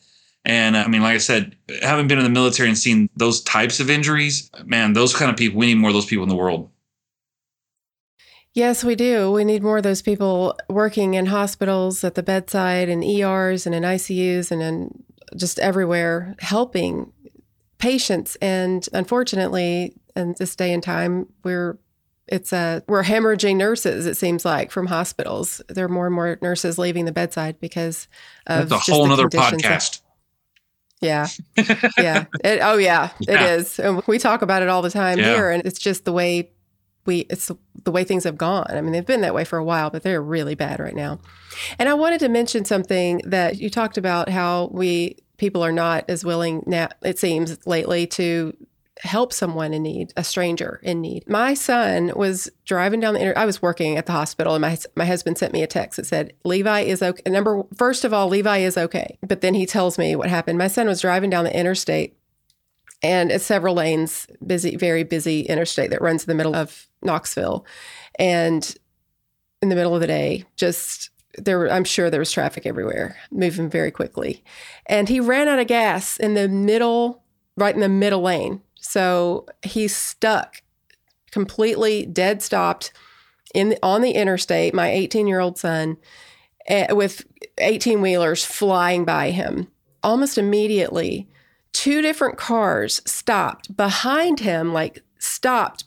And 0.50 0.76
uh, 0.76 0.80
I 0.80 0.88
mean, 0.88 1.04
like 1.04 1.14
I 1.14 1.20
said, 1.20 1.56
having 1.84 2.08
been 2.08 2.18
in 2.18 2.24
the 2.24 2.30
military 2.32 2.70
and 2.70 2.78
seen 2.78 3.08
those 3.16 3.44
types 3.44 3.80
of 3.80 3.88
injuries, 3.88 4.50
man, 4.66 4.94
those 4.94 5.16
kind 5.16 5.30
of 5.30 5.38
people, 5.38 5.60
we 5.60 5.68
need 5.68 5.76
more 5.76 5.92
of 5.92 5.94
those 5.94 6.08
people 6.08 6.24
in 6.24 6.30
the 6.30 6.36
world. 6.36 6.72
Yes, 8.56 8.84
we 8.84 8.96
do. 8.96 9.32
We 9.32 9.46
need 9.46 9.62
more 9.62 9.78
of 9.78 9.84
those 9.84 10.02
people 10.02 10.58
working 10.68 11.14
in 11.14 11.28
hospitals 11.28 12.04
at 12.04 12.16
the 12.16 12.24
bedside 12.24 12.90
and 12.90 13.04
ERs 13.04 13.68
and 13.68 13.76
in 13.76 13.84
ICUs 13.84 14.50
and 14.50 14.64
in 14.64 15.04
just 15.36 15.60
everywhere 15.60 16.36
helping 16.40 17.14
patients. 17.78 18.36
And 18.42 18.90
unfortunately, 18.92 19.94
in 20.16 20.34
this 20.40 20.56
day 20.56 20.74
and 20.74 20.82
time, 20.82 21.28
we're 21.44 21.78
it's 22.28 22.52
a 22.52 22.84
we're 22.88 23.04
hemorrhaging 23.04 23.56
nurses. 23.56 24.08
It 24.08 24.18
seems 24.18 24.46
like 24.46 24.72
from 24.72 24.88
hospitals. 24.88 25.62
There 25.70 25.86
are 25.86 25.90
more 25.90 26.08
and 26.08 26.16
more 26.16 26.40
nurses 26.42 26.80
leaving 26.80 27.06
the 27.06 27.12
bedside 27.12 27.60
because 27.60 28.08
of 28.48 28.70
That's 28.70 28.90
a 28.90 28.92
whole 28.92 29.06
the 29.06 29.14
other 29.14 29.30
podcast. 29.30 30.02
Yeah. 31.02 31.28
Yeah. 31.98 32.26
It, 32.44 32.60
oh, 32.62 32.78
yeah, 32.78 33.10
it 33.22 33.30
Yeah. 33.30 33.54
is. 33.56 33.80
And 33.80 34.02
we 34.08 34.20
talk 34.20 34.42
about 34.42 34.62
it 34.62 34.70
all 34.70 34.82
the 34.82 34.90
time 34.90 35.18
Yeah. 35.20 35.26
here. 35.36 35.50
And 35.52 35.66
it's 35.66 35.80
just 35.80 36.06
the 36.06 36.12
way 36.14 36.52
we, 37.06 37.20
it's 37.30 37.48
the, 37.48 37.58
the 37.86 37.92
way 37.92 38.04
things 38.04 38.24
have 38.26 38.38
gone. 38.38 38.68
I 38.70 38.82
mean, 38.82 38.92
they've 38.92 39.06
been 39.06 39.22
that 39.22 39.34
way 39.34 39.44
for 39.46 39.58
a 39.58 39.64
while, 39.64 39.90
but 39.90 40.04
they're 40.04 40.22
really 40.22 40.56
bad 40.56 40.80
right 40.80 40.96
now. 40.96 41.20
And 41.80 41.90
I 41.90 41.94
wanted 41.94 42.20
to 42.20 42.30
mention 42.30 42.66
something 42.66 43.22
that 43.26 43.58
you 43.58 43.70
talked 43.70 43.98
about 43.98 44.30
how 44.30 44.70
we, 44.74 45.18
people 45.38 45.64
are 45.64 45.72
not 45.72 46.06
as 46.10 46.24
willing 46.26 46.64
now, 46.68 46.90
it 47.02 47.18
seems 47.18 47.66
lately, 47.66 48.06
to 48.08 48.56
help 49.00 49.32
someone 49.32 49.74
in 49.74 49.84
need, 49.84 50.14
a 50.18 50.24
stranger 50.24 50.80
in 50.84 51.02
need. 51.02 51.28
My 51.28 51.54
son 51.54 52.12
was 52.16 52.50
driving 52.66 53.00
down 53.00 53.14
the 53.14 53.22
inter- 53.22 53.34
I 53.38 53.46
was 53.46 53.62
working 53.62 53.98
at 53.98 54.06
the 54.06 54.12
hospital 54.12 54.56
and 54.56 54.62
my 54.62 54.78
my 54.96 55.06
husband 55.06 55.38
sent 55.38 55.54
me 55.54 55.64
a 55.64 55.68
text 55.68 55.98
that 55.98 56.06
said 56.06 56.34
Levi 56.44 56.82
is 56.82 57.02
okay. 57.02 57.30
Number 57.30 57.64
first 57.76 58.04
of 58.04 58.14
all, 58.14 58.28
Levi 58.28 58.58
is 58.58 58.78
okay. 58.78 59.18
But 59.26 59.42
then 59.42 59.54
he 59.54 59.66
tells 59.66 59.98
me 59.98 60.16
what 60.16 60.30
happened. 60.30 60.58
My 60.58 60.68
son 60.68 60.88
was 60.88 61.02
driving 61.02 61.30
down 61.30 61.46
the 61.46 61.58
interstate 61.58 62.18
and 63.02 63.32
it's 63.32 63.46
several 63.46 63.76
lanes, 63.76 64.28
busy, 64.46 64.76
very 64.76 65.04
busy 65.04 65.42
interstate 65.42 65.92
that 65.92 66.02
runs 66.02 66.24
in 66.24 66.28
the 66.28 66.36
middle 66.36 66.56
of 66.56 66.88
Knoxville. 67.02 67.66
And 68.18 68.76
in 69.62 69.70
the 69.70 69.76
middle 69.76 69.96
of 69.96 70.02
the 70.02 70.08
day, 70.08 70.46
just 70.58 71.10
there 71.38 71.72
I'm 71.72 71.86
sure 71.86 72.10
there 72.10 72.20
was 72.20 72.32
traffic 72.32 72.66
everywhere, 72.66 73.18
moving 73.32 73.70
very 73.70 73.92
quickly. 73.92 74.44
And 74.88 75.08
he 75.08 75.20
ran 75.20 75.48
out 75.48 75.60
of 75.60 75.68
gas 75.68 76.18
in 76.18 76.34
the 76.34 76.50
middle, 76.50 77.24
right 77.56 77.74
in 77.74 77.82
the 77.82 77.90
middle 77.90 78.22
lane. 78.22 78.62
So 78.90 79.46
he's 79.62 79.96
stuck, 79.96 80.64
completely 81.30 82.08
dead 82.08 82.42
stopped 82.42 82.92
in 83.54 83.78
on 83.84 84.02
the 84.02 84.14
interstate. 84.14 84.74
My 84.74 84.90
18 84.90 85.28
year 85.28 85.40
old 85.40 85.60
son, 85.60 85.98
eh, 86.66 86.92
with 86.92 87.24
18 87.60 88.02
wheelers 88.02 88.44
flying 88.44 89.06
by 89.06 89.30
him. 89.30 89.68
Almost 90.02 90.40
immediately, 90.40 91.30
two 91.72 92.02
different 92.02 92.40
cars 92.40 93.00
stopped 93.06 93.78
behind 93.78 94.40
him, 94.40 94.74
like 94.74 95.04
stopped 95.20 95.84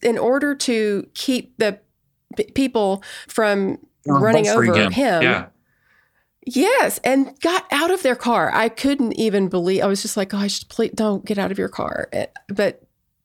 in 0.00 0.16
order 0.16 0.54
to 0.54 1.06
keep 1.12 1.58
the 1.58 1.78
p- 2.38 2.50
people 2.54 3.02
from 3.28 3.76
running 4.06 4.48
over 4.48 4.62
him. 4.92 5.22
Yeah. 5.22 5.46
Yes, 6.48 6.98
and 7.02 7.38
got 7.40 7.66
out 7.72 7.90
of 7.90 8.02
their 8.04 8.14
car. 8.14 8.50
I 8.54 8.68
couldn't 8.68 9.14
even 9.14 9.48
believe. 9.48 9.82
I 9.82 9.86
was 9.86 10.00
just 10.00 10.16
like, 10.16 10.28
"Gosh, 10.28 10.66
please 10.68 10.92
don't 10.94 11.24
get 11.24 11.38
out 11.38 11.50
of 11.50 11.58
your 11.58 11.68
car." 11.68 12.08
Eh, 12.12 12.26
But 12.48 12.82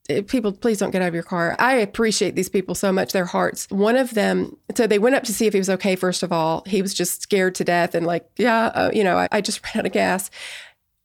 eh, 0.10 0.22
people, 0.22 0.52
please 0.52 0.80
don't 0.80 0.90
get 0.90 1.04
out 1.04 1.08
of 1.10 1.14
your 1.14 1.22
car. 1.24 1.56
I 1.60 1.76
appreciate 1.76 2.36
these 2.36 2.50
people 2.50 2.74
so 2.74 2.92
much. 2.92 3.14
Their 3.14 3.26
hearts. 3.26 3.68
One 3.70 3.96
of 3.96 4.16
them. 4.16 4.58
So 4.76 4.88
they 4.88 4.98
went 4.98 5.14
up 5.16 5.24
to 5.26 5.34
see 5.34 5.46
if 5.46 5.54
he 5.54 5.60
was 5.60 5.70
okay. 5.70 5.96
First 5.96 6.24
of 6.24 6.32
all, 6.32 6.64
he 6.66 6.82
was 6.82 6.96
just 6.96 7.22
scared 7.22 7.54
to 7.56 7.64
death 7.64 7.94
and 7.94 8.08
like, 8.08 8.28
yeah, 8.38 8.66
uh, 8.74 8.90
you 8.92 9.04
know, 9.04 9.18
I, 9.18 9.28
I 9.32 9.42
just 9.42 9.64
ran 9.66 9.82
out 9.82 9.86
of 9.86 9.92
gas. 9.92 10.32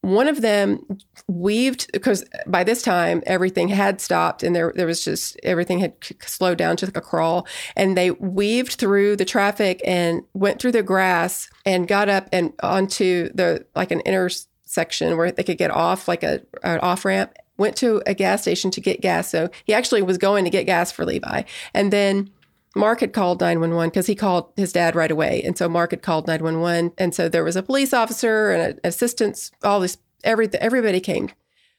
One 0.03 0.29
of 0.29 0.41
them 0.41 0.87
weaved 1.27 1.91
because 1.93 2.25
by 2.47 2.63
this 2.63 2.83
time 2.83 3.23
everything 3.27 3.69
had 3.69 4.01
stopped 4.01 4.43
and 4.45 4.55
there 4.55 4.73
there 4.77 4.87
was 4.87 5.05
just 5.05 5.37
everything 5.43 5.81
had 5.81 5.95
slowed 6.21 6.59
down 6.59 6.77
to 6.77 6.87
like 6.87 6.97
a 6.97 7.01
crawl. 7.01 7.47
And 7.75 7.97
they 7.97 8.13
weaved 8.13 8.75
through 8.75 9.17
the 9.17 9.25
traffic 9.25 9.81
and 9.85 10.23
went 10.33 10.61
through 10.61 10.73
the 10.73 10.83
grass 10.83 11.49
and 11.65 11.89
got 11.89 12.09
up 12.09 12.29
and 12.33 12.53
onto 12.63 13.31
the 13.35 13.67
like 13.75 13.91
an 13.91 14.01
intersection 14.01 15.17
where 15.17 15.33
they 15.33 15.43
could 15.43 15.59
get 15.59 15.71
off 15.71 16.07
like 16.07 16.23
a 16.23 16.41
an 16.63 16.79
off 16.81 17.05
ramp 17.05 17.35
went 17.59 17.77
to 17.77 18.03
a 18.07 18.15
gas 18.15 18.43
station 18.43 18.71
to 18.71 18.81
get 18.81 19.01
gas. 19.01 19.31
So 19.31 19.49
he 19.65 19.75
actually 19.75 20.03
was 20.03 20.19
going 20.19 20.45
to 20.45 20.51
get 20.51 20.65
gas 20.65 20.93
for 20.93 21.05
Levi. 21.05 21.43
And 21.75 21.93
then 21.93 22.31
Mark 22.77 23.01
had 23.01 23.13
called 23.13 23.41
911 23.41 23.91
because 23.91 24.07
he 24.07 24.15
called 24.15 24.53
his 24.57 24.73
dad 24.73 24.95
right 24.95 25.11
away. 25.11 25.43
And 25.43 25.57
so 25.57 25.69
Mark 25.69 25.93
had 25.93 26.03
called 26.03 26.27
911. 26.27 26.93
And 26.99 27.15
so 27.15 27.29
there 27.29 27.45
was 27.45 27.57
a 27.57 27.63
police 27.63 27.93
officer 27.93 28.51
and 28.51 28.63
an 28.63 28.81
assistants, 28.85 29.51
all 29.63 29.81
this, 29.81 29.99
everything, 30.25 30.61
everybody 30.61 31.01
came. 31.01 31.31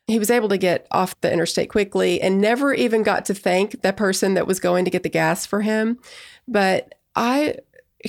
He 0.08 0.20
was 0.20 0.32
able 0.32 0.50
to 0.50 0.58
get 0.58 0.88
off 0.91 1.20
the 1.22 1.32
interstate 1.32 1.70
quickly 1.70 2.22
and 2.22 2.41
never 2.41 2.74
even 2.74 3.04
got 3.04 3.26
to 3.26 3.34
thank 3.34 3.82
the 3.82 3.93
person 3.93 4.34
that 4.34 4.48
was 4.48 4.60
going 4.60 4.86
to 4.86 4.91
get 4.91 5.04
the 5.04 5.10
gas 5.10 5.45
for 5.45 5.62
him. 5.62 6.00
But 6.48 6.95
I 7.16 7.56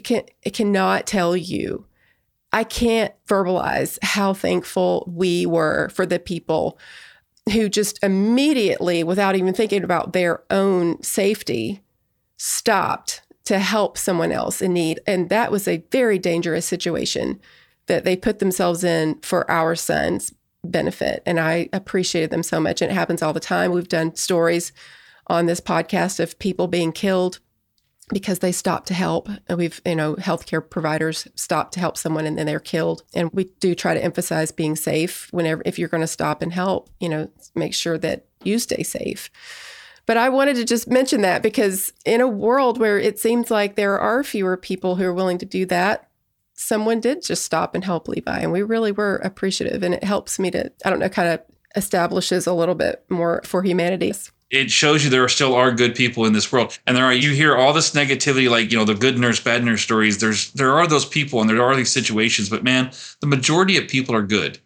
can, 0.05 0.23
I 0.47 0.51
cannot 0.51 1.07
tell 1.07 1.37
you, 1.37 1.87
I 2.53 2.65
can't 2.65 3.13
verbalize 3.27 3.99
how 4.03 4.33
thankful 4.33 5.11
we 5.13 5.45
were 5.45 5.91
for 5.91 6.07
the 6.07 6.19
people 6.19 6.79
who 7.53 7.69
just 7.69 8.03
immediately, 8.03 9.03
without 9.03 9.37
even 9.37 9.55
thinking 9.55 9.83
about 9.83 10.13
their 10.13 10.43
own 10.51 11.03
safety, 11.03 11.83
stopped 12.39 13.23
to 13.45 13.59
help 13.59 13.99
someone 13.99 14.33
else 14.33 14.63
in 14.63 14.73
need. 14.73 15.01
And 15.07 15.29
that 15.29 15.53
was 15.53 15.69
a 15.69 15.85
very 15.91 16.19
dangerous 16.19 16.67
situation 16.67 17.41
that 17.87 18.05
they 18.05 18.17
put 18.17 18.39
themselves 18.39 18.85
in 18.85 19.19
for 19.21 19.51
our 19.51 19.75
son's 19.75 20.33
benefit. 20.65 21.23
And 21.27 21.41
I 21.41 21.69
appreciated 21.73 22.31
them 22.31 22.43
so 22.43 22.61
much. 22.61 22.81
And 22.81 22.91
it 22.91 22.95
happens 22.95 23.23
all 23.23 23.33
the 23.33 23.41
time. 23.41 23.73
We've 23.73 23.89
done 23.89 24.15
stories 24.15 24.73
on 25.27 25.47
this 25.47 25.61
podcast 25.61 26.21
of 26.21 26.39
people 26.39 26.67
being 26.67 26.93
killed 26.93 27.41
because 28.11 28.39
they 28.39 28.53
stopped 28.53 28.89
to 28.89 28.95
help. 28.95 29.29
And 29.49 29.59
we've, 29.59 29.81
you 29.85 29.97
know, 29.97 30.17
healthcare 30.17 30.69
providers 30.69 31.29
stop 31.35 31.73
to 31.73 31.81
help 31.81 31.97
someone 31.97 32.27
and 32.27 32.39
then 32.39 32.47
they're 32.47 32.61
killed. 32.61 33.03
And 33.15 33.31
we 33.33 33.45
do 33.61 33.75
try 33.75 33.95
to 33.95 34.03
emphasize 34.03 34.53
being 34.53 34.77
safe 34.77 35.29
whenever, 35.31 35.63
if 35.65 35.79
you're 35.79 35.89
going 35.89 36.03
to 36.03 36.07
stop 36.07 36.43
and 36.43 36.53
help, 36.53 36.91
you 37.01 37.09
know, 37.09 37.31
make 37.55 37.75
sure 37.75 37.99
that 37.99 38.27
you 38.45 38.59
stay 38.59 38.83
safe. 38.83 39.31
But 40.09 40.17
I 40.17 40.31
wanted 40.31 40.57
to 40.57 40.65
just 40.65 40.89
mention 40.89 41.21
that 41.21 41.43
because 41.43 41.93
in 42.07 42.23
a 42.23 42.27
world 42.27 42.81
where 42.81 42.99
it 42.99 43.19
seems 43.19 43.51
like 43.51 43.77
there 43.77 44.01
are 44.01 44.25
fewer 44.25 44.57
people 44.57 44.97
who 44.97 45.05
are 45.05 45.13
willing 45.13 45.37
to 45.37 45.45
do 45.45 45.67
that, 45.67 46.09
someone 46.55 46.99
did 46.99 47.23
just 47.23 47.45
stop 47.45 47.75
and 47.75 47.85
help 47.85 48.09
Levi. 48.09 48.39
And 48.39 48.51
we 48.51 48.63
really 48.63 48.91
were 48.91 49.17
appreciative. 49.17 49.83
And 49.83 49.93
it 49.93 50.03
helps 50.03 50.39
me 50.39 50.51
to, 50.53 50.73
I 50.83 50.89
don't 50.89 50.99
know, 50.99 51.11
kind 51.11 51.29
of 51.29 51.43
establishes 51.77 52.47
a 52.47 52.55
little 52.55 52.75
bit 52.75 53.05
more 53.11 53.43
for 53.45 53.63
humanity. 53.63 54.15
it 54.51 54.71
shows 54.71 55.05
you 55.05 55.11
there 55.11 55.29
still 55.29 55.55
are 55.55 55.71
good 55.71 55.95
people 55.95 56.25
in 56.25 56.33
this 56.33 56.51
world 56.51 56.79
and 56.87 56.97
there 56.97 57.05
are 57.05 57.13
you 57.13 57.33
hear 57.33 57.55
all 57.55 57.75
this 57.75 57.91
negativity 57.91 58.49
like 58.51 58.73
you 58.73 58.79
know 58.79 58.85
the 58.87 58.95
good 58.95 59.19
nurse 59.19 59.39
bad 59.39 59.63
nurse 59.63 59.83
stories 59.83 60.19
there's 60.19 60.51
there 60.53 60.73
are 60.73 60.87
those 60.87 61.05
people 61.05 61.43
and 61.43 61.51
there 61.51 61.63
are 61.63 61.77
these 61.77 61.91
situations 61.91 62.49
but 62.49 62.65
man 62.65 62.91
the 63.21 63.27
majority 63.27 63.77
of 63.77 63.87
people 63.87 64.15
are 64.15 64.23
good 64.23 64.59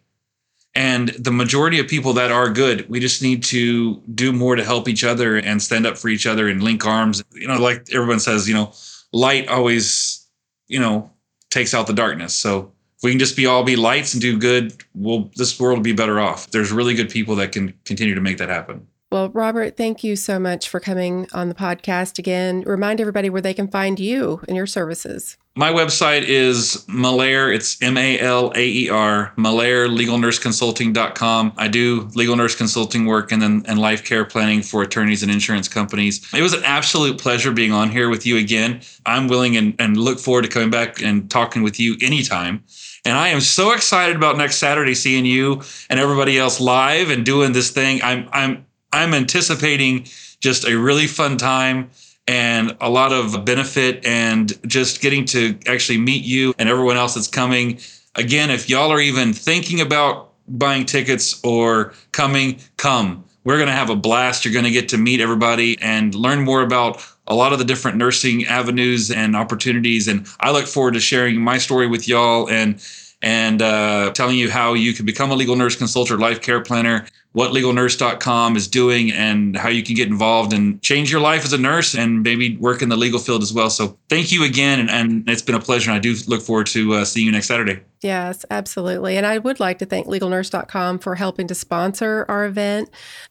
and 0.75 1.09
the 1.09 1.31
majority 1.31 1.79
of 1.79 1.87
people 1.87 2.13
that 2.13 2.31
are 2.31 2.49
good 2.49 2.89
we 2.89 2.99
just 2.99 3.21
need 3.21 3.43
to 3.43 4.01
do 4.13 4.31
more 4.31 4.55
to 4.55 4.63
help 4.63 4.87
each 4.87 5.03
other 5.03 5.37
and 5.37 5.61
stand 5.61 5.85
up 5.85 5.97
for 5.97 6.09
each 6.09 6.25
other 6.25 6.47
and 6.47 6.63
link 6.63 6.85
arms. 6.85 7.23
You 7.33 7.47
know 7.47 7.59
like 7.59 7.87
everyone 7.91 8.19
says 8.19 8.47
you 8.47 8.53
know 8.53 8.73
light 9.11 9.47
always 9.47 10.27
you 10.67 10.79
know 10.79 11.11
takes 11.49 11.73
out 11.73 11.87
the 11.87 11.93
darkness. 11.93 12.33
So 12.33 12.71
if 12.97 13.03
we 13.03 13.11
can 13.11 13.19
just 13.19 13.35
be 13.35 13.45
all 13.45 13.63
be 13.63 13.75
lights 13.75 14.13
and 14.13 14.21
do 14.21 14.37
good 14.37 14.83
well 14.93 15.31
this 15.35 15.59
world 15.59 15.79
will 15.79 15.83
be 15.83 15.93
better 15.93 16.19
off. 16.19 16.51
There's 16.51 16.71
really 16.71 16.95
good 16.95 17.09
people 17.09 17.35
that 17.37 17.51
can 17.51 17.73
continue 17.85 18.15
to 18.15 18.21
make 18.21 18.37
that 18.37 18.49
happen 18.49 18.87
Well, 19.13 19.29
Robert, 19.29 19.77
thank 19.77 20.03
you 20.03 20.15
so 20.15 20.39
much 20.39 20.67
for 20.67 20.79
coming 20.79 21.27
on 21.33 21.47
the 21.47 21.53
podcast 21.53 22.17
again. 22.17 22.61
Remind 22.61 22.99
everybody 22.99 23.29
where 23.29 23.43
they 23.43 23.53
can 23.53 23.67
find 23.67 23.99
you 23.99 24.41
and 24.47 24.57
your 24.57 24.65
services. 24.65 25.37
My 25.55 25.71
website 25.71 26.23
is 26.23 26.83
Malaer. 26.87 27.53
It's 27.53 27.79
M 27.79 27.95
A 27.95 28.19
L 28.19 28.51
A 28.55 28.67
E 28.67 28.89
R, 28.89 29.31
Malaer 29.37 29.87
legalnurseconsulting.com. 29.87 31.53
I 31.57 31.67
do 31.67 32.09
legal 32.15 32.35
nurse 32.35 32.55
consulting 32.55 33.05
work 33.05 33.31
and 33.31 33.39
then 33.39 33.63
and 33.67 33.77
life 33.77 34.03
care 34.03 34.25
planning 34.25 34.63
for 34.63 34.81
attorneys 34.81 35.21
and 35.21 35.31
insurance 35.31 35.67
companies. 35.67 36.27
It 36.33 36.41
was 36.41 36.53
an 36.53 36.63
absolute 36.63 37.19
pleasure 37.19 37.51
being 37.51 37.71
on 37.71 37.91
here 37.91 38.09
with 38.09 38.25
you 38.25 38.37
again. 38.37 38.81
I'm 39.05 39.27
willing 39.27 39.55
and, 39.55 39.75
and 39.77 39.95
look 39.95 40.17
forward 40.17 40.41
to 40.45 40.47
coming 40.47 40.71
back 40.71 41.03
and 41.03 41.29
talking 41.29 41.61
with 41.61 41.79
you 41.79 41.97
anytime. 42.01 42.63
And 43.05 43.15
I 43.15 43.27
am 43.27 43.41
so 43.41 43.73
excited 43.73 44.15
about 44.15 44.37
next 44.37 44.57
Saturday 44.57 44.95
seeing 44.95 45.27
you 45.27 45.61
and 45.91 45.99
everybody 45.99 46.39
else 46.39 46.59
live 46.59 47.11
and 47.11 47.23
doing 47.23 47.51
this 47.51 47.69
thing. 47.69 48.01
I'm 48.01 48.27
I'm 48.33 48.65
I'm 48.93 49.13
anticipating 49.13 50.07
just 50.39 50.67
a 50.67 50.77
really 50.77 51.07
fun 51.07 51.37
time 51.37 51.89
and 52.27 52.75
a 52.79 52.89
lot 52.89 53.11
of 53.11 53.43
benefit 53.43 54.05
and 54.05 54.53
just 54.67 55.01
getting 55.01 55.25
to 55.25 55.57
actually 55.67 55.97
meet 55.97 56.23
you 56.23 56.53
and 56.57 56.69
everyone 56.69 56.95
else 56.95 57.15
that's 57.15 57.27
coming. 57.27 57.79
Again, 58.15 58.49
if 58.49 58.69
y'all 58.69 58.91
are 58.91 59.01
even 59.01 59.33
thinking 59.33 59.81
about 59.81 60.31
buying 60.47 60.85
tickets 60.85 61.41
or 61.43 61.93
coming, 62.11 62.59
come. 62.77 63.25
We're 63.43 63.57
going 63.57 63.67
to 63.67 63.73
have 63.73 63.89
a 63.89 63.95
blast. 63.95 64.45
You're 64.45 64.53
going 64.53 64.65
to 64.65 64.71
get 64.71 64.87
to 64.89 64.97
meet 64.97 65.19
everybody 65.19 65.77
and 65.81 66.15
learn 66.15 66.41
more 66.41 66.61
about 66.61 67.03
a 67.27 67.35
lot 67.35 67.51
of 67.51 67.59
the 67.59 67.65
different 67.65 67.97
nursing 67.97 68.45
avenues 68.45 69.11
and 69.11 69.35
opportunities. 69.35 70.07
And 70.07 70.27
I 70.39 70.51
look 70.51 70.65
forward 70.65 70.93
to 70.93 70.99
sharing 70.99 71.41
my 71.41 71.57
story 71.57 71.87
with 71.87 72.07
y'all 72.07 72.49
and 72.49 72.81
and 73.21 73.61
uh, 73.61 74.11
telling 74.13 74.37
you 74.37 74.49
how 74.51 74.73
you 74.73 74.93
can 74.93 75.05
become 75.05 75.31
a 75.31 75.35
legal 75.35 75.55
nurse 75.55 75.77
consultant, 75.77 76.19
life 76.19 76.41
care 76.41 76.59
planner. 76.59 77.05
What 77.33 77.51
legalnurse.com 77.51 78.55
is 78.55 78.67
doing 78.67 79.11
and 79.11 79.57
how 79.57 79.67
you 79.67 79.83
can 79.83 79.95
get 79.95 80.07
involved 80.07 80.53
and 80.53 80.81
change 80.81 81.11
your 81.11 81.19
life 81.19 81.43
as 81.43 81.51
a 81.51 81.57
nurse 81.57 81.95
and 81.95 82.21
maybe 82.21 82.55
work 82.57 82.81
in 82.81 82.89
the 82.89 82.95
legal 82.95 83.19
field 83.19 83.41
as 83.41 83.51
well. 83.51 83.71
So 83.71 83.97
thank 84.07 84.31
you 84.31 84.43
again. 84.43 84.79
And, 84.79 84.89
and 84.89 85.29
it's 85.29 85.41
been 85.41 85.55
a 85.55 85.59
pleasure. 85.59 85.89
And 85.89 85.97
I 85.97 85.99
do 85.99 86.15
look 86.27 86.43
forward 86.43 86.67
to 86.67 86.93
uh, 86.93 87.05
seeing 87.05 87.25
you 87.25 87.31
next 87.31 87.47
Saturday. 87.47 87.81
Yes, 88.01 88.45
absolutely. 88.51 89.17
And 89.17 89.25
I 89.25 89.39
would 89.39 89.59
like 89.59 89.79
to 89.79 89.85
thank 89.85 90.05
legalnurse.com 90.05 90.99
for 90.99 91.15
helping 91.15 91.47
to 91.47 91.55
sponsor 91.55 92.25
our 92.29 92.45
event. 92.45 92.89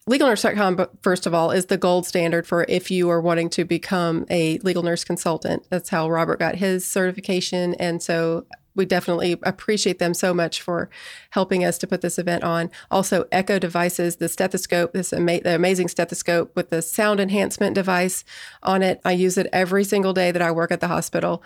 Legalnurse.com, 0.08 0.88
first 1.02 1.26
of 1.26 1.34
all, 1.34 1.52
is 1.52 1.66
the 1.66 1.76
gold 1.76 2.04
standard 2.04 2.46
for 2.46 2.66
if 2.68 2.90
you 2.90 3.08
are 3.08 3.20
wanting 3.20 3.50
to 3.50 3.64
become 3.64 4.26
a 4.30 4.58
legal 4.58 4.82
nurse 4.82 5.04
consultant. 5.04 5.64
That's 5.70 5.90
how 5.90 6.10
Robert 6.10 6.40
got 6.40 6.56
his 6.56 6.84
certification. 6.84 7.74
And 7.74 8.02
so 8.02 8.46
we 8.74 8.84
definitely 8.84 9.38
appreciate 9.42 9.98
them 9.98 10.14
so 10.14 10.32
much 10.32 10.60
for 10.62 10.88
helping 11.30 11.64
us 11.64 11.78
to 11.78 11.86
put 11.86 12.00
this 12.00 12.18
event 12.18 12.44
on. 12.44 12.70
Also, 12.90 13.24
Eko 13.24 13.60
Devices, 13.60 14.16
the 14.16 14.28
stethoscope, 14.28 14.92
this 14.92 15.12
ama- 15.12 15.40
the 15.40 15.54
amazing 15.54 15.88
stethoscope 15.88 16.54
with 16.56 16.70
the 16.70 16.82
sound 16.82 17.20
enhancement 17.20 17.74
device 17.74 18.24
on 18.62 18.82
it. 18.82 19.00
I 19.04 19.12
use 19.12 19.36
it 19.36 19.46
every 19.52 19.84
single 19.84 20.12
day 20.12 20.30
that 20.30 20.42
I 20.42 20.50
work 20.50 20.70
at 20.70 20.80
the 20.80 20.88
hospital. 20.88 21.42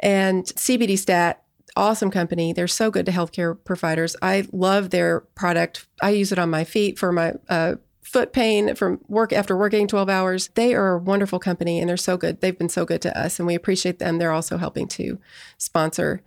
And 0.00 0.44
CBD 0.44 0.98
Stat, 0.98 1.42
awesome 1.76 2.10
company. 2.10 2.52
They're 2.52 2.68
so 2.68 2.90
good 2.90 3.06
to 3.06 3.12
healthcare 3.12 3.56
providers. 3.64 4.16
I 4.22 4.46
love 4.52 4.90
their 4.90 5.20
product. 5.20 5.86
I 6.02 6.10
use 6.10 6.32
it 6.32 6.38
on 6.38 6.50
my 6.50 6.64
feet 6.64 6.98
for 6.98 7.12
my 7.12 7.34
uh, 7.48 7.76
foot 8.02 8.32
pain 8.32 8.74
from 8.74 9.00
work 9.08 9.32
after 9.32 9.56
working 9.56 9.88
12 9.88 10.08
hours. 10.08 10.50
They 10.54 10.74
are 10.74 10.94
a 10.94 10.98
wonderful 10.98 11.38
company 11.38 11.80
and 11.80 11.88
they're 11.88 11.96
so 11.96 12.16
good. 12.16 12.40
They've 12.40 12.58
been 12.58 12.68
so 12.68 12.84
good 12.84 13.00
to 13.02 13.18
us 13.18 13.38
and 13.38 13.46
we 13.46 13.54
appreciate 13.54 13.98
them. 13.98 14.18
They're 14.18 14.32
also 14.32 14.58
helping 14.58 14.86
to 14.88 15.18
sponsor. 15.56 16.22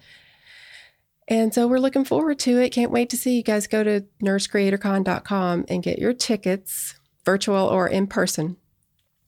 And 1.28 1.54
so 1.54 1.68
we're 1.68 1.80
looking 1.80 2.06
forward 2.06 2.40
to 2.40 2.60
it. 2.60 2.70
Can't 2.70 2.92
wait 2.92 3.10
to 3.10 3.18
see 3.18 3.36
you 3.36 3.44
guys 3.44 3.68
go 3.68 3.84
to 3.84 4.06
nursecreatorcon.com 4.24 5.66
and 5.68 5.84
get 5.84 6.00
your 6.00 6.14
tickets, 6.14 7.00
virtual 7.24 7.68
or 7.68 7.88
in 7.88 8.08
person. 8.08 8.58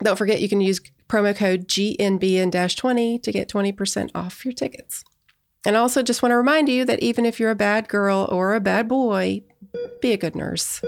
Don't 0.03 0.17
forget 0.17 0.41
you 0.41 0.49
can 0.49 0.61
use 0.61 0.79
promo 1.09 1.35
code 1.35 1.67
GNBN 1.67 2.75
20 2.75 3.19
to 3.19 3.31
get 3.31 3.49
20% 3.49 4.11
off 4.13 4.45
your 4.45 4.53
tickets. 4.53 5.03
And 5.65 5.75
also, 5.75 6.03
just 6.03 6.21
want 6.21 6.31
to 6.31 6.37
remind 6.37 6.69
you 6.69 6.85
that 6.85 7.01
even 7.01 7.25
if 7.25 7.39
you're 7.39 7.51
a 7.51 7.55
bad 7.55 7.89
girl 7.89 8.27
or 8.31 8.53
a 8.53 8.61
bad 8.61 8.87
boy, 8.87 9.41
be 10.01 10.13
a 10.13 10.17
good 10.17 10.35
nurse. 10.35 10.81